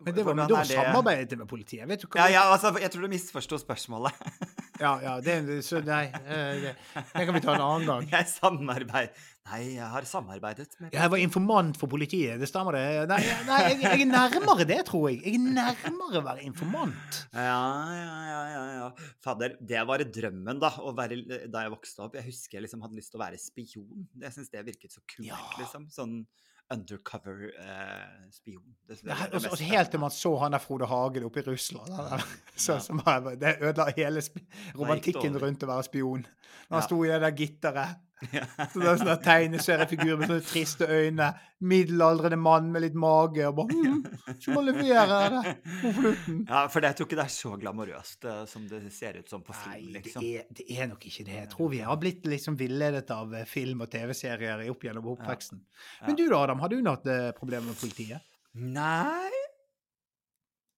Men 0.00 0.14
det 0.14 0.24
var, 0.26 0.34
men 0.34 0.48
da 0.50 0.62
det- 0.62 0.74
samarbeidet 0.74 1.38
med 1.38 1.48
politiet. 1.48 1.86
Vet 1.88 2.02
du 2.02 2.08
hva? 2.08 2.24
Ja, 2.24 2.28
ja, 2.32 2.42
altså, 2.52 2.72
jeg 2.80 2.90
tror 2.90 3.06
du 3.06 3.12
misforsto 3.12 3.58
spørsmålet. 3.60 4.12
ja, 4.84 4.96
ja 5.02 5.20
det, 5.22 5.36
så 5.64 5.80
nei, 5.84 6.08
eh, 6.10 6.64
det, 6.64 6.72
det 6.96 7.26
kan 7.28 7.34
vi 7.36 7.42
ta 7.44 7.54
en 7.54 7.64
annen 7.68 7.86
gang. 7.92 8.10
Jeg 8.10 8.28
samarbeid... 8.32 9.14
Nei, 9.44 9.58
jeg 9.74 9.84
har 9.92 10.06
samarbeidet 10.08 10.70
med 10.80 10.94
Jeg 10.96 11.10
var 11.12 11.20
informant 11.20 11.76
for 11.76 11.90
politiet, 11.92 12.38
det 12.40 12.46
stemmer 12.48 12.78
det? 12.78 12.84
Nei, 13.10 13.18
nei 13.44 13.58
jeg, 13.66 13.74
jeg 13.82 14.04
er 14.06 14.08
nærmere 14.08 14.64
det, 14.64 14.78
tror 14.88 15.10
jeg. 15.10 15.18
Jeg 15.20 15.36
er 15.36 15.50
nærmere 15.58 16.22
å 16.22 16.24
være 16.24 16.46
informant. 16.48 17.18
Ja, 17.36 17.58
ja, 17.92 18.14
ja, 18.30 18.38
ja, 18.54 18.62
ja. 18.78 18.86
Fader, 19.20 19.58
det 19.60 19.82
var 19.84 20.00
drømmen, 20.16 20.62
da, 20.62 20.70
å 20.80 20.94
være, 20.96 21.20
da 21.52 21.66
jeg 21.66 21.74
vokste 21.76 22.06
opp. 22.06 22.16
Jeg 22.16 22.24
husker 22.30 22.56
jeg 22.56 22.64
liksom 22.64 22.86
hadde 22.86 22.96
lyst 22.96 23.12
til 23.12 23.20
å 23.20 23.24
være 23.26 23.42
spion. 23.42 24.08
Jeg 24.24 24.32
syns 24.38 24.48
det 24.54 24.64
virket 24.64 24.96
så 24.96 25.04
kult, 25.04 25.28
Ja. 25.28 25.36
liksom. 25.60 25.90
Sånn 25.92 26.22
undercover-spion. 26.72 28.62
Det, 28.88 29.00
det, 29.02 29.16
det, 29.32 29.42
det 29.42 29.66
helt 29.68 29.90
til 29.90 30.00
man 30.00 30.10
så 30.14 30.36
han 30.40 30.52
der 30.56 30.62
Frode 30.62 30.86
Hagen 30.88 31.26
oppe 31.28 31.40
i 31.42 31.46
Russland. 31.48 31.90
Der, 31.92 32.24
så, 32.66 32.78
som, 32.80 33.02
det 33.40 33.56
ødela 33.60 33.92
hele 33.96 34.22
romantikken 34.78 35.38
rundt 35.42 35.62
å 35.66 35.70
være 35.70 35.86
spion. 35.88 36.24
Når 36.68 36.76
han 36.76 36.82
ja. 36.82 36.86
sto 36.88 37.04
i 37.04 37.10
det 37.12 37.20
der 37.24 37.36
gitteret 37.38 37.88
ja. 38.32 38.44
Så 38.72 38.80
det 38.80 38.88
er 38.90 39.00
sånn 39.00 39.20
tegneseriefigur 39.24 40.16
med 40.20 40.30
sånne 40.30 40.46
triste 40.46 40.88
øyne. 40.88 41.28
Middelaldrende 41.64 42.38
mann 42.40 42.70
med 42.74 42.84
litt 42.84 42.96
mage. 42.98 43.46
og 43.48 43.56
bare, 43.58 43.76
hm, 43.76 44.34
Så 44.42 44.54
må 44.54 44.64
levere 44.66 45.20
det 45.34 45.54
på 45.82 45.92
flutten. 45.98 46.40
Ja, 46.48 46.64
for 46.72 46.84
jeg 46.84 46.98
tror 46.98 47.08
ikke 47.08 47.20
det 47.20 47.26
er 47.26 47.34
så 47.36 47.54
glamorøst 47.60 48.28
uh, 48.28 48.42
som 48.50 48.66
det 48.70 48.82
ser 48.94 49.20
ut 49.20 49.30
som 49.30 49.44
på 49.46 49.56
film. 49.56 49.86
Nei, 49.86 49.94
liksom. 50.00 50.24
det, 50.24 50.34
er, 50.42 50.50
det 50.60 50.68
er 50.76 50.90
nok 50.92 51.08
ikke 51.08 51.26
det. 51.28 51.38
Jeg 51.44 51.52
tror 51.54 51.72
vi 51.72 51.80
har 51.86 52.00
blitt 52.00 52.28
liksom 52.30 52.58
villedet 52.60 53.08
av 53.14 53.32
eh, 53.34 53.48
film 53.48 53.86
og 53.86 53.90
TV-serier 53.92 54.66
opp 54.72 54.84
gjennom 54.88 55.08
oppveksten. 55.14 55.62
Ja. 55.62 55.80
Ja. 56.00 56.06
Men 56.10 56.20
du 56.20 56.26
da, 56.28 56.44
Adam, 56.44 56.62
har 56.64 56.72
du 56.72 56.78
hatt 56.88 57.10
uh, 57.10 57.32
problemer 57.38 57.72
med 57.72 57.80
politiet? 57.80 58.24
Nei. 58.54 59.44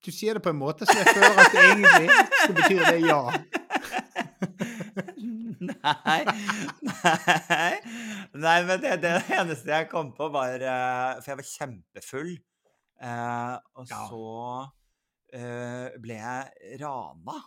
Du 0.06 0.12
sier 0.14 0.38
det 0.38 0.40
på 0.44 0.52
en 0.52 0.58
måte 0.60 0.86
så 0.86 0.94
jeg 1.00 1.16
føler 1.16 1.40
at 1.42 1.50
det 1.50 1.62
egentlig 1.66 2.10
så 2.46 2.52
betyr 2.54 2.82
det 2.86 2.98
ja. 3.08 3.22
Nei. 5.68 6.20
Nei. 6.86 7.72
Nei, 8.36 8.58
men 8.68 8.80
det, 8.82 8.96
det 9.04 9.12
eneste 9.36 9.72
jeg 9.72 9.88
kom 9.90 10.12
på, 10.16 10.28
var 10.34 10.60
uh, 10.60 11.18
For 11.20 11.32
jeg 11.32 11.40
var 11.40 11.50
kjempefull. 11.50 12.32
Eh, 12.96 13.56
og 13.76 13.90
ja. 13.90 13.98
så 14.08 14.28
eh, 15.36 15.98
ble 16.00 16.16
jeg 16.16 16.80
rana. 16.84 17.42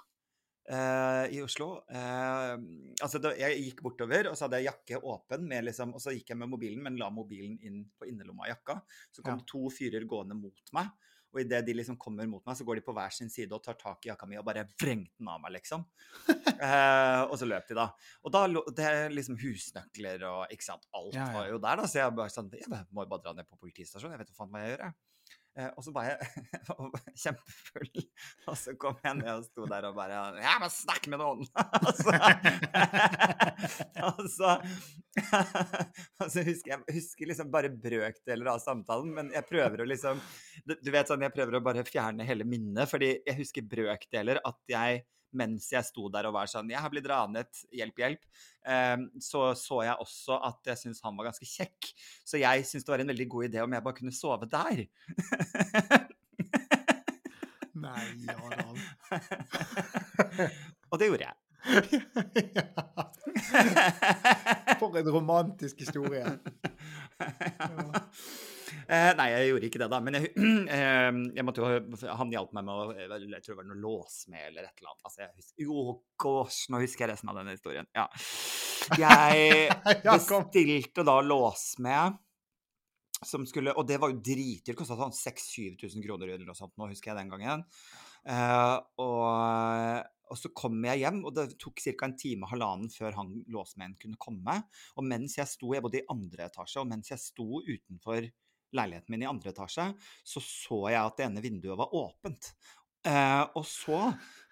I 0.69 1.39
Oslo. 1.41 1.79
altså 1.89 3.17
da, 3.17 3.31
jeg 3.33 3.55
gikk 3.63 3.79
bortover, 3.81 4.27
og 4.29 4.35
så 4.37 4.45
hadde 4.45 4.59
jeg 4.59 4.67
jakke 4.67 4.99
åpen, 5.01 5.47
liksom, 5.65 5.95
og 5.97 6.03
så 6.03 6.13
gikk 6.13 6.29
jeg 6.29 6.37
med 6.37 6.51
mobilen, 6.51 6.83
men 6.85 6.99
la 7.01 7.07
mobilen 7.09 7.55
inn 7.65 7.79
på 7.97 8.05
innerlomma 8.05 8.45
av 8.45 8.51
jakka. 8.51 8.75
Så 9.09 9.23
kom 9.25 9.39
ja. 9.39 9.47
to 9.49 9.63
fyrer 9.73 10.05
gående 10.05 10.37
mot 10.37 10.69
meg. 10.77 10.91
Og 11.29 11.41
idet 11.43 11.61
de 11.67 11.75
liksom 11.77 11.97
kommer 12.01 12.25
mot 12.29 12.41
meg, 12.45 12.57
så 12.57 12.65
går 12.65 12.79
de 12.79 12.83
på 12.85 12.93
hver 12.97 13.13
sin 13.13 13.29
side 13.29 13.53
og 13.53 13.61
tar 13.65 13.77
tak 13.77 14.05
i 14.05 14.09
jakka 14.09 14.25
mi 14.29 14.39
og 14.39 14.45
bare 14.47 14.65
vrengt 14.81 15.11
den 15.19 15.29
av 15.29 15.41
meg, 15.43 15.53
liksom. 15.59 15.85
eh, 16.65 17.21
og 17.27 17.35
så 17.37 17.49
løp 17.49 17.69
de, 17.69 17.77
da. 17.77 17.89
Og 18.25 18.33
da 18.33 18.45
det 18.49 18.87
er 18.87 19.13
liksom 19.13 19.37
husnøkler 19.41 20.25
og 20.29 20.55
ikke 20.55 20.65
sant, 20.65 20.89
alt 20.97 21.13
ja, 21.13 21.27
ja. 21.27 21.35
var 21.37 21.51
jo 21.51 21.61
der, 21.61 21.83
da. 21.83 21.89
Så 21.89 22.01
jeg 22.01 22.17
bare 22.17 22.33
sånn 22.33 22.49
Jeg 22.57 22.69
må 22.69 23.05
jo 23.05 23.11
bare 23.11 23.25
dra 23.27 23.35
ned 23.37 23.49
på 23.49 23.59
politistasjonen, 23.61 24.17
jeg 24.17 24.23
vet 24.23 24.33
hva 24.33 24.41
faen 24.41 24.53
hva 24.55 24.65
jeg 24.65 24.73
gjør, 24.73 24.85
jeg. 24.89 25.08
Eh, 25.59 25.67
og 25.75 25.83
så 25.83 25.91
var 25.91 26.05
jeg 26.07 26.17
kjempefull, 27.23 28.03
og 28.47 28.55
så 28.59 28.73
kom 28.79 28.95
jeg 29.03 29.17
ned 29.19 29.31
og 29.33 29.43
sto 29.47 29.65
der 29.67 29.87
og 29.89 29.95
bare 29.97 30.19
Ja, 30.39 30.53
men 30.61 30.71
snakk 30.71 31.07
med 31.11 31.19
noen! 31.19 31.43
og 34.07 34.21
så, 34.31 34.49
og 36.21 36.27
så 36.31 36.39
husker 36.47 36.69
jeg 36.75 36.79
husker 36.99 37.25
liksom 37.31 37.51
bare 37.51 37.69
brøkdeler 37.73 38.47
av 38.53 38.59
samtalen, 38.63 39.11
men 39.17 39.25
jeg 39.35 39.43
prøver 39.49 39.83
å 39.83 39.89
liksom 39.89 40.15
Du 40.63 40.91
vet 40.93 41.07
sånn, 41.09 41.25
jeg 41.27 41.35
prøver 41.35 41.53
å 41.59 41.65
bare 41.65 41.87
fjerne 41.87 42.27
hele 42.27 42.45
minnet, 42.47 42.87
fordi 42.91 43.09
jeg 43.17 43.35
husker 43.41 43.61
brøkdeler 43.67 44.37
at 44.47 44.59
jeg 44.71 45.03
mens 45.31 45.71
jeg 45.73 45.85
sto 45.85 46.09
der 46.11 46.27
og 46.29 46.33
var 46.35 46.47
sånn 46.49 46.69
Jeg 46.71 46.81
har 46.81 46.89
blitt 46.93 47.07
ranet, 47.09 47.63
hjelp, 47.75 47.97
hjelp. 48.01 48.23
Um, 48.65 49.09
så 49.23 49.39
så 49.57 49.83
jeg 49.85 49.95
også 50.03 50.33
at 50.49 50.59
jeg 50.71 50.77
syntes 50.83 51.03
han 51.05 51.17
var 51.17 51.25
ganske 51.29 51.47
kjekk. 51.47 51.81
Så 52.27 52.35
jeg 52.41 52.65
syntes 52.67 52.85
det 52.87 52.93
var 52.93 53.01
en 53.03 53.13
veldig 53.13 53.29
god 53.35 53.43
idé 53.49 53.57
om 53.63 53.73
jeg 53.75 53.85
bare 53.85 53.99
kunne 53.99 54.15
sove 54.15 54.45
der. 54.49 54.77
Nei, 57.79 58.07
Adam. 58.33 58.77
og 60.91 60.95
det 60.99 61.07
gjorde 61.07 61.25
jeg. 61.29 61.35
For 64.79 64.97
en 64.97 65.11
romantisk 65.11 65.79
historie. 65.85 66.25
Ja. 67.59 67.99
Eh, 68.87 69.11
nei, 69.17 69.27
jeg 69.33 69.49
gjorde 69.49 69.67
ikke 69.69 69.81
det, 69.81 69.89
da. 69.91 69.99
Men 70.03 70.17
jeg, 70.17 70.31
eh, 70.77 71.09
jeg 71.37 71.45
måtte 71.47 71.63
jo 71.63 71.99
Han 72.19 72.33
hjalp 72.33 72.55
meg 72.57 72.67
med 72.67 72.73
å 72.75 72.95
Jeg 72.95 73.43
tror 73.45 73.53
det 73.53 73.59
var 73.61 73.69
noe 73.69 73.83
låsmed 73.83 74.45
eller 74.47 74.67
et 74.67 74.81
eller 74.81 74.93
annet. 74.93 75.05
Altså, 75.09 75.21
jeg 75.23 75.31
husker, 75.35 75.65
jo, 75.67 75.85
gosh, 76.21 76.61
nå 76.73 76.81
husker 76.83 77.05
jeg 77.05 77.13
resten 77.13 77.31
av 77.33 77.39
denne 77.41 77.55
historien. 77.57 77.89
Ja. 77.97 78.07
Jeg 78.99 79.69
bestilte 80.07 81.05
da 81.07 81.19
låsmed 81.25 82.19
som 83.19 83.43
skulle 83.43 83.73
Og 83.75 83.83
det 83.87 83.97
var 83.99 84.13
jo 84.13 84.21
dritdyrt. 84.23 84.77
Kosta 84.79 84.95
sånn 84.99 85.15
6000-7000 85.15 86.05
kroner 86.05 86.31
eller 86.31 86.47
noe 86.47 86.57
sånt, 86.57 86.77
nå 86.79 86.87
husker 86.91 87.11
jeg 87.11 87.19
den 87.19 87.33
gangen. 87.33 87.67
Eh, 88.29 88.77
og 89.03 90.07
og 90.29 90.37
så 90.37 90.51
kom 90.53 90.77
jeg 90.85 91.01
hjem, 91.03 91.23
og 91.25 91.33
det 91.35 91.47
tok 91.61 91.81
ca. 91.81 92.05
en 92.05 92.17
time 92.19 92.49
halvannen 92.49 92.91
før 92.93 93.17
han 93.17 93.31
låsmeden 93.49 93.97
kunne 94.01 94.19
komme. 94.21 94.59
Og 94.97 95.07
mens 95.07 95.39
jeg 95.39 95.49
sto, 95.49 95.71
jeg 95.73 95.83
bodde 95.85 96.01
i 96.01 96.07
andre 96.13 96.45
etasje, 96.49 96.83
og 96.83 96.89
mens 96.91 97.09
jeg 97.11 97.21
sto 97.21 97.63
utenfor 97.65 98.29
leiligheten 98.75 99.13
min 99.13 99.23
i 99.25 99.29
andre 99.29 99.53
etasje, 99.53 99.87
så 100.23 100.43
så 100.43 100.83
jeg 100.93 101.01
at 101.01 101.17
det 101.17 101.27
ene 101.29 101.43
vinduet 101.43 101.79
var 101.79 101.95
åpent. 101.95 102.51
Eh, 103.07 103.43
og 103.55 103.65
så 103.67 104.01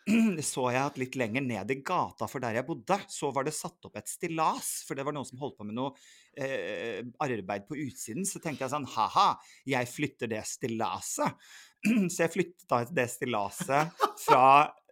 så 0.52 0.70
jeg 0.72 0.80
at 0.80 0.98
litt 1.02 1.18
lenger 1.20 1.44
ned 1.44 1.72
i 1.74 1.80
gata 1.84 2.30
for 2.32 2.44
der 2.44 2.56
jeg 2.56 2.68
bodde, 2.68 2.96
så 3.12 3.30
var 3.36 3.44
det 3.44 3.56
satt 3.56 3.88
opp 3.90 3.98
et 4.00 4.08
stillas. 4.08 4.70
For 4.88 4.96
det 4.96 5.04
var 5.08 5.16
noen 5.16 5.28
som 5.28 5.40
holdt 5.42 5.58
på 5.60 5.68
med 5.68 5.76
noe 5.76 5.92
eh, 6.40 7.02
arbeid 7.24 7.68
på 7.68 7.80
utsiden. 7.84 8.28
Så 8.28 8.40
tenkte 8.44 8.66
jeg 8.66 8.74
sånn 8.74 8.88
ha-ha, 8.94 9.30
jeg 9.68 9.92
flytter 9.92 10.32
det 10.32 10.44
stillaset. 10.48 11.50
Så 12.14 12.24
jeg 12.24 12.34
flytta 12.34 12.82
det 12.96 13.10
stillaset 13.12 14.06
fra 14.24 14.46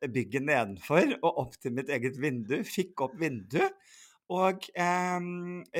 bygget 0.03 0.45
nedenfor 0.45 1.15
og 1.21 1.45
opp 1.45 1.55
til 1.63 1.77
mitt 1.79 1.89
eget 1.93 2.19
vindu. 2.21 2.59
Fikk 2.67 3.07
opp 3.07 3.15
vinduet 3.19 3.71
og 4.35 4.67
eh, 4.73 5.31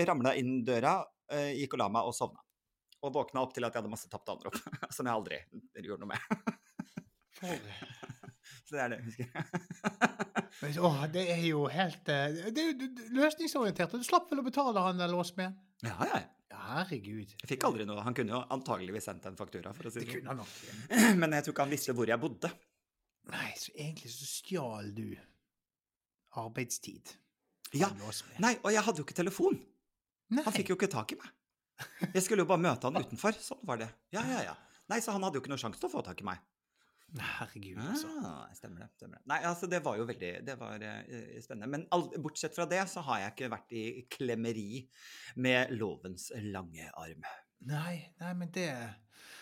ramla 0.08 0.36
inn 0.40 0.60
døra, 0.66 1.00
eh, 1.34 1.56
gikk 1.60 1.76
og 1.76 1.84
la 1.84 1.92
meg 1.98 2.08
og 2.08 2.16
sovna. 2.16 2.45
Og 3.06 3.14
våkna 3.14 3.44
opp 3.46 3.54
til 3.54 3.66
at 3.68 3.74
jeg 3.74 3.84
hadde 3.84 3.92
masse 3.92 4.10
tapte 4.10 4.34
anrop, 4.34 4.58
som 4.96 5.06
jeg 5.06 5.14
aldri 5.14 5.42
gjorde 5.86 6.02
noe 6.06 6.14
med. 6.16 6.22
Så 8.66 8.78
det 8.78 8.82
er 8.82 8.94
det 8.94 8.98
jeg 8.98 9.06
husker. 9.10 9.30
Åh, 10.88 11.02
det 11.14 11.26
er 11.36 11.42
jo 11.46 11.66
helt 11.70 12.10
eh, 12.10 12.38
Det 12.56 12.62
er 12.62 12.72
jo 12.72 12.88
løsningsorientert. 13.18 13.94
Du 13.94 14.06
slapp 14.06 14.32
vel 14.32 14.42
å 14.42 14.46
betale 14.46 14.82
han 14.82 15.02
der 15.02 15.12
låsmeden? 15.12 15.58
Ja, 15.86 15.98
ja. 16.10 16.24
Herregud. 16.66 17.36
Jeg 17.42 17.50
fikk 17.50 17.66
aldri 17.68 17.86
noe. 17.86 18.02
Han 18.06 18.16
kunne 18.18 18.34
jo 18.34 18.40
antageligvis 18.56 19.06
sendt 19.10 19.28
en 19.30 19.38
faktura. 19.38 19.74
for 19.76 19.90
å 19.90 19.94
si 19.94 20.02
det. 20.02 20.10
Kunne 20.16 20.32
han 20.32 20.40
nok. 20.42 20.54
Men 21.22 21.36
jeg 21.38 21.46
tror 21.46 21.56
ikke 21.56 21.66
han 21.68 21.76
visste 21.76 21.96
hvor 21.98 22.10
jeg 22.10 22.22
bodde. 22.22 22.50
Nei, 23.34 23.50
så 23.60 23.74
egentlig 23.76 24.12
så 24.14 24.28
stjal 24.30 24.92
du 24.96 25.08
arbeidstid. 26.42 27.14
Ja. 27.76 27.90
Nei, 28.44 28.56
og 28.62 28.72
jeg 28.74 28.84
hadde 28.86 29.02
jo 29.02 29.08
ikke 29.08 29.18
telefon. 29.18 29.58
Nei. 30.34 30.44
Han 30.46 30.56
fikk 30.56 30.72
jo 30.74 30.78
ikke 30.80 30.92
tak 30.92 31.14
i 31.16 31.20
meg. 31.20 31.32
Jeg 32.14 32.24
skulle 32.24 32.46
jo 32.46 32.50
bare 32.50 32.64
møte 32.64 32.90
han 32.90 33.00
utenfor. 33.02 33.38
Sånn 33.42 33.64
var 33.68 33.82
det. 33.82 33.90
Ja, 34.16 34.24
ja, 34.30 34.42
ja. 34.52 34.58
Nei, 34.92 35.02
så 35.02 35.16
han 35.16 35.26
hadde 35.26 35.40
jo 35.40 35.44
ikke 35.44 35.52
noe 35.54 35.62
sjanse 35.62 35.82
til 35.82 35.90
å 35.90 35.96
få 35.98 36.04
tak 36.06 36.22
i 36.22 36.28
meg. 36.28 36.44
Herregud, 37.16 37.80
altså. 37.80 38.10
Ah, 38.26 38.48
stemmer 38.58 38.84
det. 38.84 38.90
stemmer 38.98 39.20
det. 39.20 39.24
Nei, 39.32 39.40
altså, 39.48 39.70
det 39.72 39.80
var 39.86 39.96
jo 40.00 40.08
veldig 40.10 40.32
Det 40.48 40.56
var 40.60 40.84
uh, 40.84 41.36
spennende. 41.44 41.70
Men 41.72 41.86
all, 41.96 42.08
bortsett 42.22 42.56
fra 42.58 42.68
det, 42.70 42.82
så 42.92 43.04
har 43.08 43.22
jeg 43.22 43.36
ikke 43.36 43.52
vært 43.54 43.76
i 43.78 43.86
klemmeri 44.12 44.70
med 45.46 45.76
lovens 45.78 46.32
lange 46.52 46.90
arm. 46.92 47.28
Nei, 47.70 48.00
nei, 48.22 48.34
men 48.36 48.52
det 48.56 48.70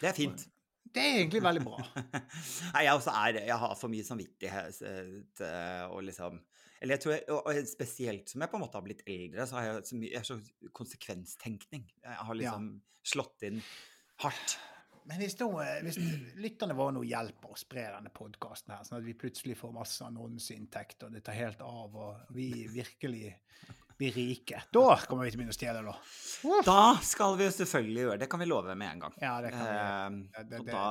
Det 0.01 0.11
er 0.11 0.17
fint. 0.17 0.45
Det 0.93 1.01
er 1.01 1.21
egentlig 1.23 1.41
veldig 1.41 1.63
bra. 1.65 1.79
nei, 2.75 2.83
jeg 2.85 2.93
også 2.93 3.13
er 3.23 3.39
Jeg 3.47 3.57
har 3.63 3.77
for 3.79 3.89
mye 3.89 4.05
samvittighet 4.05 4.83
uh, 4.83 5.85
og 5.89 6.03
liksom 6.11 6.37
eller 6.83 6.97
jeg 6.97 7.03
tror, 7.05 7.13
jeg, 7.15 7.23
og 7.31 7.71
Spesielt 7.71 8.33
som 8.33 8.43
jeg 8.43 8.51
på 8.51 8.59
en 8.59 8.63
måte 8.65 8.75
har 8.75 8.83
blitt 8.83 9.05
eldre, 9.07 9.47
så 9.47 9.55
har 9.55 9.69
jeg 9.69 9.87
så 9.87 9.99
mye 10.01 10.21
så 10.27 10.37
konsekvenstenkning. 10.75 11.85
Jeg 12.03 12.21
har 12.27 12.39
liksom 12.39 12.69
ja. 12.73 13.03
slått 13.13 13.45
inn 13.47 13.61
hardt. 14.23 14.57
Men 15.07 15.19
hvis, 15.19 15.35
nå, 15.39 15.47
hvis 15.83 15.97
lytterne 16.39 16.75
våre 16.77 16.95
nå 16.95 17.03
hjelper 17.07 17.51
å 17.51 17.59
spre 17.59 17.85
denne 17.91 18.11
podkasten, 18.15 18.75
sånn 18.87 19.01
at 19.01 19.07
vi 19.07 19.15
plutselig 19.19 19.55
får 19.59 19.73
masse 19.75 20.03
annonseinntekt, 20.05 21.07
og 21.07 21.15
det 21.15 21.23
tar 21.27 21.35
helt 21.35 21.63
av, 21.65 21.95
og 21.95 22.35
vi 22.35 22.49
virkelig 22.71 23.33
blir 23.99 24.15
rike, 24.15 24.61
da 24.73 24.85
kommer 25.07 25.27
vi 25.27 25.33
til 25.33 25.39
å 25.39 25.41
begynne 25.41 25.55
å 25.55 25.57
stjele, 25.57 25.81
da. 25.87 26.61
Da 26.67 26.77
skal 27.03 27.35
vi 27.39 27.49
selvfølgelig 27.57 28.05
gjøre 28.05 28.15
det. 28.15 28.21
Det 28.23 28.29
kan 28.31 28.43
vi 28.43 28.47
love 28.47 28.77
med 28.79 28.95
en 28.95 29.03
gang. 29.05 29.17
Ja, 29.23 29.33
det 29.43 29.51
kan 29.55 29.67
vi. 29.67 30.21
Det, 30.37 30.45
det, 30.51 30.61
da, 30.71 30.85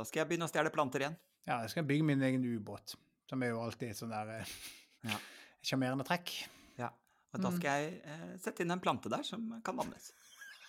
da, 0.00 0.08
skal 0.08 0.22
jeg 0.22 0.30
begynne 0.32 0.50
å 0.50 0.54
stjele 0.54 0.74
planter 0.74 1.06
igjen. 1.06 1.20
Ja, 1.46 1.60
jeg 1.62 1.74
skal 1.74 1.86
bygge 1.86 2.10
min 2.10 2.26
egen 2.26 2.46
ubåt, 2.46 2.96
som 3.30 3.46
er 3.46 3.54
jo 3.54 3.62
alltid 3.62 3.94
sånn 3.94 4.14
der 4.14 4.40
eh, 4.40 4.58
ja. 5.04 5.18
Sjarmerende 5.66 6.06
trekk. 6.06 6.32
Ja. 6.78 6.92
Og 7.34 7.42
da 7.42 7.50
skal 7.56 7.82
jeg 7.82 7.98
eh, 8.06 8.28
sette 8.40 8.64
inn 8.64 8.72
en 8.72 8.82
plante 8.82 9.10
der 9.12 9.26
som 9.26 9.50
kan 9.66 9.76
vannes. 9.76 10.12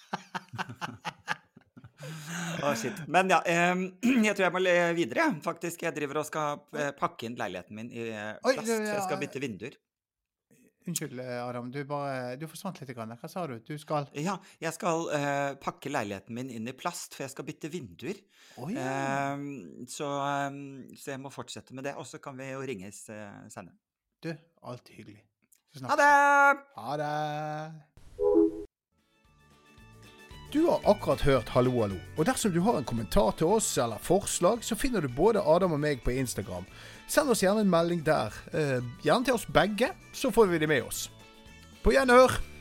oh, 2.64 2.76
shit. 2.76 2.94
Men 3.08 3.30
ja, 3.32 3.42
eh, 3.46 3.76
jeg 4.28 4.36
tror 4.36 4.48
jeg 4.48 4.56
må 4.56 4.62
videre, 4.98 5.28
faktisk. 5.46 5.84
Jeg 5.88 5.96
driver 5.96 6.24
og 6.24 6.30
skal 6.30 6.64
eh, 6.78 6.94
pakke 6.98 7.30
inn 7.30 7.38
leiligheten 7.40 7.78
min 7.78 7.92
i 7.92 8.10
eh, 8.10 8.34
plast. 8.42 8.64
Oi, 8.64 8.72
ja, 8.72 8.96
jeg 8.96 9.04
skal 9.06 9.22
bytte 9.22 9.44
vinduer. 9.44 9.78
Unnskyld, 10.88 11.20
Adam. 11.20 11.72
Du, 11.72 11.82
bare, 11.84 12.38
du 12.40 12.46
forsvant 12.48 12.80
litt. 12.80 12.94
Grann. 12.96 13.12
Hva 13.20 13.30
sa 13.30 13.44
du? 13.50 13.58
Du 13.68 13.76
skal 13.82 14.08
Ja, 14.16 14.38
jeg 14.64 14.72
skal 14.78 15.10
uh, 15.12 15.52
pakke 15.60 15.92
leiligheten 15.92 16.38
min 16.38 16.52
inn 16.54 16.70
i 16.72 16.76
plast, 16.78 17.18
for 17.18 17.26
jeg 17.26 17.34
skal 17.34 17.48
bytte 17.50 17.68
vinduer. 17.74 18.22
Oh, 18.56 18.72
ja. 18.72 19.36
uh, 19.36 19.84
så, 19.92 20.08
um, 20.48 20.88
så, 20.96 21.12
jeg 21.12 21.20
må 21.20 21.34
fortsette 21.34 21.76
med 21.76 21.90
det. 21.90 21.98
Og 22.00 22.08
så 22.08 22.22
kan 22.24 22.40
vi 22.40 22.48
jo 22.54 22.64
ringes 22.64 23.04
uh, 23.12 23.44
senere. 23.52 23.76
Du, 24.24 24.36
alltid 24.61 24.95
hyggelig. 24.95 25.24
Ha 25.82 25.95
det! 25.95 26.59
Ha 26.76 26.97
det! 26.97 27.72
Du 30.53 30.63
har 30.65 30.80
akkurat 30.86 31.22
hørt 31.22 31.49
Hallo, 31.49 31.82
hallo. 31.82 31.99
Og 32.18 32.26
dersom 32.26 32.53
du 32.53 32.59
har 32.65 32.80
en 32.80 32.88
kommentar 32.88 33.36
til 33.38 33.51
oss 33.59 33.68
eller 33.78 34.01
forslag, 34.01 34.63
så 34.65 34.76
finner 34.76 35.05
du 35.05 35.07
både 35.07 35.43
Adam 35.45 35.76
og 35.78 35.84
meg 35.84 36.01
på 36.01 36.15
Instagram. 36.18 36.65
Send 37.07 37.30
oss 37.30 37.43
gjerne 37.45 37.61
en 37.61 37.70
melding 37.70 38.01
der. 38.05 38.34
Eh, 38.53 38.82
gjerne 39.05 39.28
til 39.28 39.38
oss 39.38 39.45
begge, 39.53 39.91
så 40.13 40.34
får 40.34 40.49
vi 40.49 40.63
de 40.65 40.74
med 40.74 40.88
oss. 40.88 41.11
På 41.84 41.93
gjenhør! 41.93 42.57